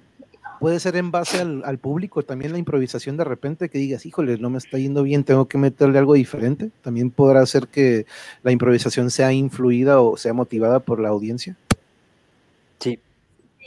[0.59, 4.49] puede ser en base al, público, también la improvisación de repente que digas, híjole, no
[4.49, 6.71] me está yendo bien, tengo que meterle algo diferente.
[6.81, 8.05] También podrá ser que
[8.43, 11.55] la improvisación sea influida o sea motivada por la audiencia.
[12.79, 12.99] Sí,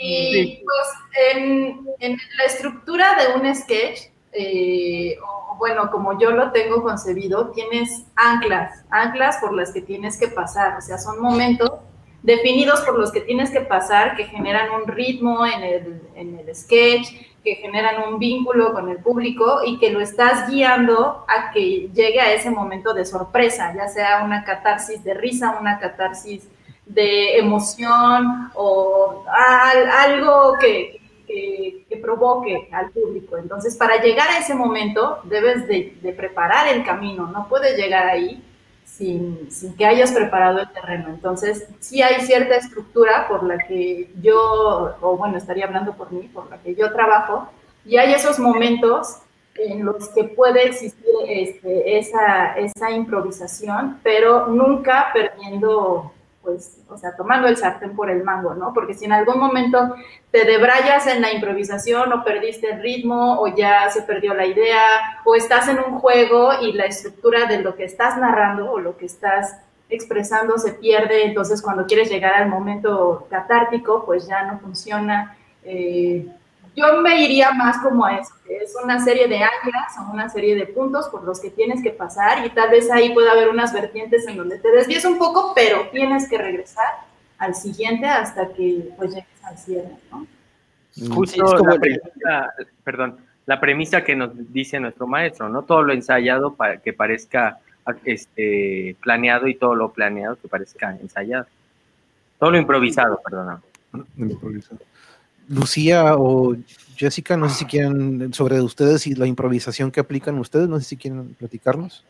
[0.02, 5.18] y pues en, la estructura de un sketch, eh,
[5.58, 10.78] bueno, como yo lo tengo concebido, tienes anclas, anclas por las que tienes que pasar,
[10.78, 11.70] o sea, son momentos
[12.22, 16.56] definidos por los que tienes que pasar, que generan un ritmo en el, en el
[16.56, 17.08] sketch,
[17.44, 22.20] que generan un vínculo con el público y que lo estás guiando a que llegue
[22.20, 26.48] a ese momento de sorpresa, ya sea una catarsis de risa, una catarsis
[26.94, 30.98] de emoción o algo que,
[32.02, 33.36] provoque al público.
[33.36, 38.42] Entonces, para llegar a ese momento, debes de, preparar el camino, no puedes llegar ahí
[38.84, 41.08] sin, que hayas preparado el terreno.
[41.10, 46.28] Entonces, sí hay cierta estructura por la que yo, o bueno, estaría hablando por mí,
[46.32, 47.48] por la que yo trabajo,
[47.84, 49.18] y hay esos momentos
[49.56, 56.12] en los que puede existir este, esa, esa improvisación, pero nunca perdiendo
[56.42, 58.72] pues, o sea, tomando el sartén por el mango, ¿no?
[58.72, 59.94] Porque si en algún momento
[60.30, 65.20] te debrayas en la improvisación o perdiste el ritmo o ya se perdió la idea
[65.24, 68.96] o estás en un juego y la estructura de lo que estás narrando o lo
[68.96, 69.58] que estás
[69.90, 75.36] expresando se pierde, entonces cuando quieres llegar al momento catártico, pues ya no funciona.
[75.64, 76.26] Eh,
[76.76, 80.28] yo me iría más como a eso, que es una serie de águilas o una
[80.28, 83.48] serie de puntos por los que tienes que pasar y tal vez ahí pueda haber
[83.48, 86.86] unas vertientes en donde te desvíes un poco, pero tienes que regresar
[87.38, 90.26] al siguiente hasta que pues llegues al cierre, ¿no?
[91.14, 92.54] Justo la premisa,
[92.84, 95.62] perdón, la premisa que nos dice nuestro maestro, ¿no?
[95.62, 97.58] Todo lo ensayado para que parezca
[98.04, 101.46] este, planeado y todo lo planeado que parezca ensayado.
[102.38, 103.60] Todo lo improvisado, perdón.
[104.16, 104.80] Improvisado.
[105.50, 106.54] Lucía o
[106.96, 110.84] Jessica, no sé si quieren sobre ustedes y la improvisación que aplican ustedes, no sé
[110.84, 112.04] si quieren platicarnos.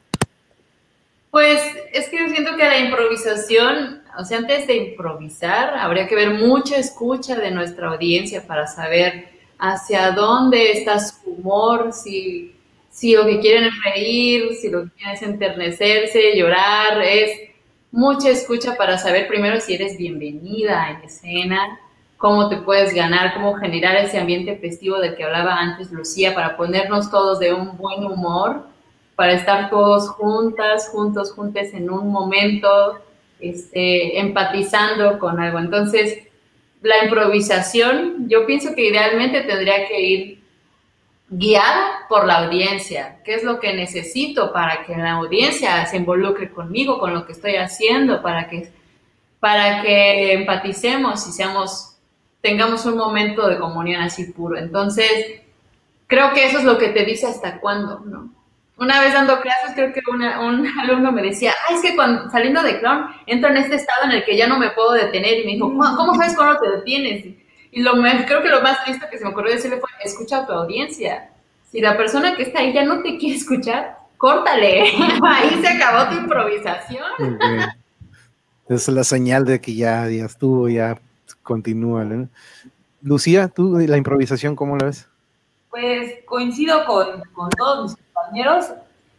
[1.30, 1.58] Pues
[1.92, 6.34] es que yo siento que la improvisación, o sea, antes de improvisar, habría que ver
[6.34, 9.28] mucha escucha de nuestra audiencia para saber
[9.58, 12.54] hacia dónde está su humor, si,
[12.90, 17.30] si lo que quieren es reír, si lo que quieren es enternecerse, llorar, es
[17.90, 21.78] mucha escucha para saber primero si eres bienvenida en escena,
[22.20, 26.54] cómo te puedes ganar, cómo generar ese ambiente festivo del que hablaba antes Lucía, para
[26.54, 28.66] ponernos todos de un buen humor,
[29.16, 32.98] para estar todos juntas, juntos, juntes en un momento,
[33.40, 35.60] este, empatizando con algo.
[35.60, 36.18] Entonces,
[36.82, 40.42] la improvisación, yo pienso que idealmente tendría que ir
[41.30, 43.22] guiada por la audiencia.
[43.24, 47.32] ¿Qué es lo que necesito para que la audiencia se involucre conmigo, con lo que
[47.32, 48.70] estoy haciendo, para que,
[49.38, 51.89] para que empaticemos y seamos
[52.40, 54.56] tengamos un momento de comunión así puro.
[54.56, 55.42] Entonces,
[56.06, 58.30] creo que eso es lo que te dice hasta cuándo, ¿no?
[58.76, 62.62] Una vez dando clases, creo que un alumno me decía, ay, es que cuando, saliendo
[62.62, 65.40] de clown, entro en este estado en el que ya no me puedo detener.
[65.40, 67.26] Y me dijo, ¿cómo sabes cuándo te detienes?
[67.72, 67.92] Y lo
[68.26, 71.30] creo que lo más triste que se me ocurrió decirle fue, escucha a tu audiencia.
[71.70, 74.82] Si la persona que está ahí ya no te quiere escuchar, córtale.
[75.24, 77.38] ahí se acabó tu improvisación.
[78.68, 80.98] Es la señal de que ya, ya estuvo, ya
[81.42, 82.06] continúa.
[83.02, 85.08] Lucía, ¿tú la improvisación cómo la ves?
[85.70, 88.72] Pues coincido con, con todos mis compañeros.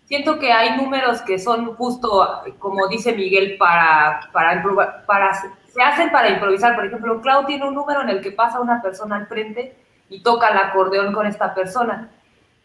[0.05, 4.61] Siento que hay números que son justo, como dice Miguel, para, para,
[5.05, 5.33] para,
[5.67, 6.75] se hacen para improvisar.
[6.75, 9.75] Por ejemplo, Clau tiene un número en el que pasa una persona al frente
[10.09, 12.09] y toca el acordeón con esta persona.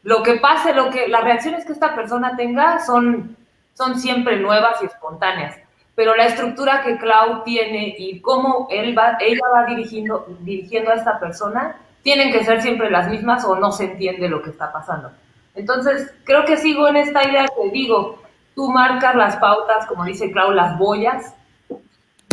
[0.03, 3.37] Lo que pase, lo que, las reacciones que esta persona tenga son,
[3.75, 5.66] son siempre nuevas y espontáneas
[5.97, 10.95] pero la estructura que Cloud tiene y cómo él va, ella va dirigiendo, dirigiendo a
[10.95, 14.71] esta persona, tienen que ser siempre las mismas o no se entiende lo que está
[14.71, 15.11] pasando.
[15.55, 18.23] Entonces, creo que sigo en esta idea que digo,
[18.55, 21.35] tú marcas las pautas, como dice Clau, las boyas,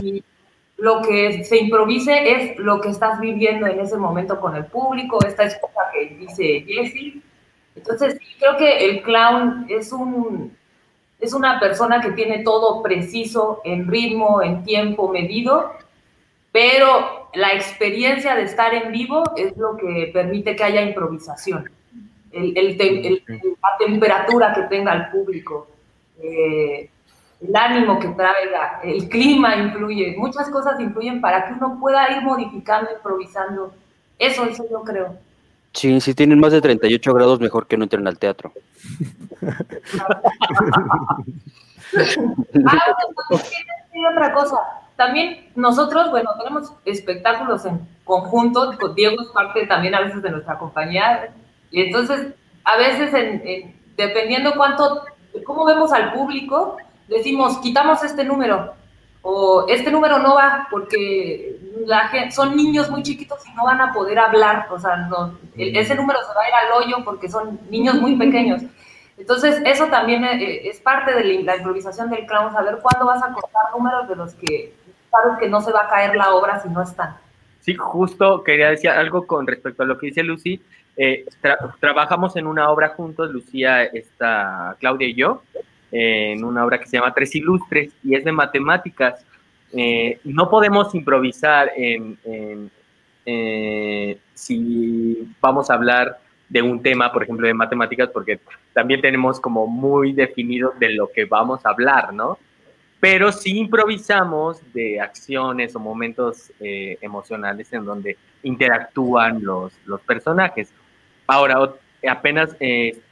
[0.02, 0.22] y
[0.78, 5.26] lo que se improvise es lo que estás viviendo en ese momento con el público,
[5.26, 5.58] esta es
[5.94, 7.22] que dice Jessie.
[7.76, 10.56] Entonces, creo que el clown es un,
[11.24, 15.72] es una persona que tiene todo preciso, en ritmo, en tiempo medido,
[16.52, 21.70] pero la experiencia de estar en vivo es lo que permite que haya improvisación.
[22.34, 25.68] la temperatura que tenga el público,
[26.22, 26.90] eh,
[27.42, 32.22] el ánimo que traiga, el clima influye, muchas cosas influyen para que uno pueda ir
[32.22, 33.74] modificando, improvisando.
[34.20, 35.18] Eso, eso yo creo.
[35.74, 38.54] Sí, si tienen más de 38 grados, mejor que no entren al teatro.
[42.66, 42.96] ah,
[44.12, 44.58] otra cosa.
[44.96, 48.72] También nosotros, bueno, tenemos espectáculos en conjunto.
[48.96, 51.34] Diego es parte también a veces de nuestra compañía.
[51.72, 55.06] Y entonces, a veces, en, dependiendo cuánto,
[55.44, 58.74] cómo vemos al público, decimos, quitamos este número
[59.24, 63.82] o este número no va porque la gente, son niños muy chiquitos y no van
[63.82, 67.30] a poder hablar, o sea, no, ese número se va a ir al hoyo porque
[67.30, 68.62] son niños muy pequeños.
[69.18, 73.32] Entonces, eso también eh, es parte de la improvisación del clown, saber cuándo vas a
[73.32, 74.74] cortar números de los que
[75.10, 77.16] sabes que no se va a caer la obra si no están.
[77.62, 80.62] Sí, justo quería decir algo con respecto a lo que dice Lucy.
[80.98, 81.26] Eh,
[81.80, 85.42] trabajamos en una obra juntos, Lucía, esta, Claudia y yo,
[85.96, 89.24] en una obra que se llama Tres Ilustres y es de matemáticas.
[89.72, 92.18] Eh, no podemos improvisar en,
[93.26, 96.20] eh, si vamos a hablar
[96.50, 98.40] de un tema, por ejemplo, de matemáticas, porque
[98.74, 102.40] también tenemos como muy definido de lo que vamos a hablar, ¿no?
[103.00, 110.74] Pero sí improvisamos de acciones o momentos eh, emocionales en donde interactúan los, los personajes.
[111.28, 111.72] Ahora,
[112.10, 112.56] apenas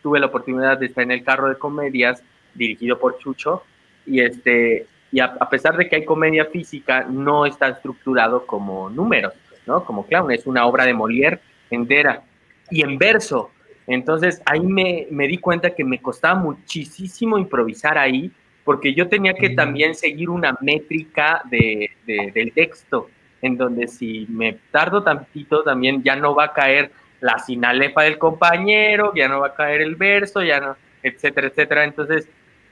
[0.01, 2.23] tuve la oportunidad de estar en el carro de comedias
[2.53, 3.63] dirigido por Chucho,
[4.05, 9.33] y, este, y a, pesar de que hay comedia física, no está estructurado como números,
[9.65, 9.83] ¿no?
[9.83, 11.39] Como clown, es una obra de Molière
[11.69, 12.23] entera
[12.69, 13.51] y en verso.
[13.87, 18.31] Entonces ahí me, me di cuenta que me costaba muchísimo improvisar ahí,
[18.63, 23.09] porque yo tenía que también seguir una métrica de, del texto,
[23.41, 26.91] en donde si me tardo tantito también ya no va a caer
[27.21, 31.83] la sinalefa del compañero, ya no va a caer el verso, ya no, etcétera, etcétera.
[31.83, 32.29] Entonces,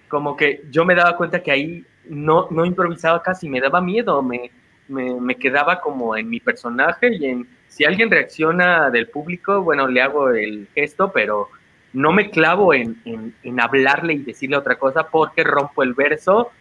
[0.10, 4.22] como que yo me daba cuenta que ahí no, no improvisaba casi, me daba miedo,
[4.22, 4.52] me,
[4.90, 9.88] me, me quedaba como en mi personaje y en si alguien reacciona del público, bueno,
[9.88, 11.50] le hago el gesto, pero
[11.94, 16.52] no me clavo en, en, en hablarle y decirle otra cosa porque rompo el verso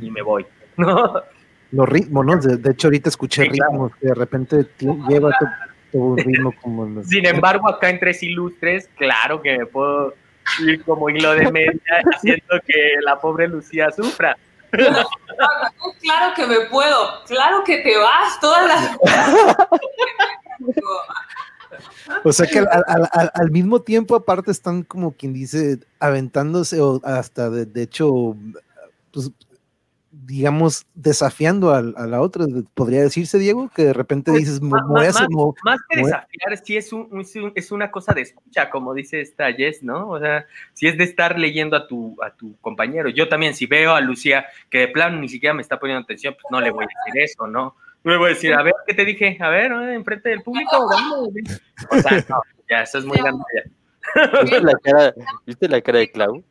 [0.00, 1.22] y me voy, ¿no?
[1.70, 2.36] Los ritmos, ¿no?
[2.38, 3.72] De, de hecho, ahorita escuché Sí, claro.
[3.72, 5.50] ritmos que de repente lleva todo,
[5.92, 7.04] todo un ritmo como...
[7.04, 10.14] Sin embargo, acá en Tres Ilustres, claro que me puedo
[10.60, 11.80] ir como hilo de media
[12.14, 14.36] haciendo que la pobre Lucía sufra.
[14.70, 18.96] Claro que me puedo, claro que te vas todas las.
[22.24, 26.80] O sea que al, al- al- al mismo tiempo, aparte, están como quien dice, aventándose
[26.80, 28.34] o hasta de, de hecho,
[29.12, 29.30] pues,
[30.28, 32.44] digamos, desafiando al- a, la otra.
[32.74, 35.80] Podría decirse, Diego, que de repente Pues, dices, más- voy a más- hacer- mo- Más
[35.88, 39.50] que desafiar, sí es, un, es un- es una cosa de escucha, como dice esta
[39.52, 40.06] Jess, ¿no?
[40.10, 43.08] O sea, si es de estar leyendo a tu, a tu compañero.
[43.08, 46.34] Yo también, si veo a Lucía que de plano ni siquiera me está poniendo atención,
[46.34, 47.74] pues no le voy a decir eso, ¿no?
[48.04, 49.38] No le voy a decir, a ver, ¿qué te dije?
[49.40, 49.88] A ver, ¿no?
[49.90, 50.88] enfrente del público.
[50.88, 51.30] vamos.
[51.90, 53.42] O sea, no, ya, eso es muy grande.
[54.42, 55.14] ¿Viste la cara,
[55.46, 56.44] ¿viste la cara de Clau?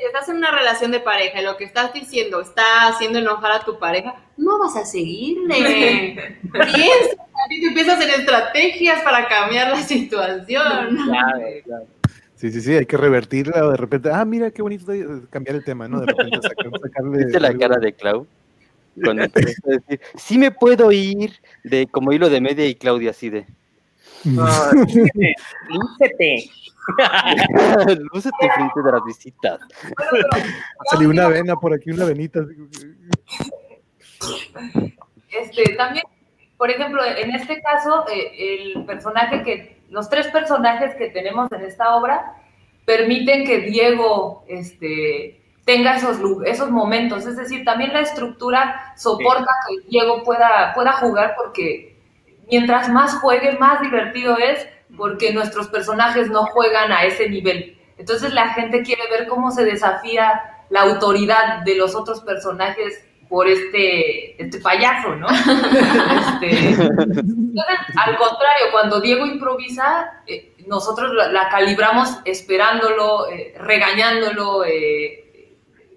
[0.00, 3.52] Si estás en una relación de pareja y lo que estás diciendo está haciendo enojar
[3.52, 6.38] a tu pareja, no vas a seguirle.
[6.52, 7.16] Piensa,
[7.50, 10.96] empiezas en estrategias para cambiar la situación.
[11.06, 11.86] Claro, claro.
[12.34, 14.86] Sí, sí, sí, hay que revertirla o de repente, ah, mira qué bonito
[15.30, 16.00] cambiar el tema, ¿no?
[16.00, 17.18] De repente sacar- sacarle.
[17.24, 17.60] ¿Viste la algo.
[17.60, 18.26] cara de Clau?
[19.02, 21.32] Cuando empezó a decir, sí me puedo ir,
[21.62, 23.46] de como hilo de media y Claudia así de,
[24.24, 25.34] No, lúcete,
[25.68, 26.50] lúcete.
[28.12, 29.60] lúcete frente de las visitas.
[30.90, 32.40] Salió una vena por aquí, una venita.
[35.30, 36.04] Este, también,
[36.56, 41.62] por ejemplo, en este caso, eh, el personaje que, los tres personajes que tenemos en
[41.62, 42.34] esta obra
[42.84, 47.26] permiten que Diego este, tenga esos, esos momentos.
[47.26, 51.93] Es decir, también la estructura soporta que Diego pueda, pueda jugar porque
[52.50, 54.66] mientras más juegue, más divertido es
[54.96, 57.78] porque nuestros personajes no juegan a ese nivel.
[57.96, 60.40] Entonces la gente quiere ver cómo se desafía
[60.70, 65.26] la autoridad de los otros personajes por este, este payaso, ¿no?
[65.28, 74.64] Este, entonces, al contrario, cuando Diego improvisa, eh, nosotros la, la calibramos esperándolo, eh, regañándolo,
[74.64, 75.24] eh,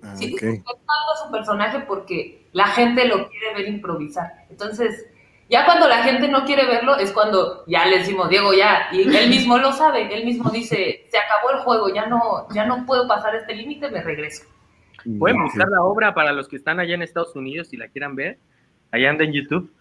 [0.08, 4.45] Ah, sí, su personaje porque la gente lo quiere ver improvisar.
[4.50, 5.08] Entonces,
[5.50, 9.02] ya cuando la gente no quiere verlo, es cuando ya le decimos, Diego, ya, y
[9.16, 12.86] él mismo lo sabe, él mismo dice, se acabó el juego, ya no, ya no
[12.86, 14.43] puedo pasar este límite, me regreso.
[15.20, 18.16] Pueden buscar la obra para los que están allá en Estados Unidos si la quieran
[18.16, 18.39] ver.
[18.91, 19.72] Allá anda en YouTube.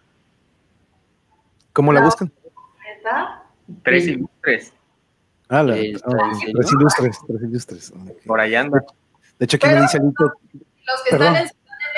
[1.73, 2.31] ¿Cómo la buscan?
[3.83, 4.11] Tres Sí.
[4.11, 4.73] ilustres.
[5.49, 7.93] Ah, la, Eh, está ah, tres ilustres, tres ilustres.
[8.25, 8.81] Por allá anda.
[9.39, 11.35] De hecho, aquí me Pero- dice Alito, Los que Perdón.
[11.35, 11.49] están en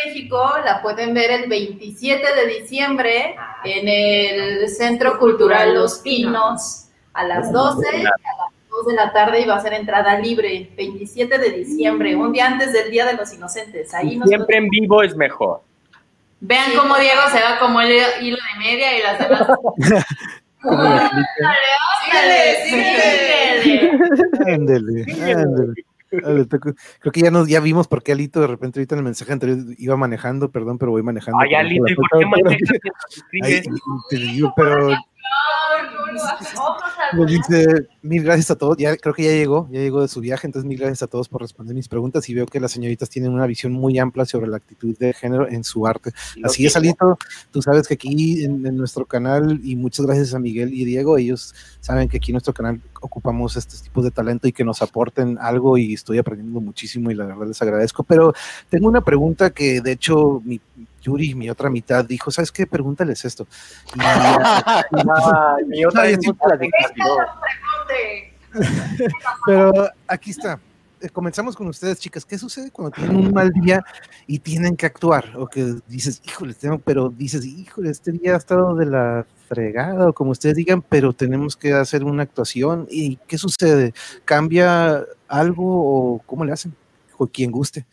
[0.05, 7.23] México la pueden ver el 27 de diciembre en el Centro Cultural Los Pinos a
[7.23, 8.13] las 12, a las
[8.69, 10.69] 2 de la tarde y va a ser entrada libre.
[10.75, 13.93] 27 de diciembre, un día antes del Día de los Inocentes.
[13.93, 15.61] Ahí Siempre en vivo es mejor.
[16.41, 16.77] Vean Sí.
[16.77, 17.91] cómo Diego se va como el
[18.21, 19.47] hilo de media y las demás.
[26.11, 29.05] Toco- Creo que ya nos ya vimos por qué Alito de repente ahorita en el
[29.05, 31.39] mensaje anterior iba manejando, perdón, pero voy manejando.
[31.39, 32.59] Ay, Alito, ¿y por qué manejas
[34.55, 34.89] pero
[37.13, 38.77] nos dice mil gracias a todos.
[38.77, 41.29] Ya creo que ya llegó, ya llegó de su viaje, entonces mil gracias a todos
[41.29, 44.47] por responder mis preguntas y veo que las señoritas tienen una visión muy amplia sobre
[44.47, 46.11] la actitud de género en su arte.
[46.43, 47.17] Así es, Alito.
[47.51, 51.17] Tú sabes que aquí en, en nuestro canal, y muchas gracias a Miguel y Diego,
[51.17, 54.81] ellos saben que aquí en nuestro canal ocupamos estos tipos de talento y que nos
[54.81, 58.03] aporten algo y estoy aprendiendo muchísimo y la verdad les agradezco.
[58.03, 58.33] Pero
[58.69, 60.59] tengo una pregunta que de hecho mi
[61.09, 62.67] Yuri, mi otra mitad, dijo, ¿sabes qué?
[62.67, 63.47] Pregúntales esto.
[63.95, 66.03] Y, Ay, mi otra.
[69.45, 70.59] Pero aquí está.
[71.01, 72.25] Eh, Comenzamos con ustedes, chicas.
[72.25, 73.83] ¿Qué sucede cuando tienen un mal día
[74.27, 75.33] y tienen que actuar?
[75.37, 80.09] O que dices, híjole, tengo, pero dices, híjole, este día ha estado de la fregada,
[80.09, 82.87] o como ustedes digan, pero tenemos que hacer una actuación.
[82.89, 83.93] ¿Y qué sucede?
[84.25, 86.75] ¿Cambia algo o cómo le hacen?
[87.17, 87.85] O quien guste.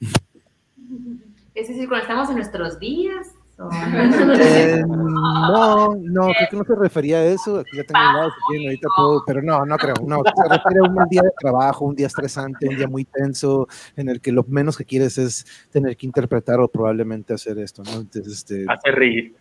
[1.56, 3.28] Es decir, cuando estamos en nuestros días.
[3.58, 3.70] o-
[4.38, 7.60] Eh, no, no, creo que no se refería a eso.
[7.60, 9.94] Aquí ya tengo un lado, si quieren, ahorita puedo, pero no, no creo.
[10.06, 13.06] No, se refiere a un mal día de trabajo, un día estresante, un día muy
[13.06, 17.58] tenso, en el que lo menos que quieres es tener que interpretar o probablemente hacer
[17.58, 17.92] esto, ¿no?
[18.00, 19.34] Entonces, este, Hace reír.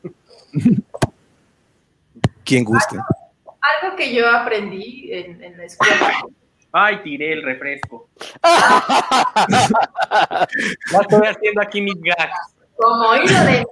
[2.46, 2.98] quien guste.
[3.84, 6.14] Algo que yo aprendí en, en la escuela.
[6.78, 8.10] Ay, tiré el refresco.
[8.44, 10.46] ya
[11.00, 12.54] estoy haciendo aquí mis gags.
[12.76, 13.64] Como hilo de...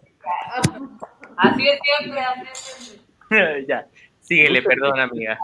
[1.35, 3.65] Así es siempre, así es siempre.
[3.67, 3.85] ya,
[4.21, 5.37] síguele, perdón, amiga.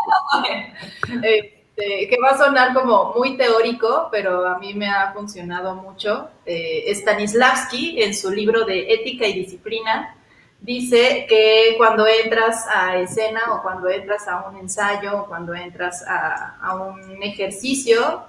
[1.22, 6.30] Este, que va a sonar como muy teórico, pero a mí me ha funcionado mucho.
[6.46, 10.16] Eh, Stanislavski, en su libro de Ética y Disciplina,
[10.62, 16.04] dice que cuando entras a escena o cuando entras a un ensayo o cuando entras
[16.08, 18.24] a, a un ejercicio,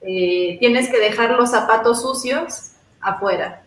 [0.00, 3.62] eh, tienes que dejar los zapatos sucios afuera.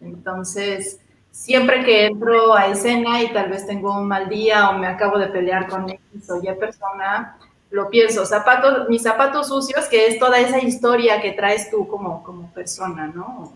[0.00, 1.00] Entonces,
[1.30, 5.18] siempre que entro a escena y tal vez tengo un mal día o me acabo
[5.18, 7.38] de pelear con X o Y persona,
[7.70, 12.22] lo pienso, zapatos, mis zapatos sucios, que es toda esa historia que traes tú como,
[12.22, 13.52] como persona, ¿no?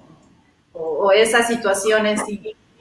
[0.74, 2.22] O, o esas situaciones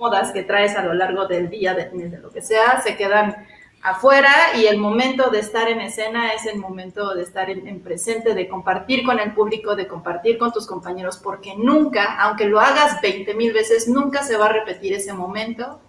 [0.02, 3.45] incómodas que traes a lo largo del día, de, de lo que sea, se quedan
[3.84, 7.82] afuera y el momento de estar en escena es el momento de estar en, en,
[7.82, 12.60] presente, de compartir con el público, de compartir con tus compañeros, porque nunca, aunque lo
[12.60, 15.80] hagas 20 mil veces, nunca se va a repetir ese momento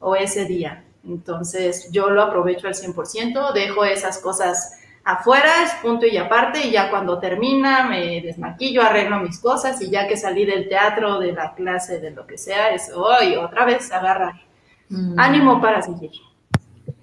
[0.00, 0.84] o ese día.
[1.06, 6.72] Entonces yo lo aprovecho al 100%, dejo esas cosas afuera, es punto y aparte, y
[6.72, 11.32] ya cuando termina me desmaquillo, arreglo mis cosas y ya que salí del teatro, de
[11.32, 14.40] la clase, de lo que sea, es hoy otra vez agarra
[14.88, 15.18] mm.
[15.18, 16.12] ánimo para seguir.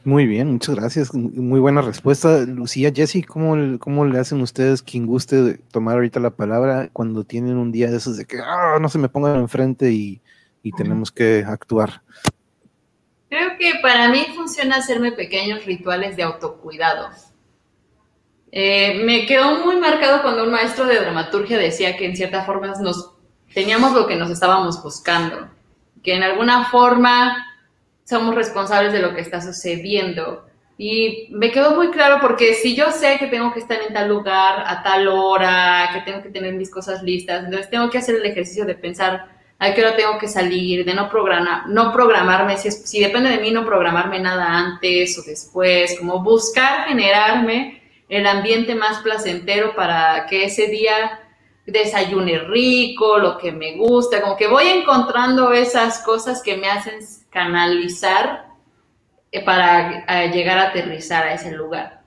[0.05, 1.13] Muy bien, muchas gracias.
[1.13, 2.39] Muy buena respuesta.
[2.45, 7.57] Lucía, Jessy, ¿cómo, ¿cómo le hacen ustedes quien guste tomar ahorita la palabra cuando tienen
[7.57, 10.21] un día de esos de que ah, no se me pongan enfrente y,
[10.63, 12.01] y tenemos que actuar?
[13.29, 17.09] Creo que para mí funciona hacerme pequeños rituales de autocuidado.
[18.51, 22.67] Eh, me quedó muy marcado cuando un maestro de dramaturgia decía que en cierta forma
[22.81, 23.11] nos
[23.53, 25.49] teníamos lo que nos estábamos buscando,
[26.03, 27.45] que en alguna forma
[28.05, 30.45] somos responsables de lo que está sucediendo.
[30.77, 34.07] Y me quedó muy claro porque si yo sé que tengo que estar en tal
[34.07, 38.15] lugar a tal hora, que tengo que tener mis cosas listas, entonces tengo que hacer
[38.15, 39.27] el ejercicio de pensar
[39.59, 43.51] a qué hora tengo que salir, de no, programar, no programarme, si, depende de mí,
[43.51, 47.78] no programarme nada antes o después, como buscar generarme
[48.09, 51.19] el ambiente más placentero para que ese día
[51.65, 56.99] desayune rico, lo que me gusta, como que voy encontrando esas cosas que me hacen
[57.29, 58.47] canalizar
[59.31, 62.01] eh, para llegar a aterrizar a ese lugar.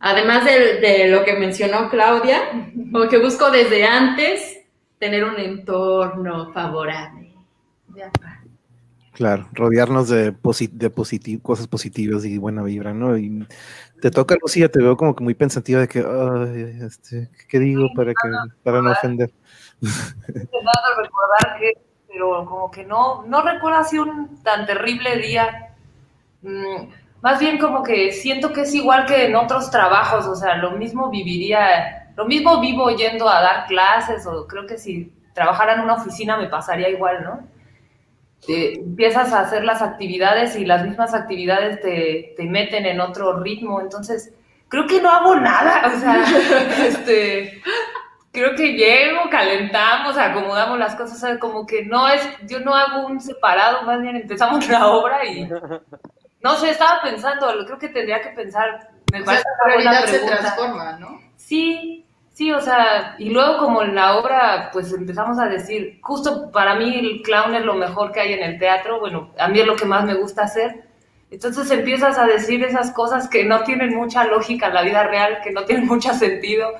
[0.00, 2.40] Además de, de, lo que mencionó Claudia,
[2.92, 4.60] como que busco desde antes
[4.98, 7.34] tener un entorno favorable.
[9.14, 13.16] Claro, rodearnos de, posit de positiv cosas positivas y buena vibra, ¿no?
[13.16, 13.46] Y
[14.02, 17.86] te toca, Lucía, te veo como que muy pensativa de que, ay, este, ¿qué digo
[17.94, 18.28] para, que,
[18.64, 19.30] para no ofender?
[19.80, 21.74] Intentando recordar que,
[22.08, 25.76] pero como que no, no recuerdo así un tan terrible día.
[26.42, 26.88] Mm,
[27.22, 30.72] más bien como que siento que es igual que en otros trabajos, o sea, lo
[30.72, 35.82] mismo viviría, lo mismo vivo yendo a dar clases, o creo que si trabajara en
[35.82, 37.53] una oficina me pasaría igual, ¿no?
[38.46, 43.40] Te empiezas a hacer las actividades y las mismas actividades te, te, meten en otro
[43.40, 43.80] ritmo.
[43.80, 44.32] Entonces,
[44.68, 45.82] creo que no hago nada.
[45.94, 46.24] O sea,
[46.86, 47.62] este,
[48.32, 51.16] creo que llego, calentamos, acomodamos las cosas.
[51.16, 54.88] O sea, como que no es, yo no hago un separado, más bien empezamos la
[54.88, 55.48] obra y.
[56.42, 58.90] No sé, estaba pensando, creo que tendría que pensar.
[59.10, 61.18] Me o sea, la realidad se transforma, ¿no?
[61.36, 62.03] Sí,
[62.34, 66.74] Sí, o sea, y luego como en la obra, pues empezamos a decir, justo para
[66.74, 69.66] mí el clown es lo mejor que hay en el teatro, bueno, a mí es
[69.66, 70.82] lo que más me gusta hacer.
[71.30, 75.38] Entonces empiezas a decir esas cosas que no tienen mucha lógica en la vida real,
[75.44, 76.72] que no tienen mucho sentido.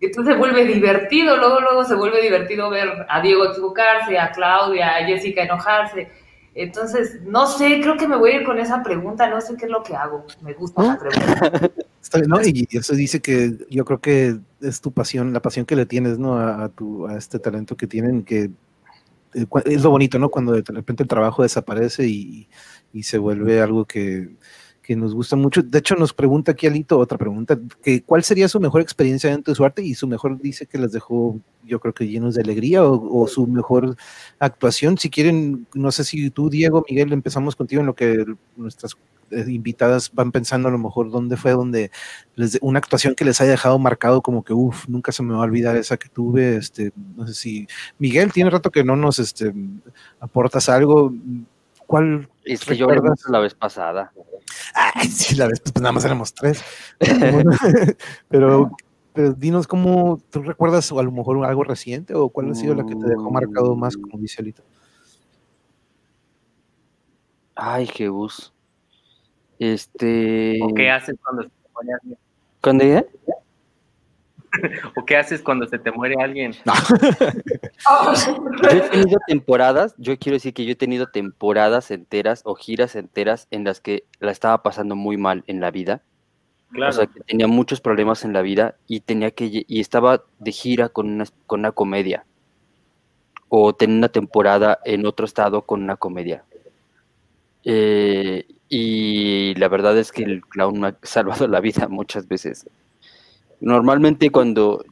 [0.00, 4.96] Entonces se vuelve divertido, luego, luego se vuelve divertido ver a Diego equivocarse, a Claudia,
[4.96, 6.10] a Jessica enojarse.
[6.52, 9.66] Entonces, no sé, creo que me voy a ir con esa pregunta, no sé qué
[9.66, 10.26] es lo que hago.
[10.40, 11.70] Me gusta la pregunta.
[12.26, 12.40] ¿no?
[12.42, 16.18] Y eso dice que yo creo que es tu pasión, la pasión que le tienes,
[16.18, 16.36] ¿no?
[16.36, 18.50] A, a tu, a este talento que tienen, que
[19.34, 20.30] eh, es lo bonito, ¿no?
[20.30, 22.48] Cuando de repente el trabajo desaparece y,
[22.92, 24.30] y se vuelve algo que,
[24.82, 25.62] que, nos gusta mucho.
[25.62, 29.52] De hecho, nos pregunta aquí Alito otra pregunta, que ¿cuál sería su mejor experiencia dentro
[29.52, 29.82] de su arte?
[29.82, 33.28] Y su mejor dice que las dejó, yo creo que llenos de alegría o, o
[33.28, 33.96] su mejor
[34.38, 34.98] actuación.
[34.98, 38.24] Si quieren, no sé si tú, Diego, Miguel, empezamos contigo en lo que
[38.56, 38.96] nuestras
[39.30, 41.90] invitadas van pensando a lo mejor dónde fue donde
[42.34, 45.40] les, una actuación que les haya dejado marcado como que uff, nunca se me va
[45.40, 47.68] a olvidar esa que tuve, este, no sé si
[47.98, 49.52] Miguel tiene rato que no nos este,
[50.20, 51.12] aportas algo,
[51.86, 52.86] ¿cuál es que yo
[53.28, 54.12] la vez pasada.
[54.74, 56.62] Ay, sí, la vez pues nada más éramos tres.
[58.28, 58.70] pero,
[59.12, 62.74] pero dinos cómo tú recuerdas o a lo mejor algo reciente o cuál ha sido
[62.74, 64.62] la que te dejó marcado más como dice Alito.
[67.54, 68.52] Ay, qué bus.
[69.60, 70.58] Este.
[70.62, 72.18] ¿O qué haces cuando estás muere alguien?
[72.62, 73.04] ¿Cuándo ya?
[74.96, 76.52] ¿O qué haces cuando se te muere alguien?
[78.62, 82.96] Yo he tenido temporadas, yo quiero decir que yo he tenido temporadas enteras o giras
[82.96, 86.02] enteras en las que la estaba pasando muy mal en la vida.
[86.74, 90.52] O sea, que tenía muchos problemas en la vida y tenía que y estaba de
[90.52, 92.24] gira con una, con una comedia.
[93.48, 96.44] O tenía una temporada en otro estado con una comedia.
[97.64, 102.66] Eh, y la verdad es que el clown me ha salvado la vida muchas veces.
[103.60, 104.84] Normalmente cuando,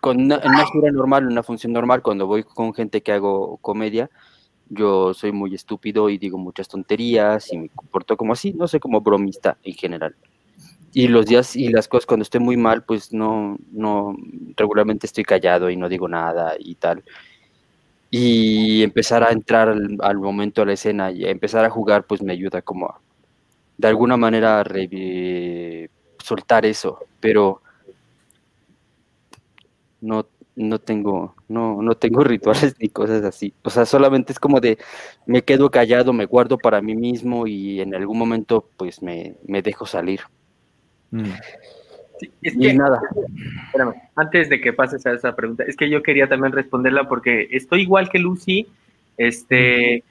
[0.00, 3.58] con una, en una gira normal, una función normal, cuando voy con gente que hago
[3.58, 4.10] comedia,
[4.70, 8.80] yo soy muy estúpido y digo muchas tonterías y me comporto como así, no sé,
[8.80, 10.16] como bromista en general.
[10.92, 14.16] Y los días y las cosas cuando estoy muy mal, pues no, no,
[14.56, 17.04] regularmente estoy callado y no digo nada y tal.
[18.10, 22.22] Y empezar a entrar al, al momento a la escena y empezar a jugar, pues
[22.22, 23.00] me ayuda como a,
[23.78, 26.98] de alguna manera, revi- soltar eso.
[27.20, 27.62] Pero
[30.00, 33.52] no, no tengo, no, no tengo rituales ni cosas así.
[33.62, 34.78] O sea, solamente es como de
[35.26, 39.62] me quedo callado, me guardo para mí mismo y en algún momento pues me, me
[39.62, 40.20] dejo salir.
[41.10, 41.24] Mm.
[42.18, 43.00] Sí, es Y que, nada.
[43.66, 47.46] espérame, antes de que pases a esa pregunta, es que yo quería también responderla porque
[47.50, 48.66] estoy igual que Lucy.
[49.18, 50.02] Este,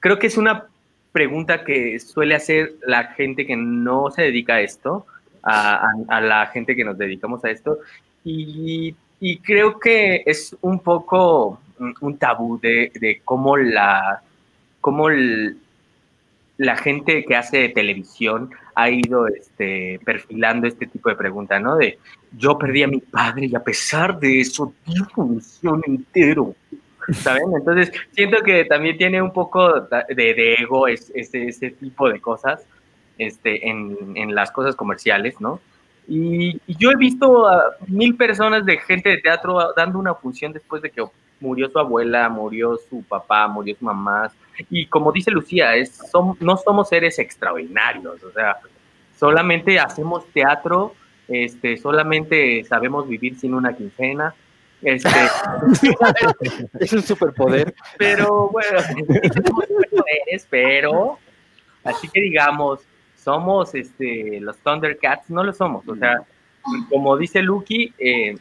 [0.00, 0.66] creo que es una
[1.16, 5.06] pregunta que suele hacer la gente que no se dedica a esto,
[5.42, 7.78] a, la gente que nos dedicamos a esto,
[8.22, 8.94] y,
[9.42, 14.20] creo que es un poco un, un tabú de, cómo la,
[14.82, 15.08] cómo
[16.58, 21.76] la gente que hace televisión ha ido este, perfilando este tipo de pregunta, ¿no?
[21.76, 21.98] De
[22.36, 26.54] yo perdí a mi padre y a pesar de eso di función entero.
[27.12, 27.44] ¿Saben?
[27.56, 32.20] Entonces, siento que también tiene un poco de, de ego es- ese, ese tipo de
[32.20, 32.66] cosas
[33.18, 35.60] este, en, en las cosas comerciales, ¿no?
[36.08, 40.52] Y, y yo he visto a mil personas de gente de teatro dando una función
[40.52, 41.04] después de que
[41.40, 44.30] murió su abuela, murió su papá, murió su mamá.
[44.70, 48.56] Y como dice Lucía, es, som- no somos seres extraordinarios, o sea,
[49.18, 50.94] solamente hacemos teatro,
[51.28, 54.34] este, solamente sabemos vivir sin una quincena.
[54.86, 55.08] Este,
[56.78, 57.74] Es un superpoder.
[57.98, 61.18] pero bueno, superpoderes, pero
[61.82, 62.80] así que digamos,
[63.16, 65.86] somos este, los Thundercats, no lo somos.
[65.88, 66.22] O sea,
[66.88, 68.36] como dice Lucky, eh,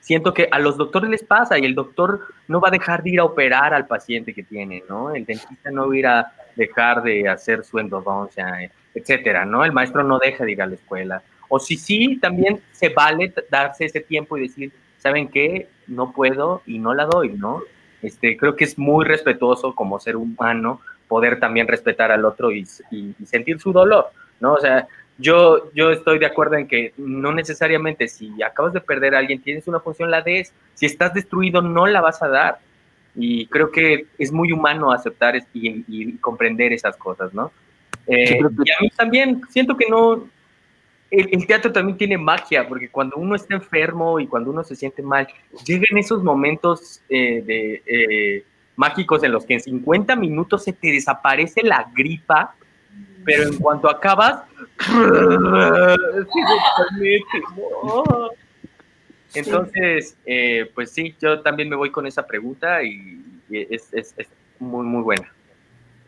[0.00, 3.10] siento que a los doctores les pasa y el doctor no va a dejar de
[3.10, 5.14] ir a operar al paciente que tiene, ¿no?
[5.14, 9.66] El dentista no va a ir a dejar de hacer su endodoncia, etcétera, ¿no?
[9.66, 11.22] El maestro no deja de ir a la escuela.
[11.50, 15.68] O si sí, también se vale darse ese tiempo y decir, ¿saben qué?
[15.86, 17.62] No puedo y no la doy, ¿no?
[18.02, 22.66] Este, creo que es muy respetuoso como ser humano poder también respetar al otro y,
[22.90, 24.06] y- y sentir su dolor,
[24.40, 24.52] ¿no?
[24.54, 24.86] O sea,
[25.16, 29.42] yo, yo estoy de acuerdo en que no necesariamente si acabas de perder a alguien,
[29.42, 30.52] tienes una función, la des.
[30.74, 32.58] Si estás destruido, no la vas a dar.
[33.16, 35.42] Y creo que es muy humano aceptar y,
[35.88, 37.50] y comprender esas cosas, ¿no?
[38.06, 40.28] Eh, y a mí también siento que no,
[41.10, 44.76] el, el teatro también tiene magia, porque cuando uno está enfermo y cuando uno se
[44.76, 45.26] siente mal,
[45.64, 48.44] llegan esos momentos eh, de, eh,
[48.76, 52.54] mágicos en los que en 50 minutos se te desaparece la gripa,
[53.24, 54.42] pero en cuanto acabas,
[59.34, 64.14] entonces, eh, pues sí, yo también me voy con esa pregunta y, y es, es-
[64.16, 64.28] es
[64.58, 65.32] muy, muy buena.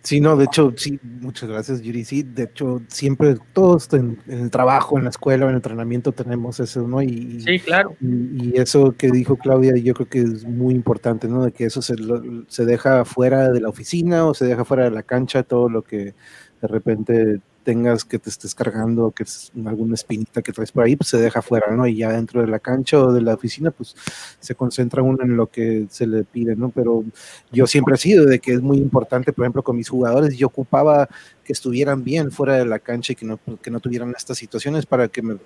[0.02, 2.04] Sí, no, de hecho, sí, muchas gracias, Yuri.
[2.04, 6.12] Sí, de hecho, siempre todos en, en el trabajo, en la escuela, en el entrenamiento
[6.12, 7.02] tenemos eso, ¿no?
[7.02, 7.94] Y, Sí, claro.
[8.00, 11.44] y, y eso que dijo Claudia, yo creo que es muy importante, ¿no?
[11.44, 14.84] De que eso se, lo- se deja fuera de la oficina o se deja fuera
[14.84, 16.14] de la cancha, todo lo que
[16.62, 20.96] de repente tengas que te estés cargando, que es alguna espinita que traes por ahí,
[20.96, 21.86] pues se deja fuera, ¿no?
[21.86, 23.94] Y ya dentro de la cancha o de la oficina, pues
[24.38, 26.70] se concentra uno en lo que se le pide, ¿no?
[26.70, 27.04] Pero
[27.52, 30.46] yo siempre he sido de que es muy importante, por ejemplo, con mis jugadores, yo
[30.46, 31.08] ocupaba
[31.44, 34.86] que estuvieran bien fuera de la cancha y que no, que no tuvieran estas situaciones
[34.86, 35.36] para que me,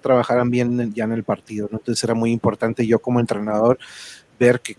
[0.00, 1.78] trabajaran bien en- ya en el partido, ¿no?
[1.78, 3.78] Entonces era muy importante yo como entrenador
[4.38, 4.74] ver que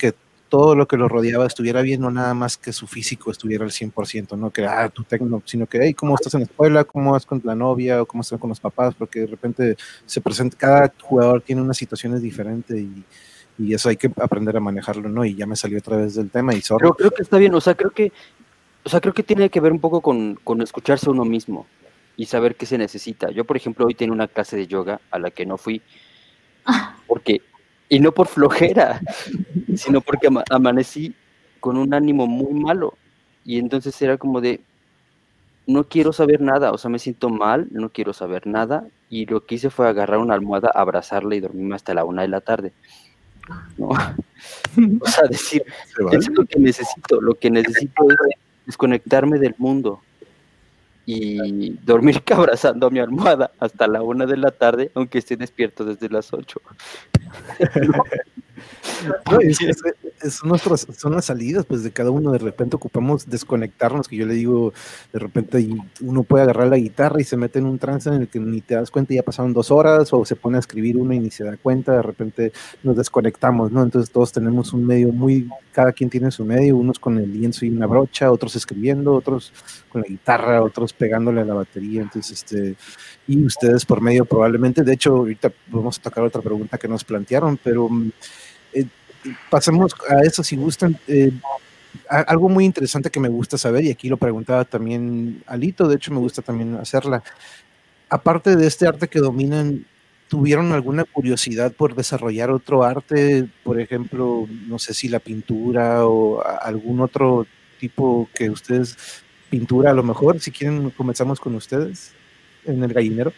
[0.54, 3.72] todo lo que lo rodeaba estuviera bien, no nada más que su físico estuviera al
[3.72, 6.84] 100%, no que, ah, tu técnico, sino que, hey, ¿cómo estás en la escuela?
[6.84, 8.04] ¿Cómo vas con la novia?
[8.04, 8.94] ¿O cómo estás con los papás?
[8.94, 9.76] Porque de repente
[10.06, 13.04] se presenta, cada jugador tiene unas situaciones diferentes y,
[13.58, 15.26] y eso hay que aprender a manejarlo, ¿no?
[15.26, 16.84] Y ya me salió otra vez del tema y sorry.
[16.84, 18.12] Pero creo que está bien, o sea, creo que,
[18.84, 21.66] o sea, creo que tiene que ver un poco con, con escucharse a uno mismo
[22.16, 23.32] y saber qué se necesita.
[23.32, 25.82] Yo, por ejemplo, hoy tenía una clase de yoga a la que no fui
[27.08, 27.42] porque,
[27.90, 29.02] y no por flojera,
[29.76, 31.14] sino porque ama- amanecí
[31.60, 32.98] con un ánimo muy malo.
[33.46, 34.62] Y entonces era como de,
[35.68, 39.46] no quiero saber nada, o sea, me siento mal, no quiero saber nada, y lo
[39.46, 42.74] que hice fue agarrar una almohada, abrazarla y dormirme hasta la una de la tarde.
[43.78, 43.90] ¿no?
[45.02, 45.64] o sea, decir,
[46.12, 48.18] es lo que necesito, lo que necesito es
[48.66, 50.02] desconectarme del mundo
[51.06, 55.86] y dormir abrazando a mi almohada hasta la una de la tarde, aunque esté despierto
[55.86, 56.62] desde las ocho.
[60.98, 62.32] son las salidas, pues de cada uno.
[62.32, 64.74] De repente ocupamos desconectarnos, que yo le digo,
[65.12, 65.68] de repente
[66.02, 68.62] uno puede agarrar la guitarra y se mete en un trance en el que ni
[68.62, 71.32] te das cuenta, ya pasaron dos horas, o se pone a escribir uno y ni
[71.32, 72.54] se da cuenta, de repente
[72.84, 73.84] nos desconectamos, ¿no?
[73.84, 77.66] Entonces todos tenemos un medio muy, cada quien tiene su medio, unos con el lienzo
[77.66, 79.52] y una brocha, otros escribiendo, otros
[79.90, 82.76] con la guitarra, otros pegándole a la batería, entonces este,
[83.28, 87.04] y ustedes por medio probablemente, de hecho ahorita vamos a tocar otra pregunta que nos
[87.04, 87.90] plantearon, pero
[89.50, 90.98] pasemos a eso si gustan.
[91.08, 91.32] Eh,
[92.10, 96.12] algo muy interesante que me gusta saber, y aquí lo preguntaba también Alito, de hecho
[96.12, 97.24] me gusta también hacerla.
[98.10, 99.86] Aparte de este arte que dominan,
[100.28, 103.48] ¿tuvieron alguna curiosidad por desarrollar otro arte?
[103.64, 107.46] Por ejemplo, no sé si la pintura o algún otro
[107.80, 108.98] tipo que ustedes,
[109.50, 112.14] pintura a lo mejor, si quieren comenzamos con ustedes
[112.66, 113.34] en el gallinero.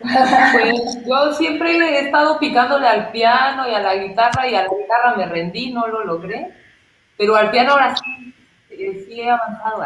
[0.00, 4.68] Pues yo siempre he estado picándole al piano y a la guitarra y a la
[4.68, 6.52] guitarra me rendí, no lo logré,
[7.16, 8.34] pero al piano ahora sí,
[8.70, 9.82] eh, sí he avanzado.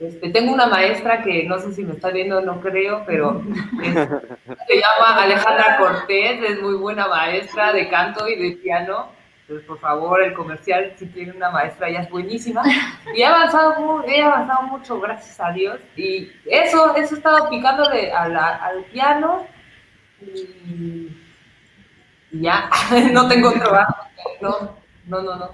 [0.00, 3.42] Este, tengo una maestra que no sé si me está viendo, no creo, pero
[3.80, 9.13] se llama Alejandra Cortés, es muy buena maestra de canto y de piano.
[9.46, 12.62] Entonces, por favor, el comercial, si tiene una maestra, ella es buenísima.
[13.14, 15.78] Y he avanzado, he avanzado mucho, gracias a Dios.
[15.96, 19.46] Y eso, eso he estado picándole al piano.
[20.22, 21.14] Y,
[22.32, 22.70] ya,
[23.12, 23.94] no tengo trabajo.
[24.40, 24.76] No,
[25.06, 25.50] no, no, no.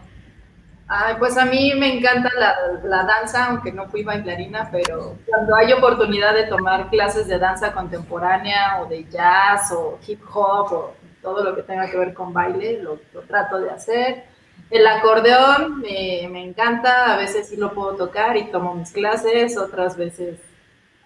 [0.87, 5.55] Ay, pues a mí me encanta la, la, danza, aunque no fui bailarina, pero cuando
[5.55, 10.95] hay oportunidad de tomar clases de danza contemporánea o de jazz o hip hop o
[11.23, 14.25] todo lo que tenga que ver con baile, lo, trato de hacer.
[14.71, 19.97] El acordeón me, encanta, a veces sí lo puedo tocar y tomo mis clases, otras
[19.97, 20.39] veces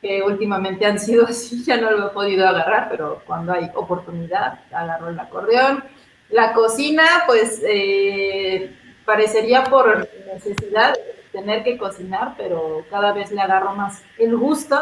[0.00, 4.60] que últimamente han sido así, ya no lo he podido agarrar, pero cuando hay oportunidad
[4.72, 5.84] agarro el acordeón.
[6.30, 8.74] La cocina, pues eh,
[9.04, 10.94] parecería por necesidad
[11.32, 14.80] tener que cocinar, pero cada vez le agarro más el gusto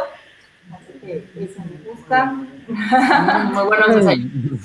[0.70, 2.34] Así que eso me gusta.
[2.68, 4.60] Muy buenos desayunos.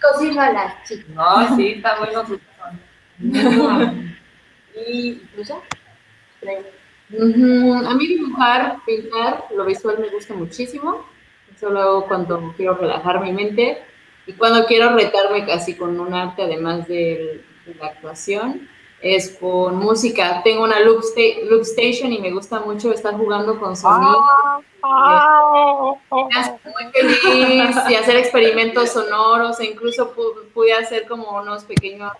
[0.00, 1.08] Cocina las chicas.
[1.10, 2.40] No, sí, está bueno su
[4.86, 5.56] Y pues ya.
[7.88, 11.04] A mí dibujar, pintar, lo visual me gusta muchísimo.
[11.54, 13.82] Eso lo hago cuando quiero relajar mi mente
[14.26, 17.44] y cuando quiero retarme casi con un arte, además de
[17.78, 18.68] la actuación
[19.02, 20.42] es con música.
[20.42, 21.02] Tengo una loop,
[21.48, 24.20] loop, station y me gusta mucho estar jugando con sonido.
[24.82, 30.12] me hace muy feliz y hacer experimentos sonoros e incluso
[30.54, 32.12] pude hacer como unos pequeños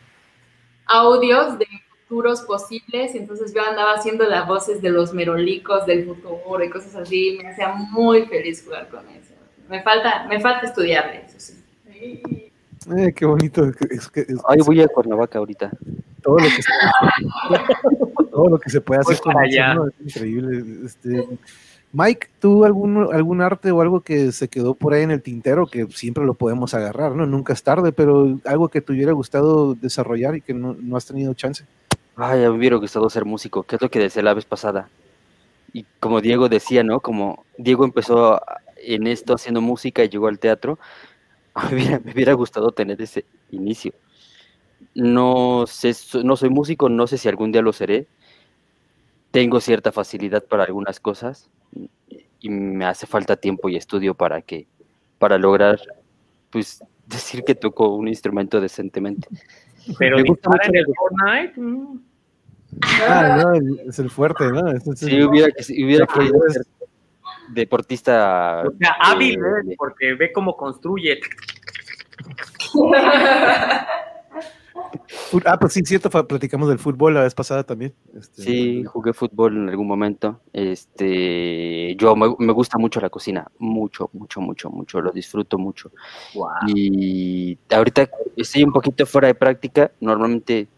[0.87, 1.67] audios de
[2.09, 3.15] futuros posibles.
[3.15, 7.39] Entonces yo andaba haciendo las voces de los merolicos del futuro y cosas así.
[7.43, 9.35] Me hacía muy feliz jugar con eso.
[9.69, 12.40] Me falta, me falta estudiarle, eso sí.
[12.97, 13.71] Eh, qué bonito.
[14.49, 15.71] Ay, voy a Cuernavaca ahorita
[16.21, 16.71] todo lo que se,
[18.31, 19.77] todo lo que se puede hacer con allá.
[19.99, 20.65] es increíble.
[20.85, 21.27] Este,
[21.93, 25.67] Mike, ¿tú algún, algún arte o algo que se quedó por ahí en el tintero
[25.67, 27.27] que siempre lo podemos agarrar, ¿no?
[27.27, 31.07] Nunca es tarde, pero algo que te hubiera gustado desarrollar y que no, no has
[31.07, 31.65] tenido chance.
[32.17, 34.45] Ay, a mí me hubiera gustado ser músico, que es lo que decía la vez
[34.45, 34.89] pasada.
[35.73, 37.01] Y como Diego decía, ¿no?
[37.01, 38.41] Como Diego empezó
[38.77, 40.79] en esto haciendo música y llegó al teatro,
[42.05, 43.93] me hubiera gustado tener ese inicio.
[44.95, 48.07] No sé, no soy músico, no sé si algún día lo seré.
[49.31, 51.51] Tengo cierta facilidad para algunas cosas
[52.41, 54.67] y me hace falta tiempo y estudio para que
[55.19, 55.79] para lograr
[56.51, 59.29] pues decir que toco un instrumento decentemente.
[59.99, 61.61] Pero me gusta mucho en el Fortnite.
[61.61, 62.01] Mm.
[63.09, 63.55] Ah, no,
[63.89, 64.63] es el fuerte, ¿no?
[64.95, 66.63] sí, hubiera, hubiera querido ser
[67.53, 68.63] deportista.
[68.67, 69.75] O sea, hábil, ¿eh?
[69.77, 71.21] porque ve cómo construye.
[75.45, 77.95] Ah, pues sí, cierto, platicamos del fútbol la vez pasada también.
[78.15, 80.41] Este, sí, jugué fútbol en algún momento.
[80.53, 85.91] Este, yo me, gusta mucho la cocina, mucho, mucho, mucho, mucho, lo disfruto mucho.
[86.69, 90.69] Y ahorita estoy un poquito fuera de práctica, normalmente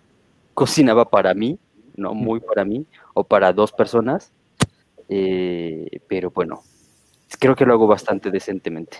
[0.55, 1.59] cocinaba para mí,
[1.97, 4.32] no muy para mí, o para dos personas,
[5.14, 6.62] eh, pero bueno,
[7.39, 8.98] creo que lo hago bastante decentemente.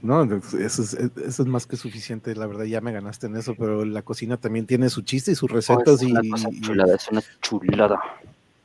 [0.00, 3.54] No, eso es, eso es más que suficiente, la verdad, ya me ganaste en eso,
[3.54, 6.00] pero la cocina también tiene su chiste y sus recetas.
[6.00, 8.00] es una y, chulada, es una chulada.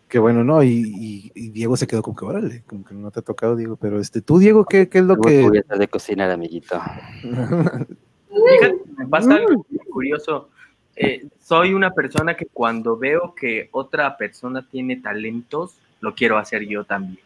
[0.08, 0.64] Qué bueno, ¿no?
[0.64, 3.76] Y, y, Diego se quedó como que, órale, como que no te ha tocado, Diego.
[3.76, 5.42] Pero este, tú, Diego, ¿qué, qué es lo que.
[5.42, 6.80] Voy a de cocinar, amiguito.
[7.24, 10.50] Fíjate, me pasa algo curioso.
[10.96, 16.68] Eh, soy una persona que cuando veo que otra persona tiene talentos, lo quiero hacer
[16.68, 17.20] yo también.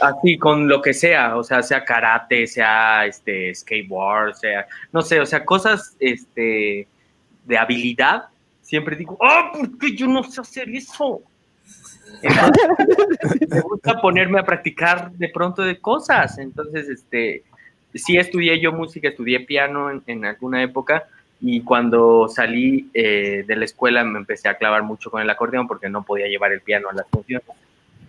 [0.00, 5.20] Así, con lo que sea, o sea, sea karate, sea este skateboard, sea, no sé,
[5.20, 6.88] o sea, cosas este,
[7.44, 8.24] de habilidad,
[8.62, 11.22] siempre digo, ¡oh, ¿por yo no sé hacer eso?
[13.48, 16.38] me gusta ponerme a practicar de pronto de cosas.
[16.38, 17.42] Entonces, este,
[17.94, 21.04] sí estudié yo música, estudié piano en, alguna época
[21.40, 25.66] y cuando salí eh, de la escuela me empecé a clavar mucho con el acordeón
[25.66, 27.46] porque no podía llevar el piano a las funciones.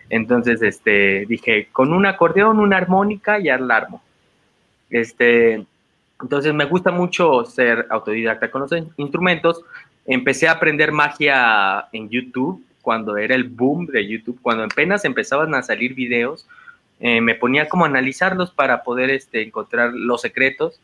[0.09, 4.01] Entonces, este, dije, con un acordeón, una armónica, la armo.
[4.89, 5.65] Este,
[6.21, 9.61] entonces me gusta mucho ser autodidacta con los instrumentos.
[10.05, 15.55] Empecé a aprender magia en YouTube cuando era el boom de YouTube, cuando apenas empezaban
[15.55, 16.47] a salir videos,
[16.99, 20.79] eh, me ponía como analizarlos para poder este, encontrar los secretos.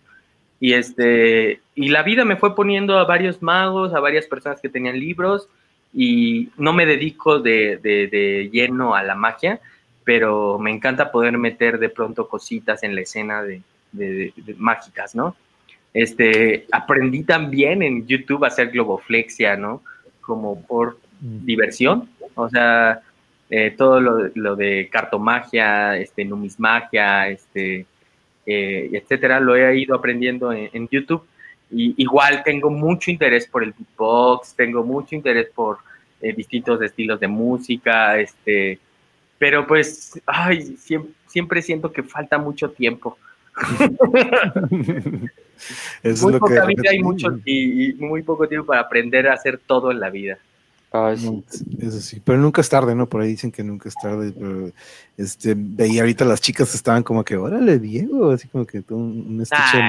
[0.62, 4.70] Y, este, y la vida me fue poniendo a varios magos, a varias personas que
[4.70, 5.50] tenían libros,
[5.92, 9.60] y no me dedico de, de, lleno a la magia,
[10.04, 13.64] pero me encanta poder meter de pronto cositas en la escena de,
[14.58, 15.36] mágicas, ¿no?
[15.96, 19.82] Este, aprendí también en YouTube a hacer globoflexia, ¿no?
[20.22, 21.44] Como por mm.
[21.44, 23.02] diversión, o sea,
[23.50, 27.88] eh, todo lo, lo, de cartomagia, este, numismagia, este,
[28.46, 31.26] eh, etcétera, lo he ido aprendiendo en YouTube
[31.72, 35.78] y igual tengo mucho interés por el beatbox, tengo mucho interés por
[36.22, 38.78] eh, distintos estilos de música, este,
[39.40, 40.76] pero pues, ay,
[41.28, 43.18] siempre, siento que falta mucho tiempo.
[46.22, 50.00] muy poca vida y, mucho, y muy poco tiempo para aprender a hacer todo en
[50.00, 50.38] la vida.
[50.94, 51.42] Ah, sí.
[51.80, 53.08] Eso sí, pero nunca es tarde, ¿no?
[53.08, 54.72] Por ahí dicen que nunca es tarde, pero
[55.16, 59.42] este, veía ahorita las chicas estaban como que, órale, Diego, así como que un, un
[59.42, 59.80] estuche.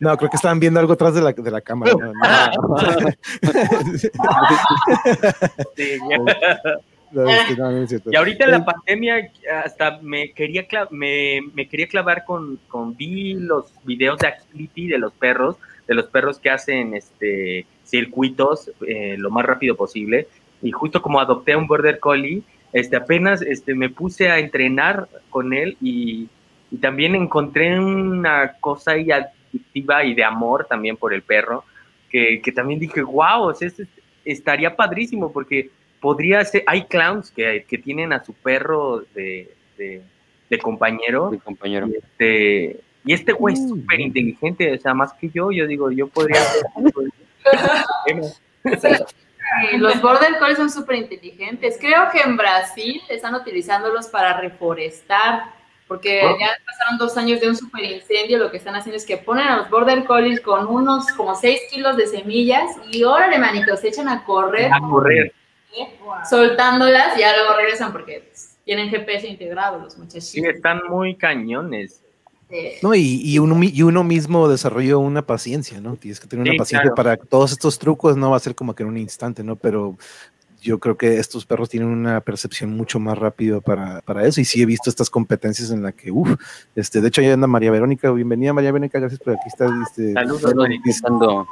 [0.00, 1.92] no, creo que estaban viendo algo atrás de la, de la cámara.
[8.10, 9.32] y ahorita en la pandemia
[9.64, 14.98] hasta me quería me, me quería clavar con, con vi los videos de agility de
[14.98, 15.56] los perros,
[15.88, 20.28] de los perros que hacen este circuitos eh, lo más rápido posible.
[20.62, 22.42] Y justo como adopté a un Border Collie,
[22.72, 26.28] este, apenas este, me puse a entrenar con él y,
[26.80, 31.64] también encontré una cosa ahí adictiva y de amor también por el perro,
[32.08, 33.52] que, también dije, wow,
[34.24, 39.50] estaría padrísimo porque podría ser, hay clowns que, tienen a su perro de,
[40.62, 41.32] compañero.
[41.42, 41.88] compañero.
[41.88, 45.90] Y este, y este güey es súper inteligente, o sea, más que yo, yo digo,
[45.90, 46.62] yo podría ser
[49.78, 51.76] los border collies son súper inteligentes.
[51.80, 55.44] Creo que en Brasil están utilizándolos para reforestar,
[55.88, 58.38] porque ya pasaron dos años de un super incendio.
[58.38, 61.60] Lo que están haciendo es que ponen a los border collies con unos como 6
[61.70, 64.70] kilos de semillas y órale, manitos, se echan a correr.
[64.72, 65.32] A correr.
[66.28, 68.30] Soltándolas y ya luego regresan porque
[68.64, 70.26] tienen GPS integrado los muchachos.
[70.26, 72.02] Sí, están muy cañones.
[72.82, 75.96] No, y, uno, y uno mismo desarrolló una paciencia, ¿no?
[75.96, 78.82] Tienes que tener una paciencia para todos estos trucos, no va a ser como que
[78.82, 79.56] en un instante, ¿no?
[79.56, 79.96] Pero
[80.60, 84.40] yo creo que estos perros tienen una percepción mucho más rápido para, para eso.
[84.40, 86.36] Y sí he visto estas competencias en la que, uff,
[86.74, 88.10] este, de hecho, ahí anda María Verónica.
[88.10, 89.70] Bienvenida, María Verónica, gracias por aquí estar.
[89.82, 90.42] Este, Saludos,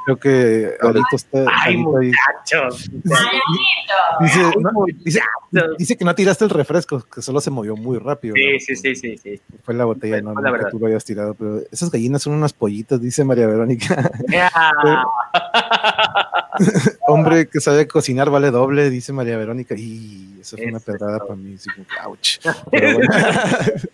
[0.05, 1.45] Creo que Alito está.
[1.63, 2.89] Ay, muchachos.
[4.19, 5.21] Dice,
[5.77, 8.35] dice, que no tiraste el refresco, que solo se movió muy rápido.
[8.35, 9.41] Sí, sí, sí, sí, sí.
[9.63, 11.33] Fue la botella, no, no que tú lo hayas tirado.
[11.33, 14.11] Pero esas gallinas son unas pollitas, dice María Verónica.
[17.07, 19.75] Hombre que sabe cocinar vale doble, dice María Verónica.
[19.77, 21.55] Y eso fue una pedrada para mí.
[22.05, 22.39] ouch.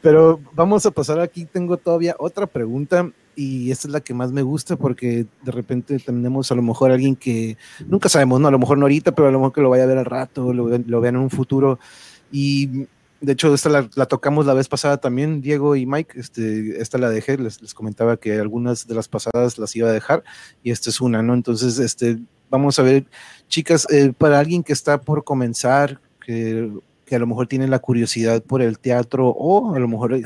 [0.00, 1.44] Pero, vamos a pasar aquí.
[1.44, 5.98] Tengo todavía otra pregunta y esta es la que más me gusta porque de repente
[5.98, 7.56] tenemos a lo mejor alguien que
[7.86, 8.48] nunca sabemos, ¿no?
[8.48, 10.04] A lo mejor no ahorita, pero a lo mejor que lo vaya a ver al
[10.04, 11.78] rato, lo, lo vean en un futuro.
[12.30, 12.86] Y
[13.20, 16.18] de hecho, esta la, tocamos la vez pasada también, Diego y Mike.
[16.18, 19.92] Este, esta la dejé, les, les, comentaba que algunas de las pasadas las iba a
[19.92, 20.22] dejar
[20.62, 21.34] y esta es una, ¿no?
[21.34, 22.18] Entonces, este,
[22.48, 23.06] vamos a ver,
[23.48, 26.70] chicas, eh, para alguien que está por comenzar, que,
[27.04, 30.20] que, a lo mejor tiene la curiosidad por el teatro o a lo mejor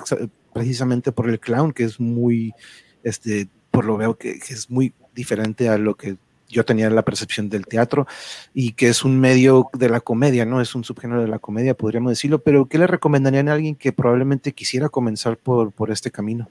[0.52, 2.52] precisamente por el clown, que es muy,
[3.05, 6.16] este, por lo veo que, que es muy diferente a lo que
[6.52, 8.06] yo tenía la percepción del teatro
[8.54, 10.60] y que es un medio de la comedia, ¿no?
[10.60, 13.92] Es un subgénero de la comedia, podríamos decirlo, pero ¿qué le recomendarían a alguien que
[13.92, 16.48] probablemente quisiera comenzar por, por este camino?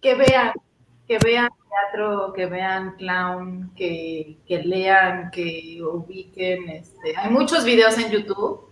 [0.00, 0.52] Que vea
[1.06, 6.68] que vean teatro, que vean clown, que, que lean, que ubiquen.
[6.70, 7.16] Este.
[7.16, 8.71] Hay muchos videos en YouTube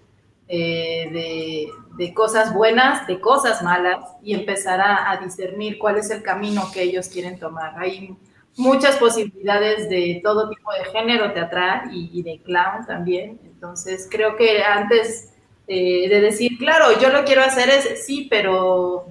[0.52, 6.22] eh, de, de, cosas buenas, de cosas malas, y empezar a, discernir cuál es el
[6.22, 7.78] camino que ellos quieren tomar.
[7.78, 8.16] Hay
[8.56, 13.38] muchas posibilidades de todo tipo de género teatral y, y de clown también.
[13.44, 15.32] Entonces, creo que antes
[15.68, 19.06] eh, de decir, claro, yo lo quiero hacer es sí, pero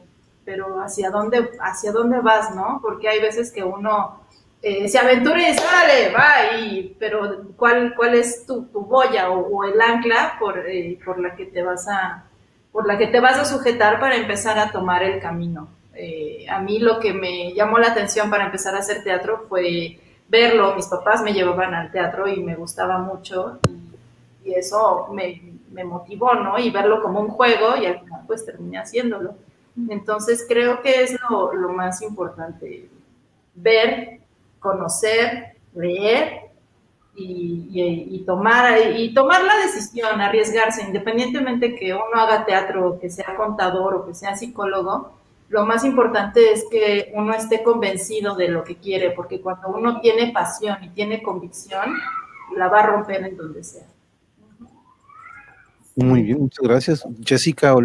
[0.49, 2.79] pero hacia dónde, hacia dónde vas, ¿no?
[2.81, 4.18] Porque hay veces que uno
[4.61, 9.63] eh, se aventura y sale, va, y, pero ¿cuál, cuál es tu, tu boya o,
[9.63, 12.25] el ancla por, eh, por la que te vas a
[12.71, 15.69] por la que te vas a sujetar para empezar a tomar el camino.
[15.95, 19.99] Eh, a mí lo que me llamó la atención para empezar a hacer teatro fue
[20.27, 20.75] verlo.
[20.75, 25.41] Mis papás me llevaban al teatro y me gustaba mucho y, y eso me,
[25.71, 26.59] me, motivó, ¿no?
[26.59, 29.35] Y verlo como un juego y al final pues terminé haciéndolo.
[29.89, 32.89] Entonces creo que es lo, lo más importante,
[33.55, 34.19] ver,
[34.59, 36.49] conocer, leer
[37.15, 43.95] y, tomar, y tomar la decisión, arriesgarse, independientemente que uno haga teatro, que sea contador
[43.95, 45.11] o que sea psicólogo,
[45.49, 49.99] lo más importante es que uno esté convencido de lo que quiere, porque cuando uno
[49.99, 51.95] tiene pasión y tiene convicción,
[52.55, 53.87] la va a romper en donde sea.
[55.95, 57.07] Muy bien, muchas gracias.
[57.25, 57.81] Jessica o,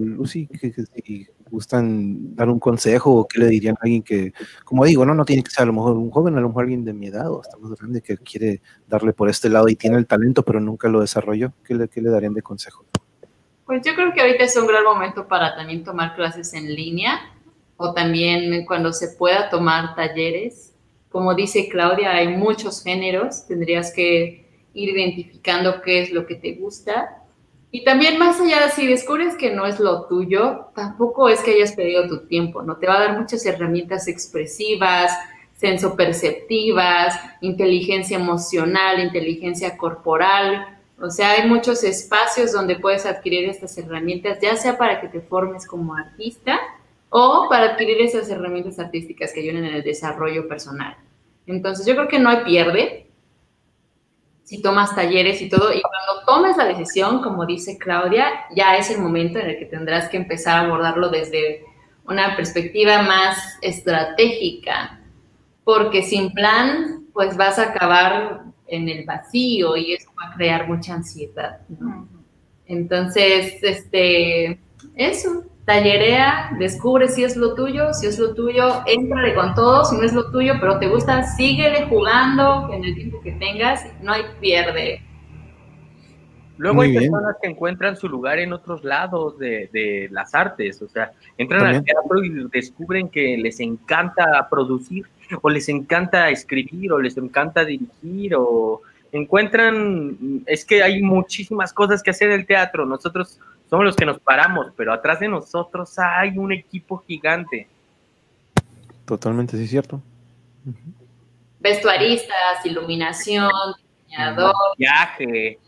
[0.00, 4.32] Lucy, que, que, gustan dar un consejo o qué le dirían a alguien que,
[4.64, 6.64] como digo, no, no tiene que ser a lo mejor un joven, a lo mejor
[6.64, 9.76] alguien de mi edad o hasta más grande que quiere darle por este lado y
[9.76, 12.84] tiene el talento pero nunca lo desarrolló, ¿qué le, qué le darían de consejo?
[13.66, 17.20] Pues yo creo que ahorita es un gran momento para también tomar clases en línea
[17.76, 20.72] o también cuando se pueda tomar talleres.
[21.10, 26.54] Como dice Claudia, hay muchos géneros, tendrías que ir identificando qué es lo que te
[26.54, 27.21] gusta
[27.74, 31.72] y también más allá, si descubres que no es lo tuyo, tampoco es que hayas
[31.72, 32.76] perdido tu tiempo, ¿no?
[32.76, 35.10] Te va a dar muchas herramientas expresivas,
[35.54, 40.78] sensoperceptivas, inteligencia emocional, inteligencia corporal.
[41.00, 45.22] O sea, hay muchos espacios donde puedes adquirir estas herramientas, ya sea para que te
[45.22, 46.60] formes como artista
[47.08, 50.94] o para adquirir esas herramientas artísticas que ayuden en el desarrollo personal.
[51.46, 53.06] Entonces, yo creo que no hay pierde,
[54.52, 58.90] si tomas talleres y todo, y cuando tomes la decisión, como dice Claudia, ya es
[58.90, 61.64] el momento en el que tendrás que empezar a abordarlo desde
[62.04, 65.00] una perspectiva más estratégica,
[65.64, 70.68] porque sin plan, pues vas a acabar en el vacío y eso va a crear
[70.68, 72.06] mucha ansiedad, ¿no?
[72.66, 74.60] Entonces, este,
[74.96, 79.96] eso, tallerea, descubre si es lo tuyo, si es lo tuyo, entrale con todo, si
[79.96, 84.12] no es lo tuyo, pero te gusta, síguele jugando en el tiempo que tengas, no
[84.12, 85.02] hay pierde.
[86.58, 87.02] Luego Muy hay bien.
[87.10, 91.62] personas que encuentran su lugar en otros lados de, de las artes, o sea, entran
[91.62, 91.78] ¿También?
[91.78, 95.06] al teatro y descubren que les encanta producir,
[95.40, 98.82] o les encanta escribir, o les encanta dirigir, o
[99.12, 103.38] encuentran, es que hay muchísimas cosas que hacer en el teatro, nosotros
[103.72, 107.70] somos los que nos paramos, pero atrás de nosotros hay un equipo gigante.
[109.06, 109.96] Totalmente, sí, cierto.
[110.66, 110.92] Uh -huh.
[111.58, 113.50] Vestuaristas, iluminación,
[114.04, 115.58] diseñador, viaje,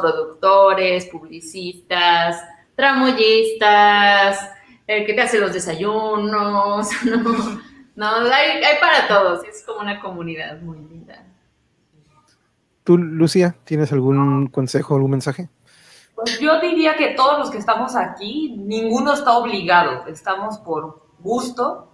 [0.00, 2.42] productores, publicistas,
[2.74, 4.50] tramoyistas,
[4.88, 10.00] el que te hace los desayunos, no, no hay, hay para todos, es como una
[10.00, 11.24] comunidad muy linda.
[12.82, 15.48] ¿Tú, Lucía, tienes algún consejo, algún mensaje?
[16.14, 21.90] Pues yo diría que todos los que estamos aquí, ninguno está obligado, estamos por gusto.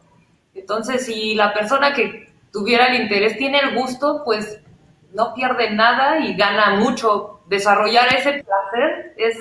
[0.54, 4.60] Entonces, si la persona que tuviera el interés tiene el gusto, pues
[5.14, 7.40] no pierde nada y gana mucho.
[7.46, 9.36] Desarrollar ese placer es,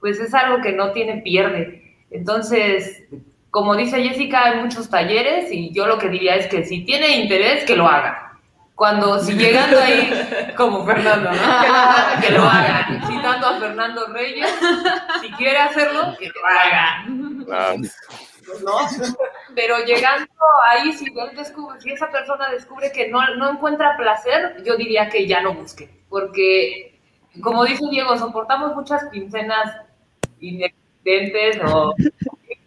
[0.00, 2.04] pues es algo que no tiene pierde.
[2.10, 3.04] Entonces,
[3.50, 7.22] como dice Jessica, hay muchos talleres y yo lo que diría es que si tiene
[7.22, 8.31] interés, que lo haga
[8.82, 10.10] cuando si llegando ahí
[10.56, 12.20] como Fernando, ¿no?
[12.20, 14.52] que lo haga, citando a Fernando Reyes,
[15.20, 17.04] si quiere hacerlo, que lo haga.
[18.44, 18.76] Pues no,
[19.54, 20.26] pero llegando
[20.68, 25.08] ahí, si, él descubre, si esa persona descubre que no, no encuentra placer, yo diría
[25.08, 26.98] que ya no busque, porque
[27.40, 29.76] como dice Diego, soportamos muchas quincenas
[30.40, 31.94] inexistentes o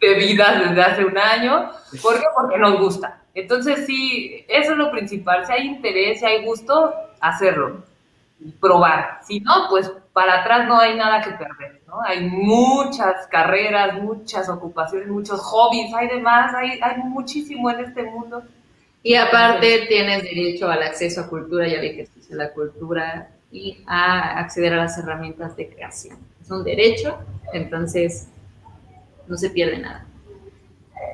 [0.00, 1.70] bebidas desde hace un año,
[2.02, 2.26] ¿por qué?
[2.34, 3.22] Porque nos gusta.
[3.34, 5.46] Entonces, sí, eso es lo principal.
[5.46, 7.84] Si hay interés, si hay gusto, hacerlo,
[8.60, 9.20] probar.
[9.26, 12.00] Si no, pues para atrás no hay nada que perder, ¿no?
[12.02, 18.42] Hay muchas carreras, muchas ocupaciones, muchos hobbies, hay demás, hay, hay muchísimo en este mundo.
[19.02, 23.78] Y aparte tienes derecho al acceso a cultura, ya vi que esto la cultura, y
[23.86, 26.18] a acceder a las herramientas de creación.
[26.42, 27.18] Es un derecho,
[27.52, 28.28] entonces
[29.28, 30.06] no se pierde nada.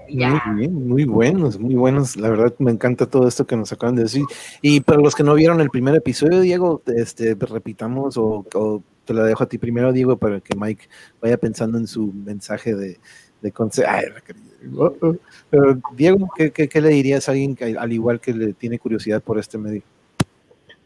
[0.09, 2.16] Muy bien, muy buenos, muy buenos.
[2.16, 4.24] La verdad me encanta todo esto que nos acaban de decir.
[4.60, 8.44] Y para los que no vieron el primer episodio, Diego, este, repitamos o,
[9.05, 10.89] te lo dejo a ti primero, Diego, para que Mike
[11.20, 12.98] vaya pensando en su mensaje de,
[13.40, 13.90] de consejo.
[14.76, 15.16] Oh, oh.
[15.94, 19.59] Diego, ¿qué, le dirías a alguien que al igual que le tiene curiosidad por este
[19.59, 19.82] medio?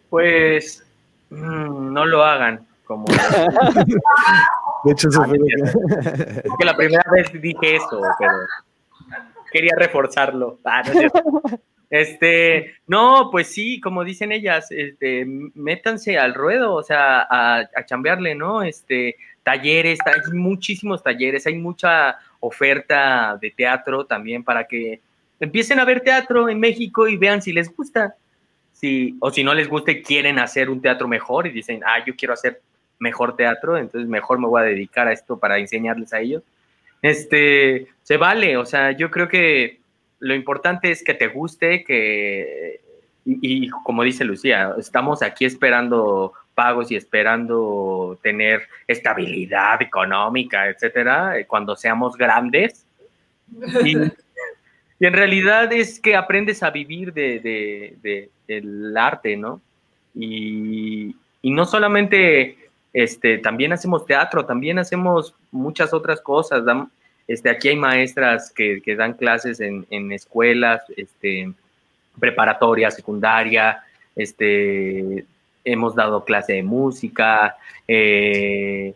[0.09, 0.85] Pues
[1.31, 2.67] mm, no lo hagan.
[2.85, 3.07] Como...
[4.87, 5.39] de hecho, eso fue
[6.59, 6.65] que...
[6.65, 8.33] la primera vez dije eso, pero
[9.53, 10.59] quería reforzarlo.
[10.65, 11.61] Ah, no
[11.91, 17.85] este, no, pues sí, como dicen ellas, este, métanse al ruedo, o sea, a, a
[17.85, 18.63] chambearle, ¿no?
[18.63, 25.01] Este, talleres, hay muchísimos talleres, hay mucha oferta de teatro también para que
[25.39, 28.17] empiecen a ver teatro en México y vean si les gusta.
[28.73, 32.05] Si, o si no les gusta y quieren hacer un teatro mejor y dicen, ah,
[32.05, 32.61] yo quiero hacer
[32.99, 36.43] mejor teatro, entonces mejor me voy a dedicar a esto para enseñarles a ellos.
[37.03, 39.81] Este, se vale, o sea, yo creo que
[40.19, 42.81] lo importante es que te guste, que,
[43.25, 51.77] y, como dice Lucía, estamos aquí esperando pagos y esperando tener estabilidad económica, etcétera, cuando
[51.77, 52.87] seamos grandes.
[53.85, 53.97] Y,
[54.99, 59.61] en realidad es que aprendes a vivir de, del arte, ¿no?
[60.15, 62.66] Y, y no solamente
[62.97, 66.65] este, también hacemos teatro, también hacemos muchas otras cosas.
[67.29, 71.53] este, aquí hay maestras que, dan clases en, escuelas, este,
[72.19, 73.83] preparatoria, secundaria,
[74.17, 75.27] este,
[75.63, 77.57] hemos dado clase de música,
[77.87, 78.95] eh,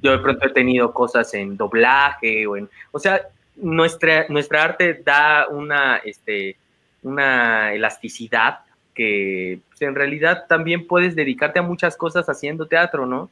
[0.00, 3.20] yo de pronto he tenido cosas en doblaje, o, en, o sea,
[3.56, 6.56] nuestra, nuestra arte da una, este,
[7.02, 8.60] una elasticidad
[8.94, 13.28] que pues, en realidad también puedes dedicarte a muchas cosas haciendo teatro, ¿no?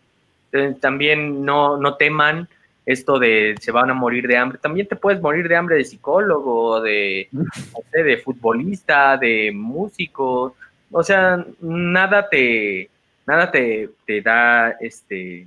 [0.81, 2.49] También no, no teman
[2.87, 4.59] esto de se van a morir de hambre.
[4.59, 7.29] También te puedes morir de hambre de psicólogo, de,
[7.93, 10.57] de futbolista, de músico.
[10.91, 12.91] O sea, nada te,
[13.27, 15.47] nada te, te, da este,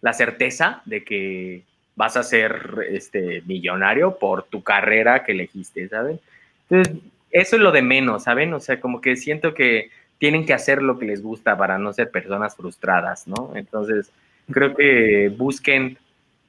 [0.00, 1.62] la certeza de que
[1.96, 6.20] vas a ser este, millonario por tu carrera que elegiste, ¿saben?
[6.68, 8.54] Entonces, eso es lo de menos, ¿saben?
[8.54, 11.92] O sea, como que siento que tienen que hacer lo que les gusta para no
[11.92, 13.52] ser personas frustradas, ¿no?
[13.56, 14.12] Entonces,
[14.50, 15.98] creo que busquen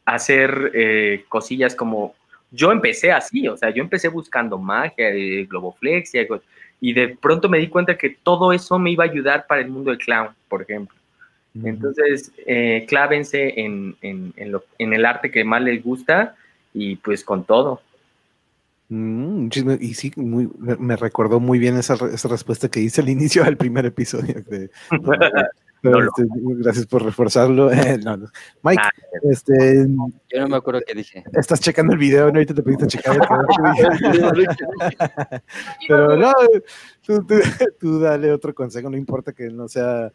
[0.05, 2.15] hacer eh, cosillas como
[2.51, 6.27] yo empecé así, o sea, yo empecé buscando magia, eh, globoflexia,
[6.81, 9.69] y de pronto me di cuenta que todo eso me iba a ayudar para el
[9.69, 10.95] mundo del clown, por ejemplo.
[11.63, 16.35] Entonces, eh, clávense en, en, en, el arte que más les gusta
[16.73, 17.81] y pues con todo.
[18.87, 19.49] Mm,
[19.79, 23.57] y sí, muy, me, recordó muy bien esa, esa, respuesta que hice al inicio del
[23.57, 24.41] primer episodio.
[24.47, 24.69] De,
[25.81, 26.27] Este,
[26.57, 27.69] gracias por reforzarlo.
[28.63, 28.89] Mike, ah,
[29.23, 29.87] este,
[30.29, 31.23] yo no me acuerdo qué dije.
[31.33, 32.33] Estás checando el video, ¿no?
[32.33, 33.17] Ahorita te pediste checar
[35.87, 36.33] Pero no,
[37.79, 40.11] tú, dale otro consejo, no importa que no sea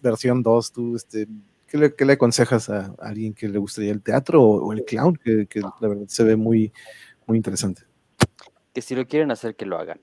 [0.00, 1.26] versión 2, tú, este,
[1.66, 5.16] ¿qué le, qué le aconsejas a, alguien que le gustaría el teatro o, el clown?
[5.16, 6.72] Que, que, la verdad se ve muy,
[7.26, 7.82] muy interesante.
[8.72, 10.00] Que si lo quieren hacer, que lo hagan.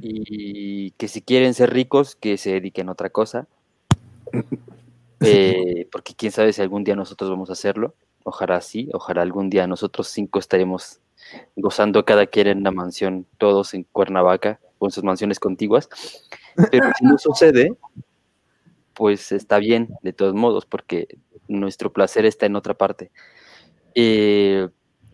[0.00, 3.46] Y que si quieren ser ricos, que se dediquen a otra cosa
[5.20, 7.94] eh, porque quién sabe si algún día nosotros vamos a hacerlo.
[8.24, 11.00] Ojalá sí, ojalá algún día nosotros cinco estaremos
[11.56, 15.88] gozando cada quien en una mansión, todos en Cuernavaca, con sus mansiones contiguas.
[16.70, 17.76] Pero si no sucede,
[18.94, 23.10] pues está bien, de todos modos, porque nuestro placer está en otra parte.
[23.94, 24.68] Eh,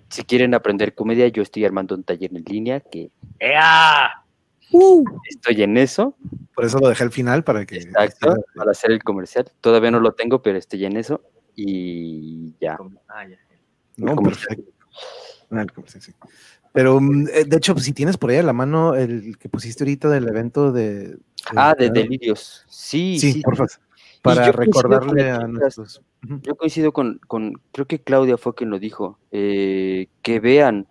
[0.09, 3.11] si quieren aprender comedia, yo estoy armando un taller en línea que...
[3.39, 4.25] ¡Ea!
[4.73, 5.05] Uh.
[5.29, 6.17] Estoy en eso.
[6.61, 7.77] Por eso lo dejé al final para que.
[7.77, 9.51] Exacto, para hacer el comercial.
[9.63, 11.23] Todavía no lo tengo, pero estoy en eso
[11.57, 12.77] y ya.
[13.09, 13.39] Ah, ya.
[13.97, 14.71] No, perfecto.
[15.51, 15.65] Ah,
[16.73, 19.85] pero mm, eh, de hecho, si tienes por ahí a la mano el que pusiste
[19.85, 21.17] ahorita del evento de.
[21.57, 22.67] ah, de Delirios.
[22.69, 23.41] Sí, sí.
[23.41, 23.71] por favor.
[24.21, 26.03] Para recordarle a nuestros.
[26.43, 30.87] Yo coincido con, con, creo que Claudia fue quien lo dijo, eh, que vean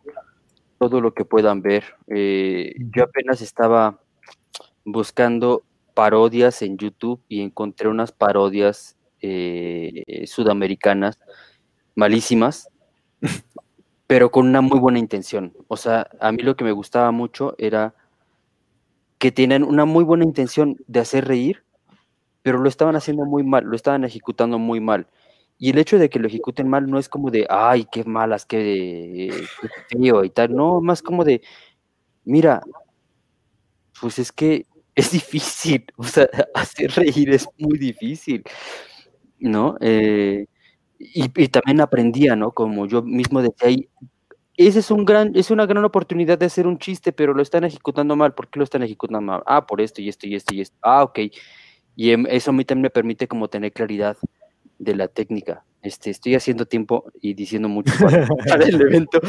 [0.80, 1.84] todo lo que puedan ver.
[2.08, 4.00] Eh, yo apenas estaba
[4.92, 5.64] buscando
[5.94, 11.20] parodias en YouTube y encontré unas parodias eh, sudamericanas
[11.96, 12.70] malísimas,
[14.08, 15.54] pero con una muy buena intención.
[15.68, 17.94] O sea, a mí lo que me gustaba mucho era
[19.20, 21.64] que tienen una muy buena intención de hacer reír,
[22.42, 25.08] pero lo estaban haciendo muy mal, lo estaban ejecutando muy mal.
[25.58, 28.46] Y el hecho de que lo ejecuten mal no es como de, ay, qué malas,
[28.46, 29.34] qué,
[29.90, 31.42] feo y tal, no, más como de,
[32.24, 32.64] mira,
[34.00, 34.66] pues es que
[35.00, 38.44] es difícil, o sea, hacer reír es muy difícil,
[39.40, 39.78] ¿no?
[39.82, 40.46] Eh,
[41.00, 42.52] y, también aprendía, ¿no?
[42.52, 43.88] Como yo mismo decía,
[44.58, 47.64] ese es un gran, es una gran oportunidad de hacer un chiste, pero lo están
[47.64, 48.34] ejecutando mal.
[48.34, 49.44] ¿Por qué lo están ejecutando mal?
[49.46, 50.78] Ah, por esto y esto y esto y esto.
[50.82, 51.20] Ah, ok.
[51.96, 54.18] Y em, eso a mí también me permite como tener claridad
[54.78, 55.64] de la técnica.
[55.82, 59.20] Este, estoy haciendo tiempo y diciendo mucho para, para el evento.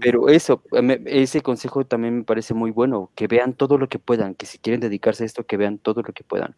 [0.00, 3.98] Pero eso, me- ese consejo también me parece muy bueno, que vean todo lo que
[3.98, 6.54] puedan, que si quieren dedicarse a esto, que vean todo lo que puedan.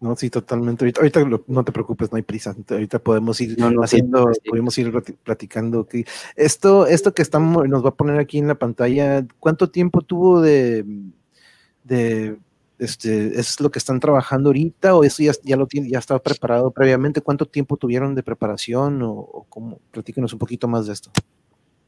[0.00, 0.84] No, sí, totalmente.
[0.84, 2.56] Ahorita, ahorita lo- no te preocupes, no hay prisa.
[2.68, 4.48] Ahorita podemos ir No, no, sí, haciendo, sí.
[4.48, 5.86] podemos ir plati- platicando.
[5.86, 6.04] que
[6.34, 10.40] esto, esto que estamos, nos va a poner aquí en la pantalla, ¿cuánto tiempo tuvo
[10.40, 10.84] de,
[11.84, 12.36] de,
[12.84, 16.20] este, es lo que están trabajando ahorita o eso ya, ya lo tiene, ya estaba
[16.20, 17.20] preparado previamente?
[17.20, 19.78] ¿Cuánto tiempo tuvieron de preparación o, o cómo?
[19.90, 21.10] Platíquenos un poquito más de esto.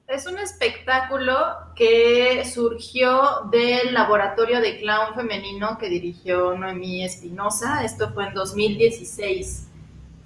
[0.07, 1.35] Es un espectáculo
[1.75, 7.83] que surgió del laboratorio de clown femenino que dirigió Noemí Espinosa.
[7.85, 9.69] Esto fue en 2016.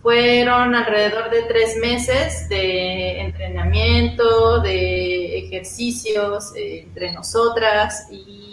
[0.03, 8.48] Fueron alrededor de tres meses de entrenamiento, de ejercicios eh, entre nosotras y,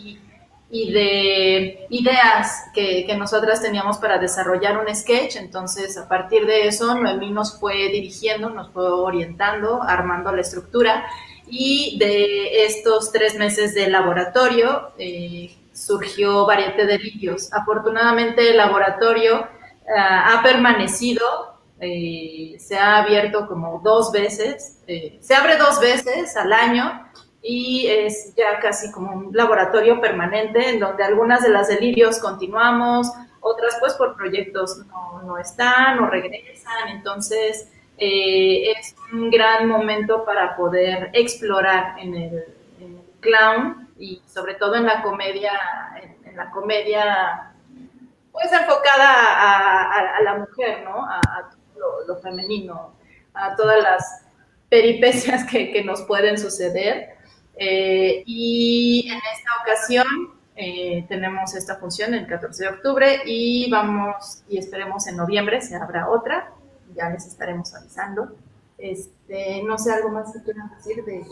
[0.76, 5.38] y de ideas que, que nosotras teníamos para desarrollar un sketch.
[5.38, 11.06] Entonces, a partir de eso, Noemí nos fue dirigiendo, nos fue orientando, armando la estructura.
[11.48, 17.54] Y de estos tres meses de laboratorio eh, surgió Variete de Lirios.
[17.54, 19.48] Afortunadamente el laboratorio
[19.96, 21.24] ah, ha permanecido,
[21.80, 27.05] eh, se ha abierto como dos veces, eh, se abre dos veces al año
[27.48, 33.08] y es ya casi como un laboratorio permanente en donde algunas de las delirios continuamos,
[33.40, 40.26] otras pues por proyectos no, no están o regresan, entonces eh, es un gran momento
[40.26, 42.46] para poder explorar en el,
[42.80, 45.52] en clown y sobre todo en la comedia,
[46.26, 47.54] en, la comedia
[48.32, 51.06] pues enfocada a, la mujer, ¿no?
[51.06, 52.96] A, a lo, lo, femenino,
[53.36, 54.26] a todas las
[54.68, 57.15] peripecias que, que nos pueden suceder.
[57.58, 60.08] Eh, y en esta ocasión
[60.56, 65.76] eh, tenemos esta función el 14 de octubre y vamos y esperemos en noviembre se
[65.76, 66.54] abra otra
[66.96, 68.36] ya les estaremos avisando.
[68.78, 71.24] Este, no sé, algo más que quieran decir de...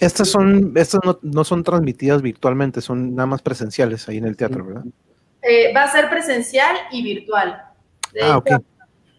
[0.00, 4.36] Estas son, estas no, no, son transmitidas virtualmente, son nada más presenciales ahí en el
[4.36, 4.84] teatro, ¿verdad?
[5.42, 7.62] Eh, va a ser presencial y virtual.
[8.12, 8.50] De ah, ok.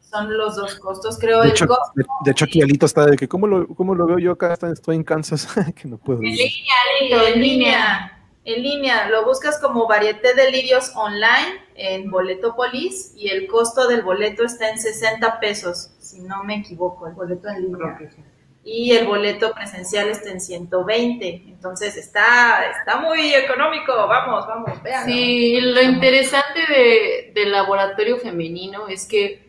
[0.10, 1.42] Son los dos costos, creo.
[1.42, 1.92] De, el hecho, costo...
[1.96, 4.58] de, de, hecho, aquí Alito está de que, ¿cómo lo, cómo lo veo yo acá?
[4.72, 6.20] Estoy en Kansas, que no puedo.
[6.20, 8.16] En línea, Alito, en línea.
[8.46, 14.02] En línea, lo buscas como Varieté de Lirios online en Boletopolis y el costo del
[14.02, 18.00] boleto está en 60 pesos, si no me equivoco, el boleto en línea.
[18.64, 25.06] Y el boleto presencial está en 120, entonces está, está muy económico, vamos, vamos, vean.
[25.06, 29.49] Sí, lo interesante de, del laboratorio femenino es que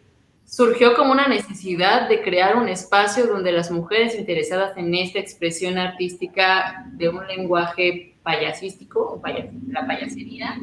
[0.50, 5.78] surgió como una necesidad de crear un espacio donde las mujeres interesadas en esta expresión
[5.78, 10.58] artística de un lenguaje payasístico o payas, la payasería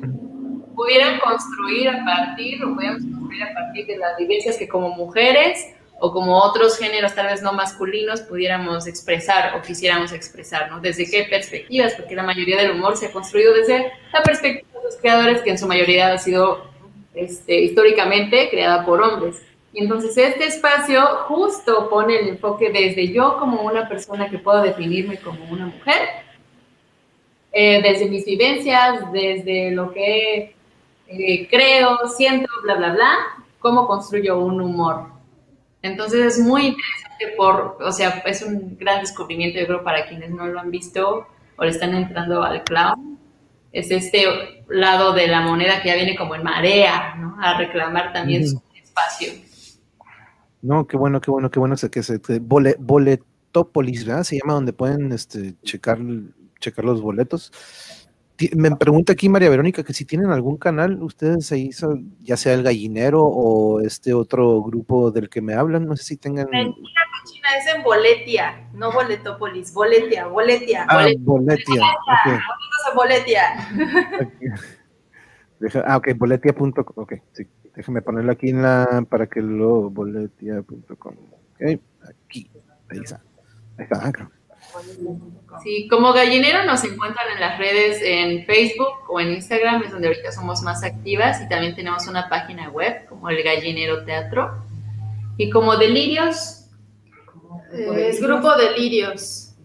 [0.75, 6.11] pudieran construir a partir o construir a partir de las vivencias que como mujeres o
[6.11, 10.81] como otros géneros tal vez no masculinos pudiéramos expresar o quisiéramos expresar, ¿no?
[10.81, 11.93] ¿Desde qué perspectivas?
[11.93, 15.49] Porque la mayoría del humor se ha construido desde la perspectiva de los creadores que
[15.49, 16.69] en su mayoría ha sido
[17.15, 19.37] este, históricamente creada por hombres.
[19.73, 24.61] Y entonces este espacio justo pone el enfoque desde yo como una persona que puedo
[24.61, 26.01] definirme como una mujer,
[27.51, 30.55] eh, desde mis vivencias, desde lo que
[31.07, 33.15] eh, creo, siento, bla, bla, bla,
[33.59, 35.07] cómo construyo un humor.
[35.81, 40.29] Entonces es muy interesante por, o sea, es un gran descubrimiento, yo creo, para quienes
[40.31, 41.27] no lo han visto
[41.57, 43.17] o le están entrando al clown.
[43.71, 47.37] Es este lado de la moneda que ya viene como en marea, ¿no?
[47.41, 49.46] A reclamar también su espacio.
[50.67, 54.23] No, qué bueno, qué bueno, qué bueno que se, que bole, Boletopolis, ¿verdad?
[54.23, 55.97] Se llama donde pueden este, checar,
[56.59, 57.53] checar los boletos.
[58.53, 61.69] Me pregunta aquí María Verónica que si tienen algún canal, ustedes ahí,
[62.19, 66.17] ya sea el gallinero o este otro grupo del que me hablan, no sé si
[66.17, 66.49] tengan.
[66.51, 70.85] Mentira cochina es en Boletia, no Boletopolis, Boletia, Boletia.
[70.89, 71.23] Ah, Boletia.
[71.23, 71.83] Boletia.
[72.19, 72.39] Okay.
[72.93, 73.41] Boletia.
[75.65, 75.81] Okay.
[75.85, 77.47] Ah, ok, boletia.com, ok, sí.
[77.77, 81.13] Déjame ponerlo aquí en la, para que lo, boletia.com,
[81.53, 81.79] ok,
[82.09, 82.49] aquí,
[82.89, 83.21] ahí está,
[83.77, 84.31] ahí está, ah, creo.
[85.61, 90.07] Sí, como gallinero nos encuentran en las redes en Facebook o en Instagram, es donde
[90.07, 94.63] ahorita somos más activas y también tenemos una página web como el Gallinero Teatro.
[95.37, 96.65] Y como Delirios.
[97.73, 99.55] Eh, es Grupo Delirios.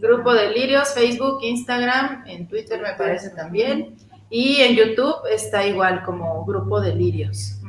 [0.00, 3.96] Grupo Delirios, Facebook, Instagram, en Twitter me parece también.
[4.30, 7.60] Y en YouTube está igual como Grupo Delirios.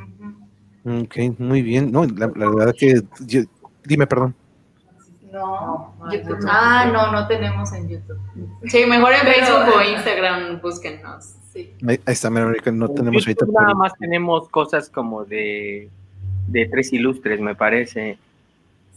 [0.84, 1.90] Ok, muy bien.
[1.90, 3.02] No, la, la verdad que.
[3.20, 3.42] Yo,
[3.84, 4.34] dime, perdón.
[5.32, 6.38] No, YouTube.
[6.48, 8.18] Ah, no, no tenemos en YouTube.
[8.66, 11.34] Sí, mejor en Facebook o Instagram, búsquennos.
[11.52, 11.74] Sí.
[11.86, 13.30] Ahí, está, no En tenemos ahorita.
[13.30, 15.90] YouTube nada más tenemos cosas como de,
[16.46, 18.18] de tres ilustres, me parece.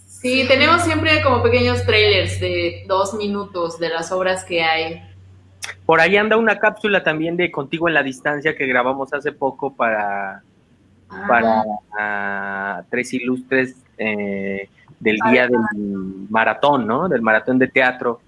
[0.08, 5.02] Sí, tenemos siempre como pequeños trailers de dos minutos de las obras que hay.
[5.86, 9.74] Por ahí anda una cápsula también de Contigo en la Distancia que grabamos hace poco
[9.74, 10.42] para,
[11.28, 11.64] para
[11.98, 14.70] ah, tres ilustres eh,
[15.00, 15.60] del día del
[16.30, 17.08] maratón, ¿no?
[17.10, 18.22] Del maratón de teatro.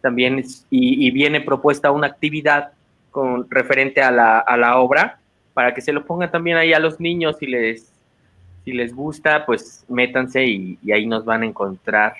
[0.00, 2.72] También es- y, y viene propuesta una actividad
[3.10, 5.18] con referente a la, a la obra
[5.52, 7.90] para que se lo pongan también ahí a los niños si les
[8.64, 12.14] si les gusta, pues métanse y, y ahí nos van a encontrar.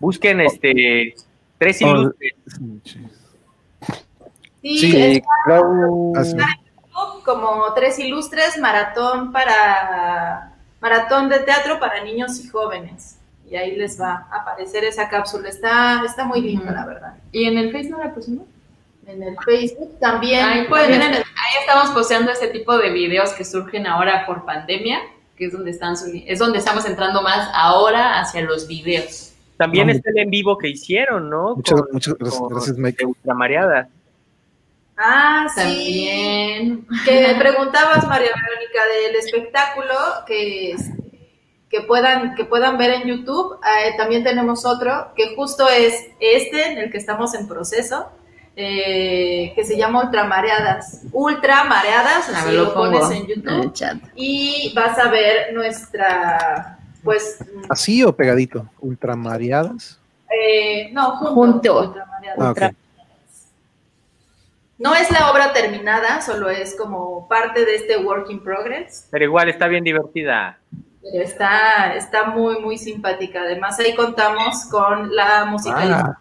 [0.00, 1.14] Busquen este
[1.56, 2.12] tres Oh,
[4.64, 4.78] Sí.
[4.78, 6.36] Sí, Sí, es Clau- Así.
[7.22, 13.18] como tres ilustres maratón para maratón de teatro para niños y jóvenes.
[13.50, 15.48] Y ahí les va a aparecer esa cápsula.
[15.50, 17.14] Está, está muy linda, la verdad.
[17.30, 18.46] ¿Y en el Face no la pusimos?
[19.06, 20.42] En el Facebook también.
[20.44, 23.86] Ahí, pueden también en estar- el- ahí estamos posteando este tipo de videos que surgen
[23.86, 24.98] ahora por pandemia,
[25.36, 25.94] que es donde están
[26.26, 29.32] es donde estamos entrando más ahora hacia los videos.
[29.58, 31.54] También No, está el en vivo que hicieron, ¿no?
[31.54, 33.04] Muchas, Con- muchas gracias, con- gracias, Mike.
[33.04, 33.88] Ultramareada.
[34.96, 35.60] Ah, sí.
[35.60, 36.86] También.
[37.04, 39.94] Que preguntabas, María Verónica, del espectáculo
[40.26, 41.38] que, este,
[41.68, 43.58] que, puedan, que puedan ver en YouTube.
[43.64, 48.08] Eh, también tenemos otro que justo es este, en el que estamos en proceso,
[48.56, 51.02] eh, que se llama Ultramareadas.
[51.12, 54.00] Ultramareadas, así lo, pones en YouTube.
[54.14, 57.38] Y vas a ver nuestra, pues,
[57.68, 58.68] ¿Así o pegadito?
[58.80, 59.98] ¿Ultramareadas?
[60.30, 61.34] eh, no, junto.
[61.34, 61.80] Junto.
[61.80, 62.38] Ultramareadas.
[62.38, 62.74] Ah, ok.
[64.78, 69.06] No es la obra terminada, solo es como parte de este work in progress.
[69.10, 70.58] Pero igual está bien divertida.
[71.00, 73.42] Pero está, está muy, muy simpática.
[73.42, 76.16] Además, ahí contamos con la musicalización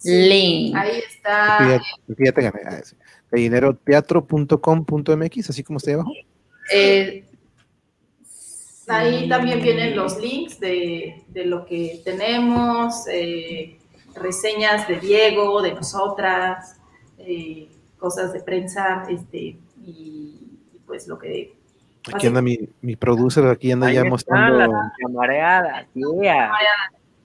[0.04, 0.74] link.
[0.76, 1.56] Ahí está.
[1.56, 1.80] aquí ya-
[2.12, 2.60] aquí ya te gané.
[2.66, 2.80] Ah.
[3.30, 6.12] Gallineroteatro.com.mx, así como está ahí abajo.
[6.72, 7.24] Eh,
[8.90, 13.78] Ahí también vienen los links de, de lo que tenemos, eh,
[14.14, 16.78] reseñas de Diego, de nosotras,
[17.18, 17.68] eh,
[17.98, 21.54] cosas de prensa, este, y, y pues lo que...
[22.14, 24.56] Aquí anda mi, mi producer, aquí anda Ahí ya mostrando.
[24.58, 25.86] las ultramareadas,
[26.22, 26.52] yeah.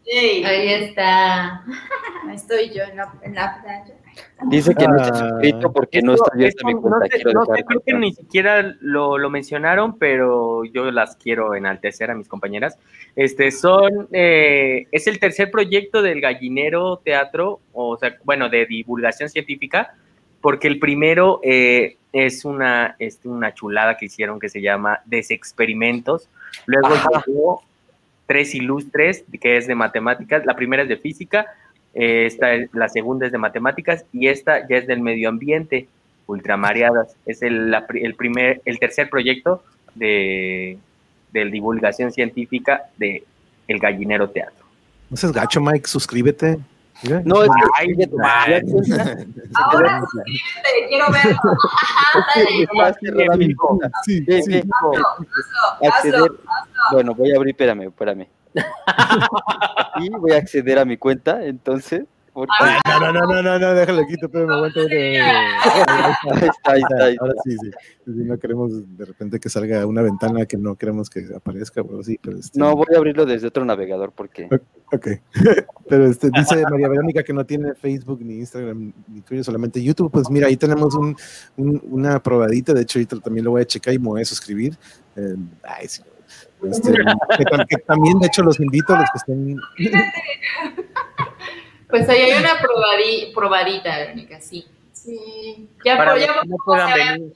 [0.06, 1.64] Ey, ahí está.
[2.34, 3.96] estoy yo en la, en la playa.
[4.50, 5.30] Dice que no está Ah.
[5.30, 7.00] suscrito porque no está abierta esto mi cuenta.
[7.00, 10.92] no sé, quiero no sé, dejar creo que ni siquiera lo, lo mencionaron, pero yo
[10.92, 12.78] las quiero enaltecer a mis compañeras.
[13.16, 19.30] Este son, eh, es el tercer proyecto del Gallinero Teatro, o sea, bueno, de divulgación
[19.30, 19.96] científica,
[20.44, 26.28] porque el primero eh, es una, este, una chulada que hicieron que se llama Desexperimentos.
[26.66, 26.90] Luego
[27.26, 27.64] llegó
[28.28, 30.46] Tres Ilustres, que es de matemáticas.
[30.46, 31.48] La primera es de física,
[31.94, 35.88] eh, esta es- la segunda es de matemáticas y esta ya es del medio ambiente,
[36.28, 37.16] ultramareadas.
[37.26, 39.64] Es el, la el primer, el tercer proyecto
[39.96, 40.78] de,
[41.32, 43.24] de divulgación científica de
[43.70, 44.66] El Gallinero Teatro.
[45.10, 46.58] No seas gacho, Mike, suscríbete.
[47.26, 48.62] No, es que ya cuenta,
[49.56, 51.40] Ahora suscríbete, quiero verlo.
[53.56, 53.92] cuenta.
[54.06, 54.64] Sí, sí.
[55.82, 56.32] acceder.
[56.92, 58.28] Bueno, voy a abrir, espérame, espérame.
[60.00, 62.06] Y voy a acceder a mi cuenta, entonces.
[62.34, 64.80] Porque- Ay, no, no, no, no, no, no, déjalo quito, pero me aguanta.
[64.82, 67.72] Ahí está, ahí está, ahí Ahora sí, sí.
[68.06, 72.20] No queremos de repente que salga una ventana que no queremos que aparezca, pero sí,
[72.22, 74.50] pero este, No, voy a abrirlo desde otro navegador porque.
[74.92, 75.08] Ok.
[75.90, 80.10] Pero este, dice María Verónica que no tiene Facebook ni Instagram ni Twitter, solamente YouTube.
[80.12, 81.16] Pues mira, ahí tenemos un,
[81.58, 82.74] un- una probadita.
[82.74, 84.78] De hecho, ahorita también lo voy a checar y me voy a suscribir.
[85.16, 86.02] Eh, ay, sí.
[86.64, 89.58] Este, que, tam- que también, de hecho, los invito a los que estén.
[91.94, 94.66] Pues ahí hay una probadi- probadita, Verónica, sí.
[94.94, 95.70] Sí.
[95.86, 97.34] Ya, Para ya no puedan venir.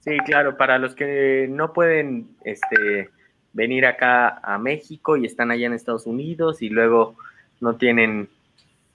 [0.00, 3.08] Sí, claro, para los que no pueden este,
[3.52, 7.14] venir acá a México y están allá en Estados Unidos y luego
[7.60, 8.28] no tienen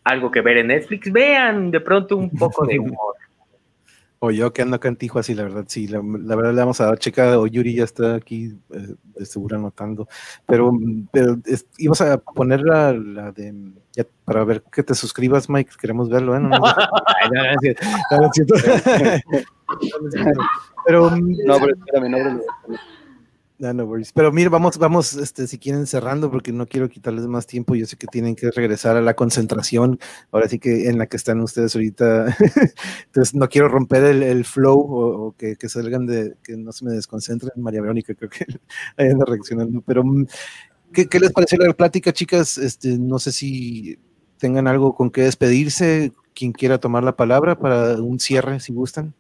[0.04, 3.16] algo que ver en Netflix, vean de pronto un poco de humor.
[4.24, 6.80] O yo que ando acá en Tijuana, sí, la verdad, sí, la, verdad le vamos
[6.80, 10.08] a dar checa, o Yuri ya está aquí, eh, seguro anotando,
[10.46, 10.72] pero,
[11.12, 11.40] pero
[11.80, 13.74] ibas a poner la, de,
[14.24, 16.40] para ver que te suscribas, Mike, queremos verlo, ¿eh?
[16.40, 16.60] No, no,
[20.86, 22.42] pero, no, pero espérame, no,
[24.14, 27.76] pero mire, vamos, vamos, este, si quieren cerrando, porque no quiero quitarles más tiempo.
[27.76, 30.00] Yo sé que tienen que regresar a la concentración,
[30.32, 32.36] ahora sí que en la que están ustedes ahorita.
[33.06, 37.52] Entonces, no quiero romper el, flow o, que, salgan de, que no se me desconcentren.
[37.58, 38.46] María Verónica, creo que
[38.98, 39.82] ahí anda reaccionando.
[39.82, 40.26] Pero, mm,
[40.92, 42.58] ¿qué, ¿qué, les pareció la plática, chicas?
[42.58, 44.00] Este, no sé si
[44.38, 46.12] tengan algo con que despedirse.
[46.34, 49.14] Quien quiera tomar la palabra para un cierre, si gustan.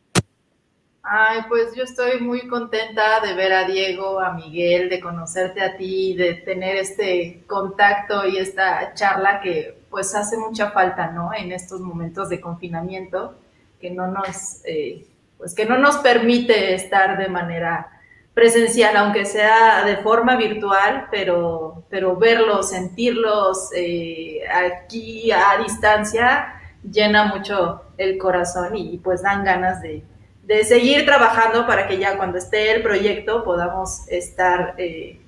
[1.13, 5.75] Ay, pues yo estoy muy contenta de ver a Diego, a Miguel, de conocerte a
[5.75, 11.33] ti, de tener este contacto y esta charla que pues hace mucha falta, ¿no?
[11.33, 13.35] En estos momentos de confinamiento,
[13.81, 15.05] que no nos, eh,
[15.37, 17.91] pues que no nos permite estar de manera
[18.33, 26.53] presencial, aunque sea de forma virtual, pero, pero verlos, sentirlos eh, aquí a distancia
[26.89, 30.05] llena mucho el corazón y pues dan ganas de,
[30.43, 35.19] de seguir trabajando para que ya cuando esté el proyecto podamos estar eh,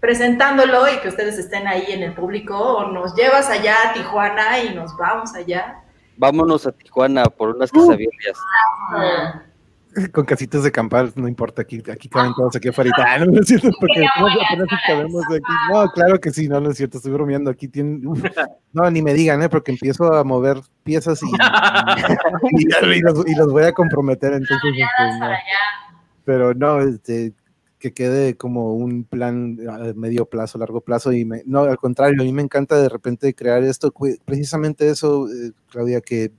[0.00, 4.60] presentándolo y que ustedes estén ahí en el público o nos llevas allá a Tijuana
[4.60, 5.82] y nos vamos allá.
[6.16, 8.38] Vámonos a Tijuana por unas quesadillas.
[8.92, 9.38] Uh,
[10.12, 12.90] con casitas de campal, no importa, aquí, aquí caben todos aquí afuera.
[12.98, 15.42] Ah, no, no es cierto, porque apenas cabemos aquí.
[15.72, 17.50] No, claro que sí, no, no es cierto, estoy bromeando.
[17.50, 18.02] Aquí tienen,
[18.72, 19.48] no, ni me digan, ¿eh?
[19.48, 21.26] porque empiezo a mover piezas y,
[22.52, 24.32] y, los, voy a comprometer.
[24.32, 25.36] Entonces, este,
[26.24, 27.32] Pero no, este,
[27.78, 31.12] que quede como un plan a medio plazo, largo plazo.
[31.12, 33.92] Y no, al contrario, a mí me encanta de repente crear esto,
[34.24, 36.32] precisamente eso, eh, Claudia, que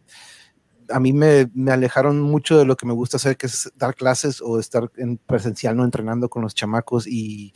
[0.89, 4.41] a mí me, alejaron mucho de lo que me gusta hacer, que es dar clases
[4.41, 7.53] o estar en presencial, no entrenando con los chamacos y,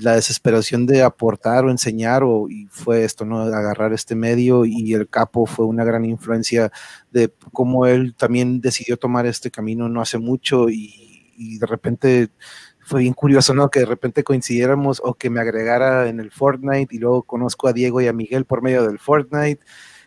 [0.00, 3.42] la desesperación de aportar o enseñar, o, y fue esto, ¿no?
[3.42, 6.72] Agarrar este medio y el capo fue una gran influencia
[7.12, 12.30] de cómo él también decidió tomar este camino no hace mucho y, y de repente
[12.80, 13.70] fue bien curioso, ¿no?
[13.70, 17.72] Que de repente coincidiéramos o que me agregara en el Fortnite y luego conozco a
[17.72, 19.60] Diego y a Miguel por medio del Fortnite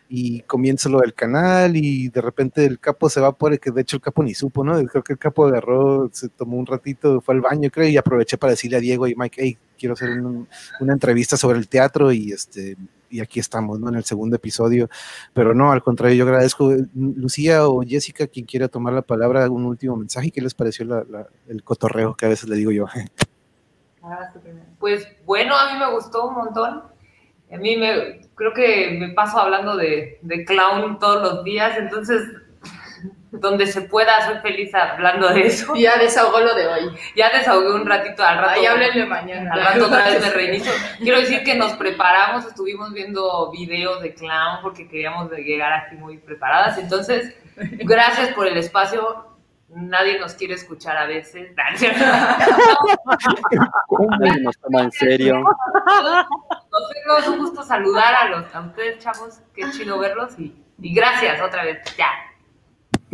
[0.08, 3.70] y comienza lo del canal y de repente el capo se va por el que
[3.70, 4.82] de hecho el capo ni supo, ¿no?
[4.84, 8.38] Creo que el capo agarró, se tomó un ratito, fue al baño, creo, y aproveché
[8.38, 10.10] para decirle a Diego y Mike, hey, quiero hacer
[10.80, 12.76] una entrevista sobre el teatro y este
[13.08, 13.88] y aquí estamos, ¿no?
[13.88, 14.88] En el segundo episodio.
[15.32, 16.74] Pero no, al contrario, yo agradezco.
[16.94, 20.30] Lucía o Jessica, quien quiera tomar la palabra, un último mensaje.
[20.30, 21.06] ¿Qué les pareció
[21.48, 22.86] el cotorreo que a veces le digo yo?
[24.78, 26.84] Pues bueno, a mí me gustó un montón.
[27.50, 32.22] A mí me, creo que me paso hablando de, de clown todos los días, entonces
[33.40, 35.74] donde se pueda, soy feliz hablando de eso.
[35.74, 36.96] Ya desahogó lo de hoy.
[37.14, 38.50] Ya desahogué un ratito al rato.
[38.50, 39.52] Ahí háblenle mañana.
[39.52, 40.72] Al rato otra vez me reinicio.
[40.98, 46.18] Quiero decir que nos preparamos, estuvimos viendo videos de clown porque queríamos llegar aquí muy
[46.18, 46.78] preparadas.
[46.78, 49.35] Entonces, gracias por el espacio.
[49.76, 51.54] Nadie nos quiere escuchar a veces.
[51.54, 51.92] Nadie
[54.40, 55.44] nos toma en serio.
[57.18, 59.40] es un gusto saludar a los a ustedes, chavos.
[59.54, 61.78] Qué chido verlos y, y gracias otra vez.
[61.98, 62.08] Ya.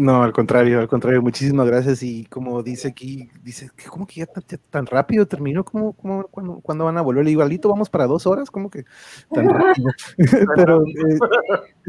[0.02, 2.02] No, al contrario, al contrario, muchísimas gracias.
[2.02, 4.26] Y como dice aquí, dice, ¿cómo que ya
[4.68, 5.64] tan, rápido terminó?
[5.64, 6.24] ¿Cómo, cómo
[6.60, 7.28] cuando, van a volver?
[7.28, 8.84] Igualito, vamos para dos horas, ¿cómo que
[9.32, 9.92] tan rápido?
[10.56, 11.18] Pero, eh,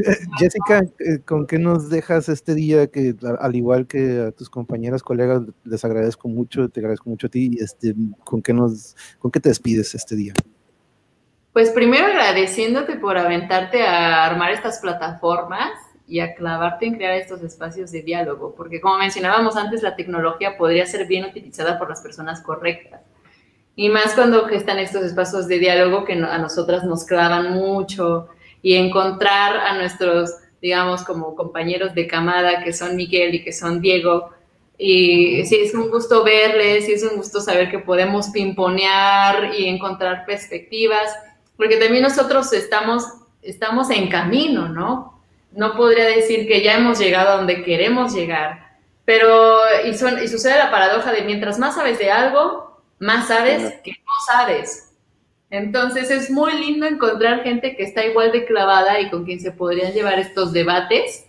[0.05, 2.85] eh, Jessica, eh, ¿con qué nos dejas este día?
[2.85, 7.31] Que al igual que a tus compañeras, colegas, les agradezco mucho, te agradezco mucho a
[7.31, 7.57] ti.
[7.59, 10.33] Este, ¿con, qué nos, ¿Con qué te despides este día?
[11.51, 15.71] Pues primero agradeciéndote por aventarte a armar estas plataformas
[16.13, 20.59] y a clavarte en crear estos espacios de diálogo, porque como mencionábamos antes, la tecnología
[20.59, 23.01] podría ser bien utilizada por las personas correctas.
[23.75, 28.27] Y más cuando gestan estos espacios de diálogo que a nosotras nos clavan mucho
[28.61, 33.81] y encontrar a nuestros, digamos, como compañeros de camada que son Miguel y que son
[33.81, 34.29] Diego.
[34.77, 39.65] Y sí, es un gusto verles, sí, es un gusto saber que podemos pimponear y
[39.67, 41.11] encontrar perspectivas,
[41.57, 43.03] porque también nosotros estamos,
[43.41, 45.12] estamos en camino, ¿no?
[45.55, 50.71] No podría decir que ya hemos llegado a donde queremos llegar, pero y, sucede la
[50.71, 54.93] paradoja de mientras más sabes de algo, más sabes que no sabes.
[55.49, 59.51] Entonces es muy lindo encontrar gente que está igual de clavada y con quien se
[59.51, 61.25] podrían llevar estos debates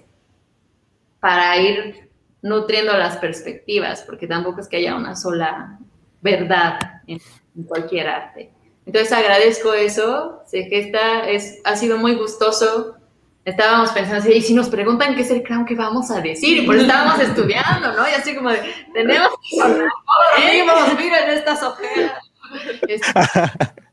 [1.20, 2.08] para ir
[2.40, 5.78] nutriendo las perspectivas, porque tampoco es que haya una sola
[6.20, 7.18] verdad en,
[7.66, 8.50] cualquier arte.
[8.86, 12.96] Entonces agradezco eso, sé que esta es, ha sido muy gustoso.
[13.44, 16.62] Estábamos pensando, y si nos preguntan qué es el clown, ¿qué vamos a decir?
[16.62, 18.08] Y pues estábamos estudiando, ¿no?
[18.08, 18.60] Y así como de,
[18.94, 22.30] tenemos que miren estas ojeras.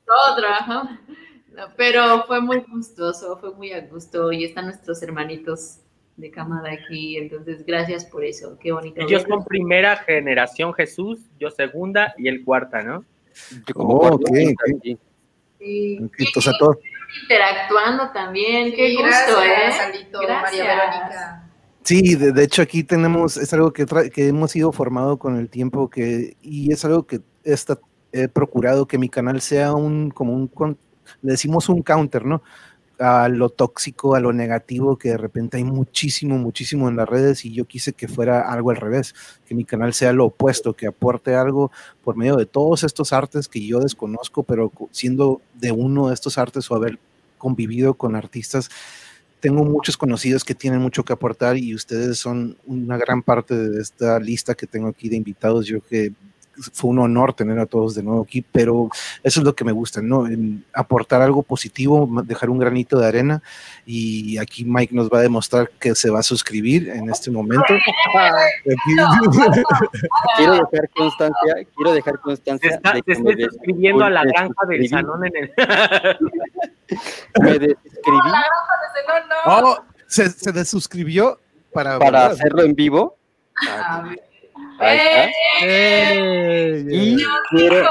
[0.06, 0.90] todo trabajo.
[1.76, 5.80] pero fue muy gustoso, fue muy a gusto y están nuestros hermanitos
[6.16, 9.02] de camada aquí, entonces gracias por eso, qué bonito.
[9.02, 13.04] Ellos son primera generación Jesús, yo segunda y el cuarta, ¿no?
[13.76, 14.30] oh, ok,
[15.60, 16.00] Sí.
[16.00, 16.78] Entonces, a todos.
[17.24, 19.72] Interactuando también, qué gusto, ¿eh?
[20.42, 21.44] María Verónica.
[21.84, 25.90] Sí, de, hecho aquí tenemos, es algo que, que hemos ido formado con el tiempo
[25.90, 27.80] que, y es algo que está,
[28.12, 30.78] he procurado que mi canal sea un, como un,
[31.22, 32.44] le decimos un counter, ¿no?
[33.02, 37.44] A lo tóxico, a lo negativo, que de repente hay muchísimo, muchísimo en las redes
[37.46, 39.16] y yo quise que fuera algo al revés,
[39.46, 41.72] que mi canal sea lo opuesto, que aporte algo
[42.04, 46.38] por medio de todos estos artes que yo desconozco, pero siendo de uno de estos
[46.38, 47.00] artes o haber
[47.38, 48.70] convivido con artistas,
[49.40, 53.82] tengo muchos conocidos que tienen mucho que aportar y ustedes son una gran parte de
[53.82, 55.66] esta lista que tengo aquí de invitados.
[55.66, 56.14] Yo que
[56.74, 58.90] fue un honor tener a todos de nuevo aquí, pero
[59.24, 60.28] eso es lo que me gusta, ¿no?
[60.74, 63.42] aportar algo positivo, dejar un granito de arena
[63.86, 67.66] y aquí Mike nos va a demostrar que se va a suscribir en este momento.
[70.38, 72.82] quiero dejar constancia, quiero dejar constancia.
[72.94, 75.52] de que estoy suscribiendo a la granja del salón en el...
[77.42, 78.32] me desuscribí.
[79.46, 79.78] Oh,
[80.08, 81.40] se, se desuscribió
[81.74, 83.18] para, para hacerlo en vivo.
[83.68, 84.04] Ah,
[86.90, 87.18] y
[87.50, 87.90] quiero,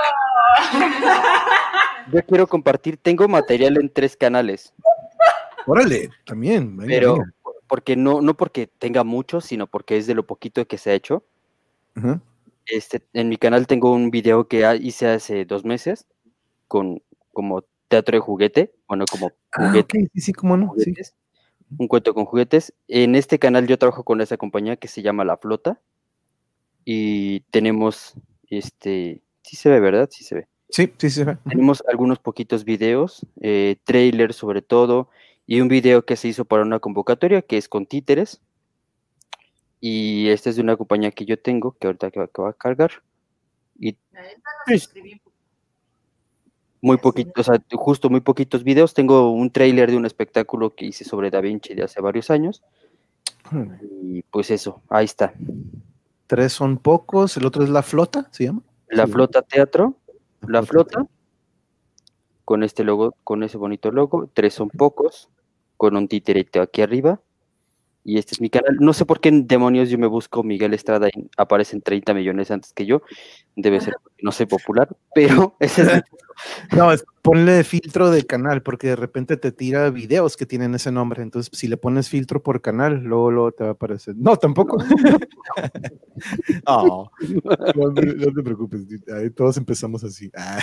[2.13, 4.75] yo quiero compartir, tengo material en tres canales.
[5.67, 6.77] Órale, también.
[6.79, 7.19] pero
[7.69, 10.95] porque no, no porque tenga mucho, sino porque es de lo poquito que se ha
[10.95, 11.23] hecho.
[12.67, 16.07] este, en mi canal tengo un video que hice hace dos meses
[16.67, 17.03] con
[17.33, 20.75] como teatro de juguete, bueno, como ah, juguete, sí, sí, cómo no,
[21.79, 22.73] un cuento con juguetes.
[22.89, 25.81] En este canal yo trabajo con esa compañía que se llama La Flota
[26.85, 28.15] y tenemos,
[28.49, 30.09] este, sí se ve, ¿verdad?
[30.11, 30.49] Sí se ve.
[30.69, 31.39] Sí, sí se ve.
[31.49, 35.09] Tenemos algunos poquitos videos, eh, trailers sobre todo,
[35.47, 38.41] y un video que se hizo para una convocatoria que es con títeres.
[39.81, 43.03] Y este es de una compañía que yo tengo, que ahorita que va, a cargar.
[43.79, 43.97] Y
[46.83, 48.95] muy poquitos, o sea, justo muy poquitos videos.
[48.95, 52.63] Tengo un trailer de un espectáculo que hice sobre Da Vinci de hace varios años.
[54.03, 55.35] Y pues eso, ahí está.
[56.31, 58.63] Tres son pocos, el otro es La Flota, ¿se llama?
[58.87, 59.97] La Flota Teatro,
[60.47, 61.05] La Flota,
[62.45, 64.31] con este logo, con ese bonito logo.
[64.33, 65.29] Tres son pocos,
[65.77, 67.21] con un titerito aquí arriba.
[68.05, 68.77] Y este es mi canal.
[68.81, 72.51] No sé por qué en demonios yo me busco Miguel Estrada y aparecen 30 millones
[72.51, 73.03] antes que yo.
[73.57, 76.03] Debe ser porque no soy popular, pero ese es
[76.77, 76.89] No,
[77.23, 81.23] ponle filtro de canal, porque de repente te tira videos que tienen ese nombre.
[81.23, 84.15] Entonces, si le pones filtro por canal, luego, luego te va a aparecer.
[84.17, 84.79] No, tampoco.
[86.67, 87.11] no,
[87.75, 88.87] no, te preocupes,
[89.37, 90.31] todos empezamos así.
[90.35, 90.59] Ah,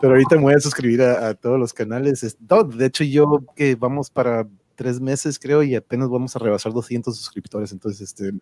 [0.00, 2.36] pero ahorita me voy a suscribir a, todos los canales.
[2.38, 4.48] de hecho, yo que vamos para
[4.78, 7.72] tres meses, creo, y apenas vamos a rebasar 200 suscriptores.
[7.72, 8.32] Entonces, este,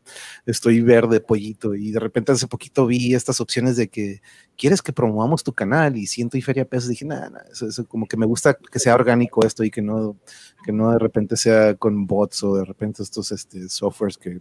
[0.44, 1.74] estoy verde, pollito.
[1.74, 4.20] Y de repente hace poquito vi estas opciones de que
[4.54, 6.90] quieres que promovamos tu canal y siento y feria pesos.
[6.90, 10.18] Dije, nada, eso, como que me gusta que sea orgánico esto y que no,
[10.62, 14.38] que no de repente sea con bots o de repente estos este, softwares que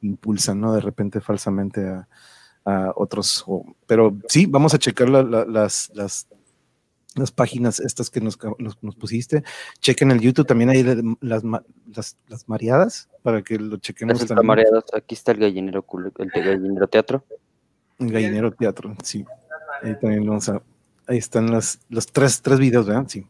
[0.00, 0.72] impulsan, ¿no?
[0.72, 2.08] De repente falsamente a,
[2.96, 3.44] otros.
[3.86, 6.26] pero sí, vamos a checar las, las
[7.14, 9.44] las páginas estas que nos, nos, pusiste.
[9.80, 10.82] Chequen el YouTube, también hay
[11.20, 14.46] las, las, las mareadas para que lo chequemos también.
[14.46, 15.84] Mareadas, aquí está el gallinero,
[16.18, 17.24] el gallinero teatro.
[17.98, 19.24] El gallinero teatro, sí.
[19.82, 20.60] Ahí también vamos a,
[21.06, 23.04] ahí están los, los tres, tres videos, ¿verdad?
[23.08, 23.26] Sí.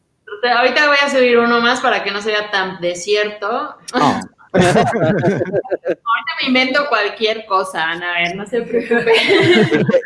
[0.56, 3.76] Ahorita voy a subir uno más para que no sea tan desierto.
[3.92, 4.20] Ah.
[4.54, 9.12] Ahorita me invento cualquier cosa, Ana, a ver, no se preocupe.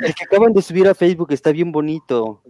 [0.01, 2.43] el que acaban de subir a Facebook está bien bonito.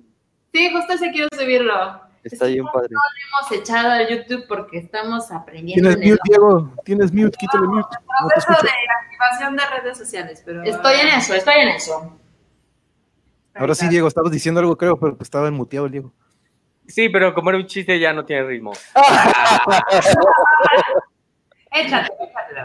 [0.53, 2.01] Sí, justo se quiero subirlo.
[2.25, 2.89] Está bien padre.
[2.91, 5.89] No lo hemos echado a YouTube porque estamos aprendiendo.
[5.89, 6.73] Tienes mute, Diego.
[6.85, 7.97] Tienes mute, quítale mute.
[8.29, 8.71] Proceso de
[9.05, 10.63] activación de redes sociales, pero.
[10.63, 12.19] Estoy en eso, estoy en eso.
[13.55, 16.13] Ahora sí, Diego, estabas diciendo algo, creo, pero estaba enmuteado el Diego.
[16.87, 18.73] Sí, pero como era un chiste ya no tiene ritmo.
[21.71, 22.65] Échate, échate.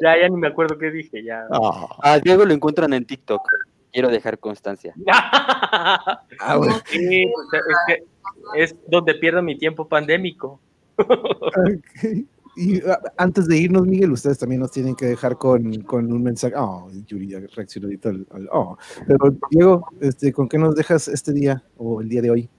[0.00, 1.44] Ya, ya ni me acuerdo qué dije, ya.
[2.02, 3.46] Ah, Diego lo encuentran en TikTok
[3.96, 4.92] quiero dejar constancia.
[5.06, 6.74] ah, bueno.
[6.84, 8.04] sí, es, que
[8.54, 10.60] es donde pierdo mi tiempo pandémico.
[12.56, 16.22] Y ah, antes de irnos, Miguel, ustedes también nos tienen que dejar con, con un
[16.22, 16.54] mensaje.
[16.58, 18.76] Oh, Yuri ya reaccionó ahorita al, al- oh.
[19.06, 22.50] Pero Diego, este, ¿con qué nos dejas este día o el día de hoy?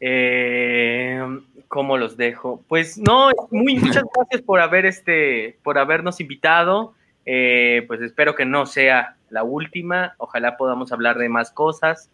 [0.00, 1.20] Eh,
[1.68, 2.64] ¿Cómo los dejo?
[2.66, 6.94] Pues no, muy muchas gracias por haber este, por habernos invitado.
[7.24, 10.14] Eh, pues espero que no sea la última.
[10.18, 12.10] Ojalá podamos hablar de más cosas.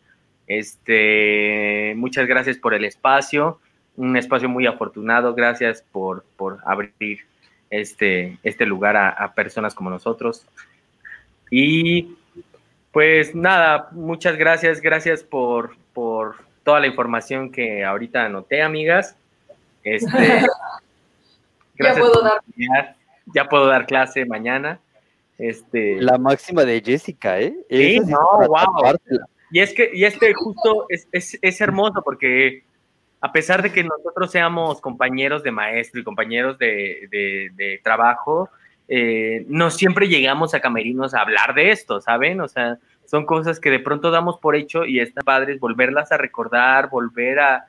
[0.46, 3.60] Este, muchas gracias por el espacio,
[3.96, 5.34] un espacio muy afortunado.
[5.34, 7.26] Gracias por, por abrir
[7.70, 10.46] este, este lugar a, a personas como nosotros.
[11.50, 12.16] Y
[12.92, 19.16] pues nada, muchas gracias, gracias por, por toda la información que ahorita anoté, amigas.
[19.84, 20.10] Este,
[21.78, 22.42] puedo dar.
[23.26, 24.80] ya puedo dar clase mañana.
[25.38, 27.54] Este, La máxima de Jessica, ¿eh?
[27.70, 28.96] Sí, no, wow.
[29.52, 32.64] y es que, y este justo es, es, es hermoso porque
[33.20, 38.50] a pesar de que nosotros seamos compañeros de maestro y compañeros de, de- de trabajo,
[38.88, 42.40] eh, no siempre llegamos a camerinos a hablar de esto, ¿saben?
[42.40, 46.16] O sea, son cosas que de pronto damos por hecho y está padre volverlas a
[46.16, 47.66] recordar, volver a...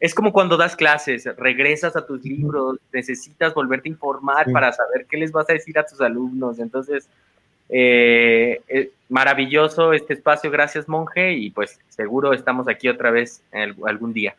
[0.00, 4.52] Es como cuando das clases, regresas a tus libros, necesitas volverte a informar Sí.
[4.52, 6.58] para saber qué les vas a decir a tus alumnos.
[6.58, 7.08] Entonces,
[7.70, 13.42] eh, eh, maravilloso este espacio, gracias monje, y pues seguro estamos aquí otra vez
[13.86, 14.34] algún día.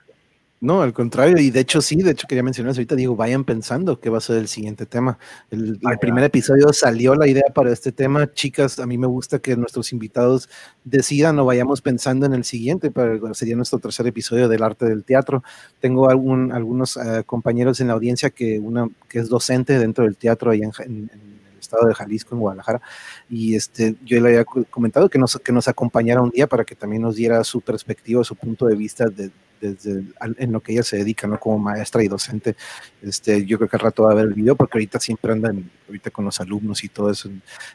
[0.65, 3.43] No, al contrario, y de hecho sí, de hecho quería mencionar eso ahorita, digo, vayan
[3.43, 5.19] pensando qué va a ser el siguiente tema.
[5.51, 9.37] El, el primer episodio salió la idea para este tema, chicas, a mí me gusta
[9.37, 10.49] que nuestros invitados
[10.83, 15.03] decidan o vayamos pensando en el siguiente, pero sería nuestro tercer episodio del arte del
[15.03, 15.43] teatro.
[15.79, 20.17] Tengo algún, algunos eh, compañeros en la audiencia que una que es docente dentro del
[20.17, 21.11] teatro allá en, en-
[21.59, 22.79] estado de Jalisco, en Guadalajara,
[23.27, 26.75] y este, yo le había comentado que nos, que nos acompañara un día para que
[26.75, 29.31] también nos diera su perspectiva, su punto de vista de,
[29.61, 30.03] desde
[30.37, 31.39] en lo que ella se dedica, ¿no?
[31.39, 32.55] Como maestra y docente.
[33.01, 35.69] Este, yo creo que al rato va a ver el video porque ahorita siempre andan
[35.87, 37.29] ahorita con los alumnos y todo eso.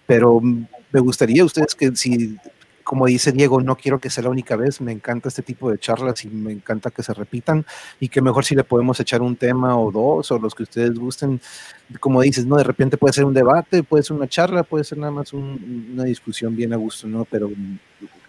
[0.07, 2.37] Pero mm, me gustaría ustedes que si,
[2.85, 5.79] como dice Diego, no quiero que sea la única vez, me encanta este tipo de
[5.79, 7.65] charlas y me encanta que se repitan
[8.01, 10.99] y que mejor si le podemos echar un tema o dos o los que ustedes
[10.99, 11.41] gusten.
[12.01, 12.57] Como dices, ¿no?
[12.57, 15.91] De repente puede ser un debate, puede ser una charla, puede ser nada más un-
[15.93, 17.25] una discusión bien a gusto, ¿no?
[17.25, 17.79] Pero mm,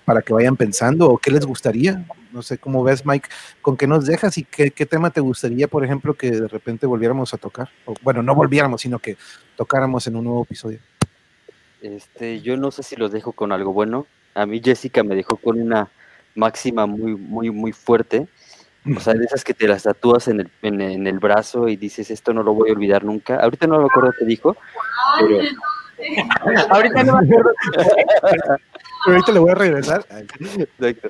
[0.06, 2.06] para que vayan pensando o qué les gustaría.
[2.32, 3.30] No sé cómo ves, Mike,
[3.62, 6.86] con qué nos dejas y qué, qué tema te gustaría, por ejemplo, que de repente
[6.86, 7.70] volviéramos a tocar.
[7.86, 9.18] O, bueno, no volviéramos, sino que
[9.56, 10.80] tocáramos en un nuevo episodio.
[11.82, 14.08] Este, yo no sé si los dejo con algo bueno.
[14.34, 15.90] A mí Jessica me dejó con una
[16.36, 18.28] máxima muy, muy, muy fuerte.
[18.96, 21.76] O sea, de esas que te las tatúas en el, en, en el brazo y
[21.76, 23.36] dices, esto no lo voy a olvidar nunca.
[23.36, 24.58] Ahorita no me acuerdo qué dijo,
[25.20, 25.42] pero
[26.70, 27.52] Ahorita no me acuerdo,
[29.06, 30.06] Pero ahorita le voy a regresar.
[30.10, 31.10] exacto.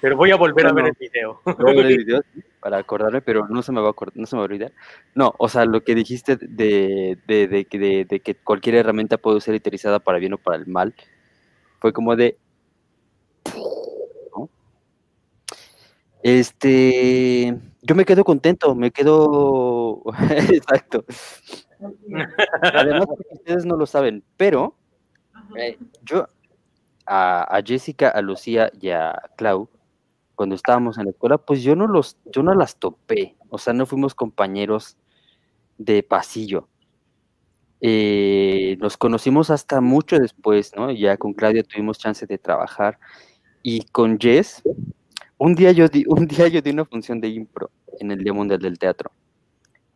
[0.00, 1.40] pero voy a volver a ver el video.
[1.44, 2.22] Voy a ver el video
[2.60, 4.72] para acordarme, pero no se me va a acordar, no se me va a olvidar.
[5.14, 9.16] No, o sea, lo que dijiste de, de, de, que- de- de que cualquier herramienta
[9.18, 10.94] puede ser utilizada para bien o para el mal,
[11.78, 12.36] fue como de...
[14.36, 14.50] ¿no?
[16.22, 20.02] Este, yo me quedo contento, me quedo...
[20.52, 21.04] Exacto.
[22.62, 24.74] Además, ustedes no lo saben, pero
[25.56, 26.26] eh, yo
[27.12, 29.68] a, Jessica, a Lucía y a Clau,
[30.36, 33.72] cuando estábamos en la escuela, pues yo no los, yo no las topé, o sea,
[33.72, 34.96] no fuimos compañeros
[35.76, 36.68] de pasillo.
[37.80, 40.92] Eh, nos conocimos hasta mucho después, ¿no?
[40.92, 42.98] Ya con Claudia tuvimos chance de trabajar
[43.62, 44.62] y con Jess,
[45.36, 48.32] un día yo di, un día yo di una función de impro en el Día
[48.32, 49.10] Mundial del Teatro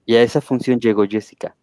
[0.04, 1.54] y a esa función llegó Jessica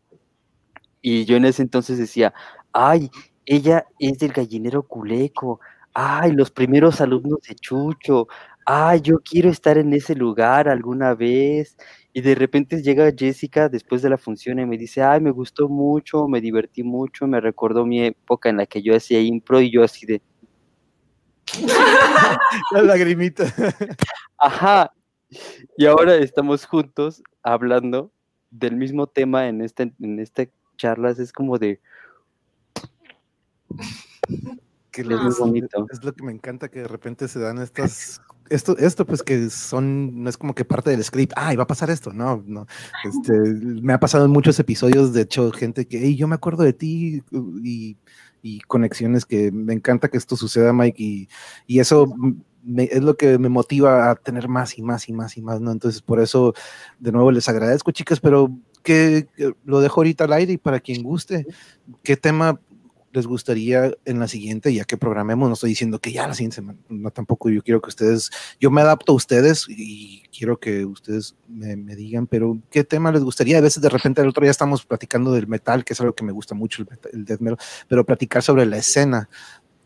[1.01, 2.33] y yo en ese entonces decía,
[2.71, 3.11] ay,
[3.45, 5.59] ella es del gallinero culeco,
[5.93, 8.27] ay, los primeros alumnos de Chucho,
[8.65, 11.77] ay, yo quiero estar en ese lugar alguna vez.
[12.13, 15.69] Y de repente llega Jessica después de la función y me dice, ay, me gustó
[15.69, 19.71] mucho, me divertí mucho, me recordó mi época en la que yo hacía impro y
[19.71, 20.21] yo así de,
[22.71, 23.45] La lagrimita.
[24.37, 24.93] ajá.
[25.77, 28.11] Y ahora estamos juntos hablando
[28.49, 30.25] del mismo tema en esta, en
[30.77, 31.79] charlas, es como de,
[34.91, 35.85] que lo- es, bonito.
[35.91, 39.49] es lo que me encanta que de repente se dan estas esto esto pues que
[39.49, 42.67] son no es como que parte del script ay va a pasar esto no no
[43.05, 46.63] este me ha pasado en muchos episodios de hecho gente que hey, yo me acuerdo
[46.63, 47.23] de ti
[47.63, 47.95] y,
[48.41, 51.29] y conexiones que me encanta que esto suceda Mike y,
[51.65, 52.13] y eso
[52.63, 55.61] me- es lo que me motiva a tener más y más y más y más
[55.61, 56.53] no entonces por eso
[56.99, 58.51] de nuevo les agradezco chicas pero
[58.83, 61.47] que, que lo dejo ahorita al aire y para quien guste
[62.03, 62.59] qué tema
[63.13, 66.55] les gustaría en la siguiente, ya que programemos, no estoy diciendo que ya la siguiente
[66.55, 70.85] semana, no tampoco yo quiero que ustedes, yo me adapto a ustedes y quiero que
[70.85, 73.57] ustedes me, digan, pero ¿qué tema les gustaría?
[73.57, 76.23] A veces de repente el otro día estamos platicando del metal, que es algo que
[76.23, 79.29] me gusta mucho, el, death metal, pero platicar sobre la escena,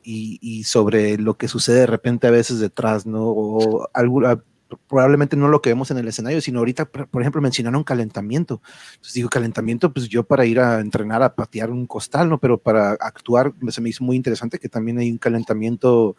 [0.07, 3.23] y, y, sobre lo que sucede de repente a veces detrás, ¿no?
[3.23, 4.39] O alguna,
[4.87, 8.61] probablemente no lo que vemos en el escenario, sino ahorita, por ejemplo, mencionaron calentamiento.
[8.93, 12.39] Entonces digo, calentamiento, pues yo para ir a entrenar a patear un costal, ¿no?
[12.39, 16.15] Pero para actuar se me hizo muy interesante que también hay un calentamiento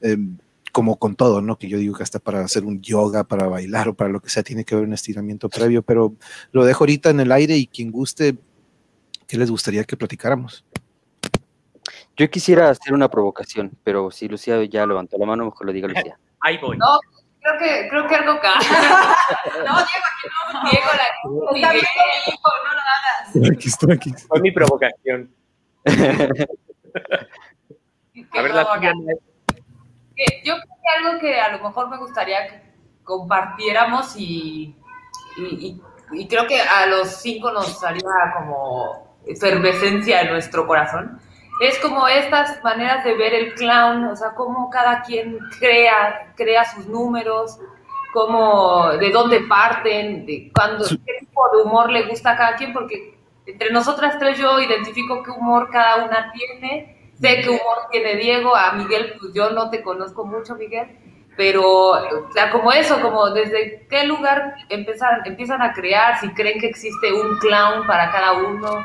[0.00, 0.38] em,
[0.72, 1.58] como con todo, ¿no?
[1.58, 4.30] Que yo digo que hasta para hacer un yoga, para bailar o para lo que
[4.30, 6.14] sea, tiene que haber un estiramiento previo, pero
[6.52, 8.38] lo dejo ahorita en el aire y quien guste,
[9.26, 10.64] ¿qué les gustaría que platicáramos?
[12.16, 15.88] Yo quisiera hacer una provocación, pero si Lucía ya levantó la mano, mejor lo diga
[15.88, 16.18] Lucía.
[16.40, 16.76] Ahí voy.
[16.76, 16.98] No,
[17.50, 18.52] Creo que, creo que algo acá.
[19.56, 20.62] no, Diego, aquí no.
[20.70, 21.04] Diego, la
[21.56, 21.84] Está bien,
[22.26, 23.34] hijo, no lo hagas.
[23.52, 25.34] Aquí estoy, aquí Fue mi provocación.
[25.86, 25.90] a
[28.42, 28.78] ver, la
[30.44, 32.62] Yo creo que algo que a lo mejor me gustaría que
[33.04, 34.76] compartiéramos y,
[35.36, 35.80] y,
[36.12, 41.20] y, creo que a los cinco nos haría como efervescencia en nuestro corazón
[41.60, 46.64] es como estas maneras de ver el clown, o sea, cómo cada quien crea, crea
[46.64, 47.58] sus números,
[48.14, 52.72] cómo, de dónde parten, de cuándo, qué tipo de humor le gusta a cada quien,
[52.72, 53.14] porque
[53.44, 58.56] entre nosotras tres yo identifico qué humor cada una tiene, sé qué humor tiene Diego,
[58.56, 60.96] a Miguel, pues yo no te conozco mucho, Miguel,
[61.36, 61.92] pero
[62.52, 67.36] como eso, como desde qué lugar empiezan, empiezan a crear, si creen que existe un
[67.38, 68.84] clown para cada uno,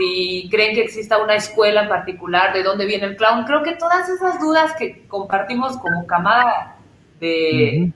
[0.00, 3.44] si creen que exista una escuela en particular, de dónde viene el clown.
[3.44, 6.76] Creo que todas esas dudas que compartimos como camada
[7.20, 7.92] de,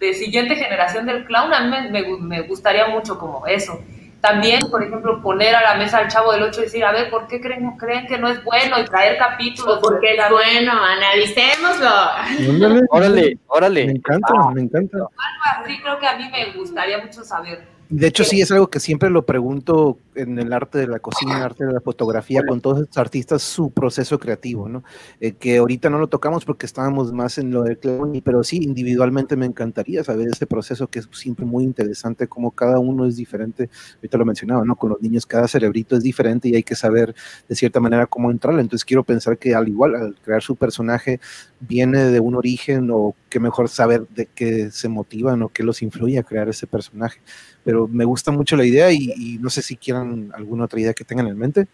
[0.00, 3.80] de siguiente generación del clown, a mí me, me, gustaría mucho como eso.
[4.20, 7.10] También, por ejemplo, poner a la mesa al chavo del 8 y decir, a ver,
[7.10, 8.80] ¿por qué creen, creen que no es bueno?
[8.80, 9.78] Y traer capítulos.
[9.80, 12.86] Porque es bueno, analicémoslo.
[12.90, 13.86] Órale, órale.
[13.86, 14.96] Me encanta, me encanta.
[14.96, 17.68] Algo así creo que a mí me gustaría mucho saber.
[17.88, 21.36] De hecho, sí, es algo que siempre lo pregunto en el arte de la cocina,
[21.36, 24.82] el arte de la fotografía, con todos estos artistas, su proceso creativo, ¿no?
[25.20, 28.58] Eh, que ahorita no lo tocamos porque estábamos más en lo del clown, pero sí,
[28.62, 33.16] individualmente me encantaría saber ese proceso que es siempre muy interesante, como cada uno es
[33.16, 33.68] diferente.
[33.96, 34.76] Ahorita lo mencionaba, ¿no?
[34.76, 37.14] Con los niños cada cerebrito es diferente y hay que saber
[37.48, 38.62] de cierta manera cómo entrarle.
[38.62, 41.20] Entonces quiero pensar que al igual, al crear su personaje,
[41.60, 45.82] viene de un origen o qué mejor saber de qué se motivan o qué los
[45.82, 47.20] influye a crear ese personaje
[47.66, 51.04] pero me gusta mucho la idea y, no sé si quieran alguna otra idea que
[51.04, 51.66] tengan en mente.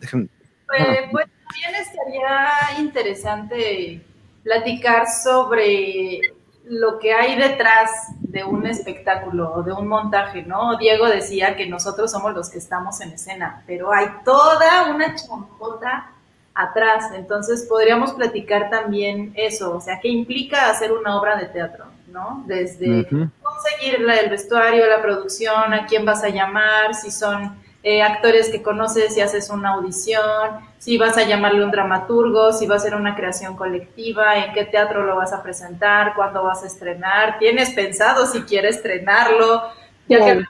[0.00, 0.30] Dejen,
[0.66, 4.02] pues, pues, también estaría interesante
[4.42, 6.20] platicar sobre
[6.64, 7.90] lo que hay detrás
[8.20, 10.78] de un espectáculo, de un montaje, ¿no?
[10.78, 16.12] Diego decía que nosotros somos los que estamos en escena, pero hay toda una champota
[16.54, 21.86] atrás, entonces podríamos platicar también eso, o sea, ¿qué implica hacer una obra de teatro?
[22.12, 22.44] ¿no?
[22.46, 23.06] Desde
[23.42, 28.62] conseguir el vestuario, la producción, a quién vas a llamar, si son eh, actores que
[28.62, 32.94] conoces, si haces una audición, si vas a llamarle un dramaturgo, si va a ser
[32.94, 37.70] una creación colectiva, en qué teatro lo vas a presentar, cuándo vas a estrenar, tienes
[37.70, 39.62] pensado si quieres estrenarlo,
[40.08, 40.44] ya que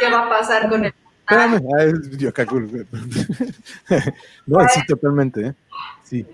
[0.00, 0.94] qué va a pasar con el...
[4.46, 5.54] no, sí, totalmente, ¿eh?
[6.02, 6.26] Sí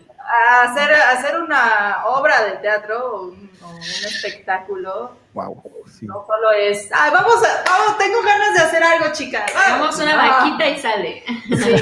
[0.62, 3.51] hacer, hacer una obra de teatro o un,
[3.81, 5.16] espectáculo.
[5.32, 5.62] Wow,
[6.02, 9.51] No solo es, vamos, vamos, tengo ganas de hacer algo, chicas.
[9.55, 11.24] Vamos una vaquita y sale.
[11.48, 11.77] Sí.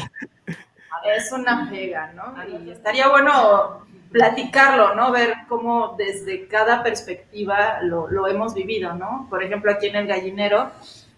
[1.04, 2.34] Es una pega, ¿no?
[2.46, 5.12] Y estaría bueno platicarlo, ¿no?
[5.12, 9.26] Ver cómo desde cada perspectiva lo, lo hemos vivido, ¿no?
[9.30, 10.70] Por ejemplo, aquí en el gallinero,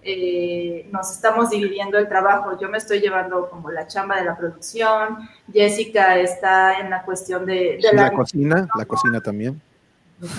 [0.02, 2.58] eh, nos estamos dividiendo el trabajo.
[2.58, 7.44] Yo me estoy llevando como la chamba de la producción, Jessica está en la cuestión
[7.46, 9.60] de, la, cocina, la cocina también.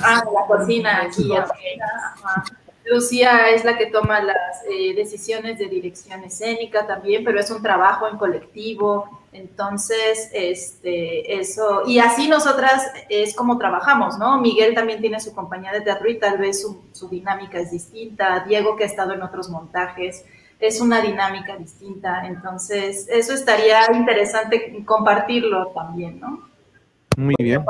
[0.03, 1.29] Ah, la cocina aquí.
[2.85, 7.61] Lucía es la que toma las eh, decisiones de dirección escénica también, pero es un
[7.61, 9.21] trabajo en colectivo.
[9.33, 14.41] Entonces, este, eso, y así nosotras es como trabajamos, ¿no?
[14.41, 18.43] Miguel también tiene su compañía de teatro y tal vez su, su dinámica es distinta.
[18.45, 20.25] Diego, que ha estado en otros montajes,
[20.59, 22.25] es una dinámica distinta.
[22.25, 26.51] Entonces, eso estaría interesante compartirlo también, ¿no?
[27.17, 27.63] Muy bien.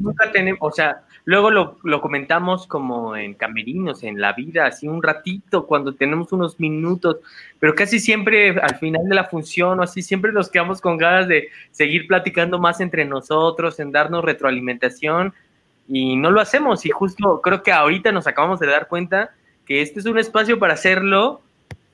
[0.00, 5.02] nunca tenemos, o sea, luego lo, comentamos como en camerinos, en la vida, así un
[5.02, 7.18] ratito, cuando tenemos unos minutos,
[7.58, 11.28] pero casi siempre al final de la función o así, siempre nos quedamos con ganas
[11.28, 15.32] de seguir platicando más entre nosotros, en darnos retroalimentación
[15.88, 16.84] y no lo hacemos.
[16.86, 19.30] Y justo creo que ahorita nos acabamos de dar cuenta
[19.66, 21.40] que este es un espacio para hacerlo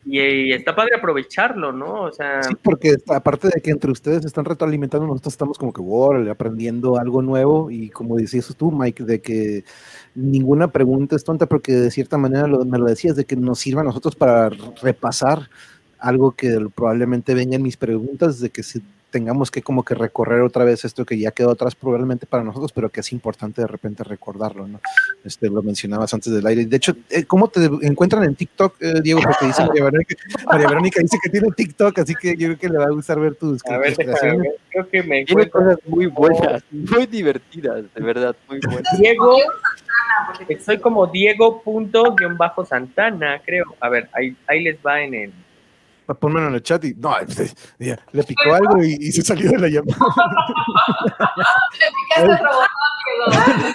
[0.05, 2.03] y, está padre aprovecharlo, ¿no?
[2.05, 2.43] O sea.
[2.43, 6.99] Sí, porque aparte de que entre ustedes están retroalimentando, nosotros estamos como que wow, aprendiendo
[6.99, 9.65] algo nuevo y como decías tú, Mike, de que
[10.15, 13.83] ninguna pregunta es tonta porque de cierta manera me lo decías, de que nos sirva
[13.83, 14.49] a nosotros para
[14.83, 15.51] repasar
[15.99, 20.43] algo que probablemente venga en mis preguntas, de que si tengamos que como que recorrer
[20.43, 23.67] otra vez esto que ya quedó atrás probablemente para nosotros, pero que es importante de
[23.67, 24.81] repente recordarlo, ¿no?
[25.25, 26.67] Este, lo mencionabas antes del aire.
[26.67, 29.21] De hecho, eh, ¿cómo te encuentran en TikTok, eh, Diego?
[29.23, 30.15] Porque dice María Verónica,
[30.47, 33.21] María Verónica, dice que tiene TikTok, así que yo creo que le va a gustar
[33.21, 33.95] ver tus, a ver,
[34.71, 38.99] Creo que me Tiene cosas muy buenas, muy divertidas, de verdad, muy buenas.
[38.99, 39.37] Diego,
[40.65, 43.65] soy como Diego punto guion bajo Santana, creo.
[43.81, 45.33] A ver, ahí, ahí les va en el
[46.19, 49.69] Pónmelo en el chat y no, pues, le picó algo y, se salió de la
[49.69, 49.99] llamada.
[51.79, 52.51] le picaste otro
[53.27, 53.75] botón,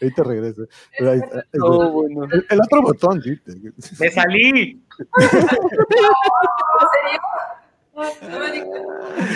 [0.00, 0.62] Ahí te regreso.
[1.62, 3.38] Oh, el, otro botón, sí.
[4.00, 4.82] ¡Me salí!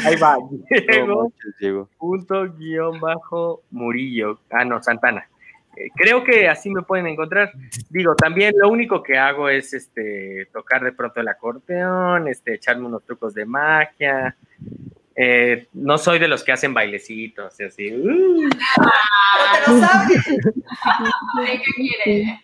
[0.05, 0.37] Ahí va.
[1.61, 1.89] Diego.
[1.99, 4.41] Punto guion bajo Murillo.
[4.51, 5.29] Ah, no, Santana
[5.95, 7.53] creo que así me pueden encontrar.
[7.91, 12.87] Digo, también lo único que hago es este tocar de pronto el acordeón, este, echarme
[12.87, 14.37] unos trucos de magia.
[15.15, 17.93] Eh, no soy de los que hacen bailecitos, así.
[17.93, 18.49] Uh.
[18.49, 20.25] te lo sabes.
[21.47, 22.41] ¿Qué quiere?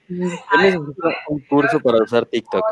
[1.28, 2.65] un curso para usar TikTok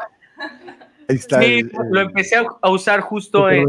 [1.09, 3.69] sí, lo empecé a usar justo en,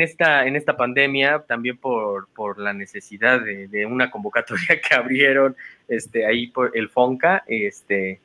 [0.00, 2.28] esta, en esta pandemia, también por,
[2.58, 5.56] la necesidad de, una convocatoria que abrieron
[5.88, 8.20] este, ahí por el Fonca, este,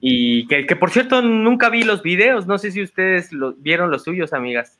[0.00, 4.32] y que, por cierto nunca vi los videos, no sé si ustedes vieron los suyos,
[4.32, 4.78] amigas.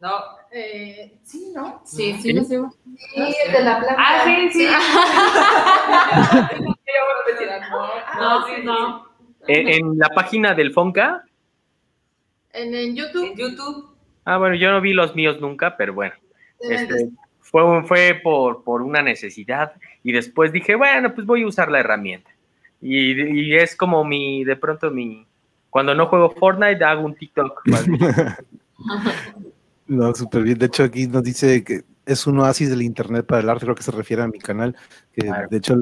[0.00, 0.12] No,
[0.50, 1.82] eh, sí, ¿no?
[1.84, 2.56] Sí, sí, sí,
[3.14, 3.96] Sí, el de la planta.
[3.98, 4.66] Ah, sí, sí.
[8.18, 9.06] no, sí, no.
[9.46, 11.24] En, en la página del Fonca
[12.52, 13.32] ¿En, YouTube?
[13.32, 13.94] En YouTube.
[14.24, 16.14] Ah, bueno, yo no vi los míos nunca, pero bueno.
[16.60, 17.10] Este,
[17.40, 19.72] fue, fue por, por una necesidad
[20.02, 22.30] y después dije, bueno, pues voy a usar la herramienta.
[22.80, 25.26] Y, es como mi, de pronto mi,
[25.68, 27.62] cuando no juego Fortnite hago un TikTok.
[29.86, 30.58] no, súper bien.
[30.58, 33.74] De hecho, aquí nos dice que es un oasis del internet para el arte, creo
[33.74, 34.74] que se refiere a mi canal.
[35.12, 35.76] Que De hecho,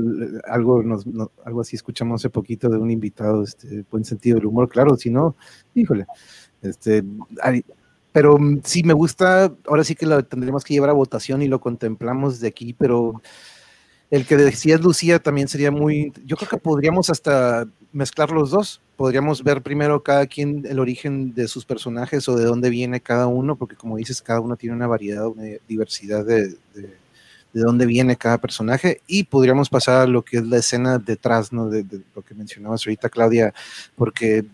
[0.48, 1.06] algo, nos,
[1.44, 5.10] algo así escuchamos hace poquito de un invitado, este, buen sentido del humor, claro, si
[5.10, 5.36] no,
[5.74, 6.06] híjole.
[6.62, 7.04] Este,
[8.12, 11.60] pero sí me gusta, ahora sí que lo tendremos que llevar a votación y lo
[11.60, 13.22] contemplamos de aquí, pero
[14.10, 18.80] el que decías Lucía también sería muy, yo creo que podríamos hasta mezclar los dos,
[18.96, 23.26] podríamos ver primero cada quien el origen de sus personajes o de dónde viene cada
[23.26, 26.96] uno, porque como dices, cada uno tiene una variedad, una diversidad de, de,
[27.52, 31.68] dónde viene cada personaje y podríamos pasar a lo que es la escena detrás, ¿no?
[31.68, 33.52] De, de lo que mencionabas ahorita, Claudia,
[33.96, 34.44] porque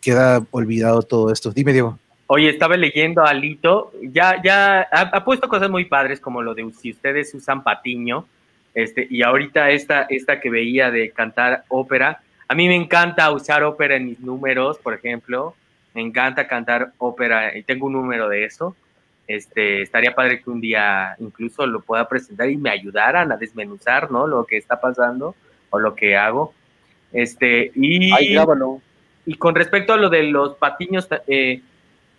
[0.00, 1.52] queda olvidado todo esto.
[1.52, 1.98] Dime, Diego.
[2.26, 6.70] Oye, estaba leyendo a Lito, ya, ya ha, puesto cosas muy padres como lo de
[6.80, 8.24] si ustedes usan patiño,
[8.72, 13.64] este, y ahorita esta, esta que veía de cantar ópera, a mí me encanta usar
[13.64, 15.56] ópera en mis números, por ejemplo,
[15.92, 18.76] me encanta cantar ópera y tengo un número de eso.
[19.26, 24.10] Este, estaría padre que un día incluso lo pueda presentar y me ayudaran a desmenuzar,
[24.10, 24.26] ¿no?
[24.26, 25.34] Lo que está pasando
[25.70, 26.54] o lo que hago.
[27.12, 28.12] Este, y...
[28.12, 28.80] Ay, grábalo.
[29.26, 31.62] Y con respecto a lo de los patiños, eh,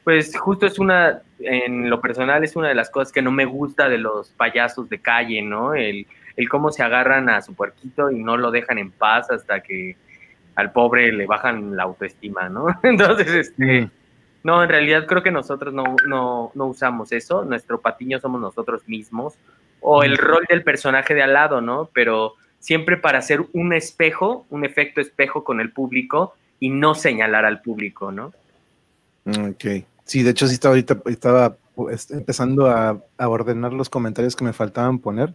[0.03, 3.45] pues justo es una, en lo personal es una de las cosas que no me
[3.45, 5.73] gusta de los payasos de calle, ¿no?
[5.73, 9.61] El, el cómo se agarran a su puerquito y no lo dejan en paz hasta
[9.61, 9.95] que
[10.55, 12.67] al pobre le bajan la autoestima, ¿no?
[12.83, 13.89] Entonces, este,
[14.43, 18.87] no, en realidad creo que nosotros no, no, no usamos eso, nuestro patiño somos nosotros
[18.87, 19.35] mismos,
[19.81, 21.89] o el rol del personaje de al lado, ¿no?
[21.93, 27.43] Pero siempre para hacer un espejo, un efecto espejo con el público, y no señalar
[27.43, 28.31] al público, ¿no?
[29.25, 29.83] Ok.
[30.05, 34.53] Sí, de hecho sí estaba ahorita, estaba pues, empezando a, ordenar los comentarios que me
[34.53, 35.33] faltaban poner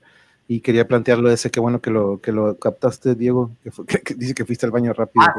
[0.48, 4.44] y quería plantearlo ese, qué bueno que lo, que lo captaste, Diego, que, dice que
[4.44, 5.26] fuiste al baño rápido.
[5.26, 5.34] Ah,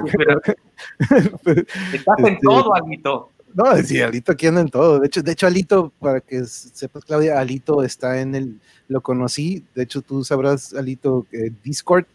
[1.93, 3.31] Estás en este, todo, Alito.
[3.53, 4.99] No, sí, Alito aquí anda en todo.
[4.99, 8.59] De hecho, de hecho, Alito, para que sepas, Claudia, Alito está en el,
[8.89, 12.05] lo conocí, de hecho tú sabrás, Alito, eh, Discord,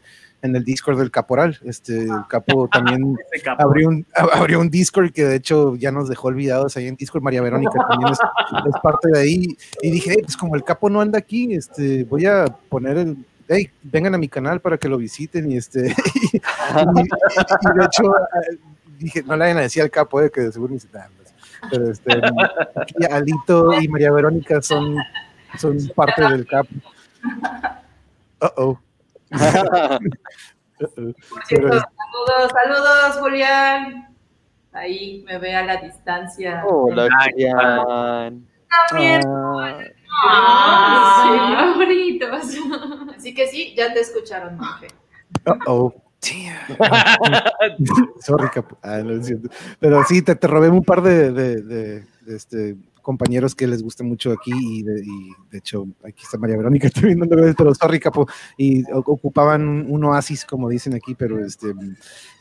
[0.42, 1.58] en el Discord del Caporal.
[1.64, 3.16] Este, el Capo también
[3.58, 7.22] abrió, un, abrió un Discord que de hecho ya nos dejó olvidados ahí en Discord.
[7.22, 8.18] María Verónica también es,
[8.82, 9.56] parte de ahí.
[9.82, 13.16] Y dije, pues como el Capo no anda aquí, este, voy a poner el,
[13.48, 18.58] hey, vengan a mi canal para que lo visiten y este, y, de hecho eh,
[18.98, 21.08] dije, no le vayan a decir al Capo de eh, que de seguro necesitan.
[21.70, 22.20] Pero este,
[23.08, 24.96] Alito y María Verónica son,
[25.56, 26.74] son parte del Capo.
[28.40, 28.78] Uh oh.
[31.28, 34.08] Por cierto, Saludos, saludos, Julián.
[34.72, 36.64] Ahí me ve a la distancia.
[36.66, 38.46] Hola, Julián.
[38.88, 39.20] También.
[40.24, 42.56] Ah, Ay, bonitos.
[43.16, 44.88] Así que sí, ya te escucharon, monje.
[45.46, 45.92] Uh-oh.
[46.20, 46.46] Sí.
[48.20, 48.78] Sorry, capo.
[48.82, 49.20] Ah, no.
[49.80, 53.82] Pero sí, te, te robé un par de, de- de- de, este, compañeros que les
[53.82, 57.56] gusta mucho aquí y de, y, de hecho aquí está María Verónica también dando gracias,
[57.56, 58.26] pero sorry, capo.
[58.56, 61.74] Y ocupaban un, oasis, como dicen aquí, pero este,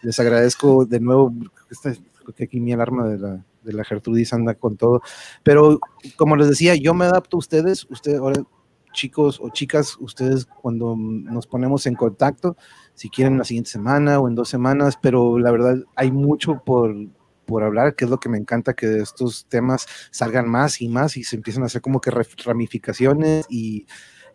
[0.02, 1.34] les agradezco de nuevo.
[1.70, 1.94] Esta,
[2.36, 5.02] que aquí mi alarma de la, de la Gertrudis anda con todo.
[5.44, 5.80] Pero
[6.16, 7.86] como les decía, yo me adapto a ustedes.
[7.90, 8.44] Ustedes, ahora,
[8.94, 12.58] chicos o chicas, ustedes cuando nos ponemos en contacto,
[12.94, 16.96] si quieren la siguiente semana o en dos semanas, pero la verdad hay mucho por,
[17.46, 21.18] por hablar, que es lo que me encanta, que estos temas salgan más y más
[21.18, 22.12] y se empiezan a hacer como que
[22.46, 23.88] ramificaciones y,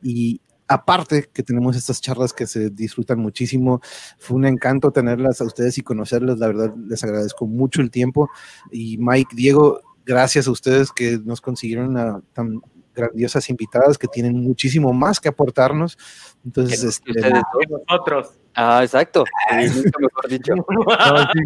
[0.03, 3.81] y aparte que tenemos estas charlas que se disfrutan muchísimo,
[4.19, 8.29] fue un encanto tenerlas a ustedes y conocerlas, la verdad les agradezco mucho el tiempo
[8.71, 12.61] y Mike, Diego, gracias a ustedes que nos consiguieron a tan
[12.97, 15.99] grandiosas invitadas que tienen muchísimo más que aportarnos.
[16.45, 17.33] Entonces, Que este, ustedes.
[17.33, 18.39] De nosotros.
[18.55, 19.25] Ah, exacto.
[19.51, 20.55] Sí, nunca mejor dicho.
[20.69, 21.41] No, sí,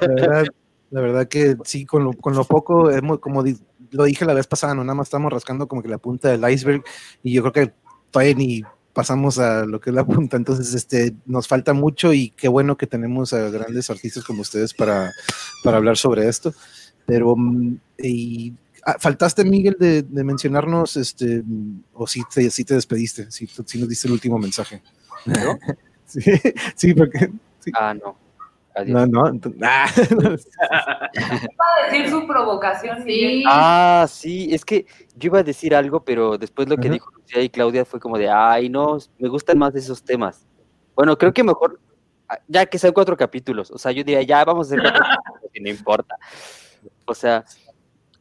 [0.00, 0.46] la, verdad,
[0.90, 3.58] la verdad que sí, con lo, con lo poco, hemos, como di-
[3.90, 6.48] lo dije la vez pasada, no nada más estamos rascando como que la punta del
[6.50, 6.82] iceberg
[7.22, 7.72] y yo creo que
[8.10, 8.62] todavía ni
[8.92, 12.76] pasamos a lo que es la punta, entonces este, nos falta mucho y qué bueno
[12.76, 15.10] que tenemos a grandes artistas como ustedes para,
[15.64, 16.54] para hablar sobre esto,
[17.04, 18.52] pero mm, y,
[18.86, 21.42] ah, faltaste Miguel de, de mencionarnos, este,
[21.92, 24.82] o si te, sí te despediste, si sí nos diste el último mensaje.
[25.26, 25.58] ¿No?
[26.06, 26.20] Sí,
[26.76, 27.32] sí, porque...
[27.72, 28.16] Ah, no.
[28.74, 29.08] Adiós.
[29.08, 33.04] No, no, ah, a decir su provocación.
[33.04, 33.44] Sí.
[33.46, 34.86] Ah, sí, es que
[35.16, 38.18] yo iba a decir algo, pero después lo que dijo Lucía y Claudia fue como
[38.18, 40.46] de, ay, no, me gustan más esos temas.
[40.96, 41.80] Bueno, creo que mejor,
[42.28, 45.04] ah, ya que sean cuatro capítulos, o sea, yo diría, ya vamos a hacer cuatro
[45.04, 46.16] capítulos, no importa.
[47.06, 47.44] O sea,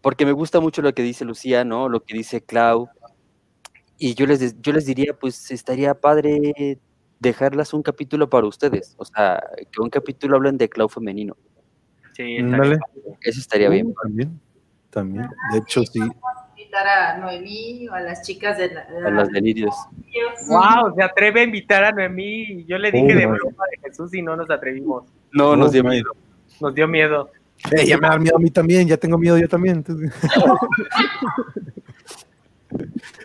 [0.02, 1.90] porque me gusta mucho lo que dice Lucía, ¿no?
[1.90, 2.90] Lo que dice Clau.
[3.98, 6.80] Y yo les, yo les diría, pues estaría padre
[7.24, 8.94] dejarlas un capítulo para ustedes.
[8.98, 9.41] O sea,
[9.72, 11.36] que un capítulo hablen de Clau femenino.
[12.16, 12.78] Sí, está Ándale.
[12.94, 13.18] bien.
[13.22, 13.88] Eso estaría bien.
[13.88, 14.40] Uh, También,
[14.91, 15.28] también.
[15.52, 16.00] De hecho, sí.
[16.56, 18.86] Invitar a Noemí o a las chicas de la.
[18.86, 19.76] de A la- los delirios.
[20.48, 22.66] Wow, se atreve a invitar a Noemí.
[22.66, 25.06] Yo le dije Oh, de broma de Jesús y no nos atrevimos.
[25.32, 26.12] No, nos Oh, dio miedo.
[26.62, 27.32] Nos dio miedo.
[27.72, 29.84] Eh, ya me da miedo a mí también, ya tengo miedo yo también.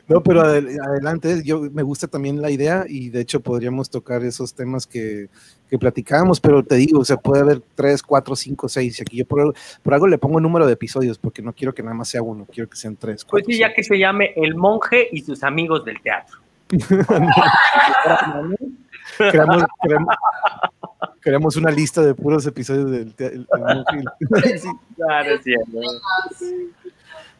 [0.09, 4.25] No, pero adel- adelante, yo me gusta también la idea y de hecho podríamos tocar
[4.25, 5.29] esos temas que,
[5.69, 9.17] que platicábamos, pero te digo, o sea, puede haber tres, cuatro, cinco, seis, y aquí
[9.19, 12.09] yo por, por algo le pongo número de episodios, porque no quiero que nada más
[12.09, 15.21] sea uno, quiero que sean tres, Pues sí, ya que se llame El Monje y
[15.23, 16.39] sus amigos del teatro.
[19.17, 20.15] Creamos, creamos-
[21.21, 23.49] creamos una lista de puros episodios del el- el.
[24.61, 24.69] Sí.
[24.97, 25.81] Claro, es cierto.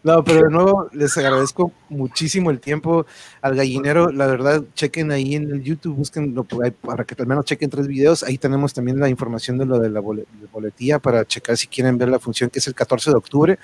[0.05, 3.05] No, pero de nuevo les agradezco muchísimo el tiempo
[3.43, 4.13] al gallinero.
[4.13, 6.35] La verdad, chequen ahí en el YouTube, busquen
[6.81, 8.23] para que al menos chequen tres videos.
[8.23, 12.11] Ahí tenemos también la información de lo de la boletía para checar si quieren ver
[12.11, 13.59] la función que es el 14 de octubre.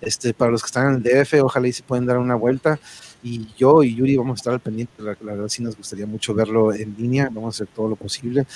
[0.00, 2.78] Este, para los que están en el DF, ojalá y se pueden dar una vuelta.
[3.22, 4.92] Y yo y Yuri vamos a estar al pendiente.
[4.98, 7.30] La, la verdad, sí nos gustaría mucho verlo en línea.
[7.32, 8.46] Vamos a hacer todo lo posible.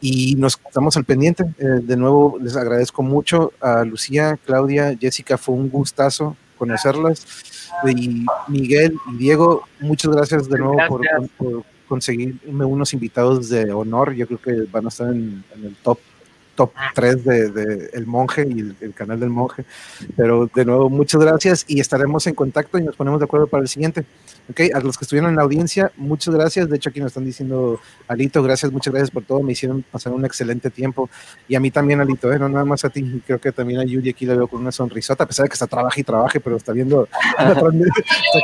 [0.00, 1.44] Y nos estamos al pendiente.
[1.58, 5.38] Eh, de nuevo, les agradezco mucho a Lucía, Claudia, Jessica.
[5.38, 7.26] Fue un gustazo conocerlas.
[7.84, 14.14] Y Miguel y Diego, muchas gracias de nuevo por, conseguirme unos invitados de honor.
[14.14, 15.98] Yo creo que van a estar en, en el top
[16.54, 19.64] top 3 de, de El Monje y el, el canal del Monje.
[20.16, 23.62] Pero de nuevo, muchas gracias y estaremos en contacto y nos ponemos de acuerdo para
[23.62, 24.04] el siguiente.
[24.50, 26.68] Ok, a los que estuvieron en la audiencia, muchas gracias.
[26.68, 29.40] De hecho, aquí nos están diciendo, Alito, gracias, muchas gracias por todo.
[29.42, 31.08] Me hicieron pasar un excelente tiempo.
[31.46, 32.38] Y a mí también, Alito, ¿eh?
[32.38, 33.22] no nada más a ti.
[33.24, 35.54] Creo que también a Yuri aquí la veo con una sonrisota, a pesar de que
[35.54, 37.08] está trabaje y trabaje, pero está viendo,
[37.38, 37.60] está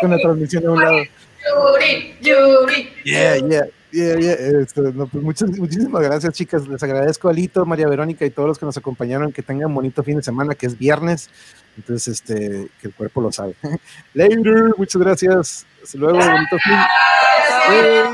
[0.00, 0.98] con la transmisión a un lado.
[0.98, 2.88] Yuri, Yuri.
[3.04, 4.32] Yeah, yeah, yeah, yeah.
[4.60, 6.66] Este, no, pues muchas, muchísimas gracias, chicas.
[6.68, 9.32] Les agradezco a Lito, María Verónica y todos los que nos acompañaron.
[9.32, 11.30] Que tengan bonito fin de semana, que es viernes.
[11.76, 13.54] Entonces, este, que el cuerpo lo sabe.
[14.14, 15.66] Later, muchas gracias.
[15.82, 16.76] Hasta luego, bonito fin.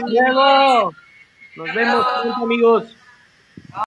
[0.07, 0.93] Diego,
[1.57, 2.07] nos vemos,
[2.43, 2.97] amigos.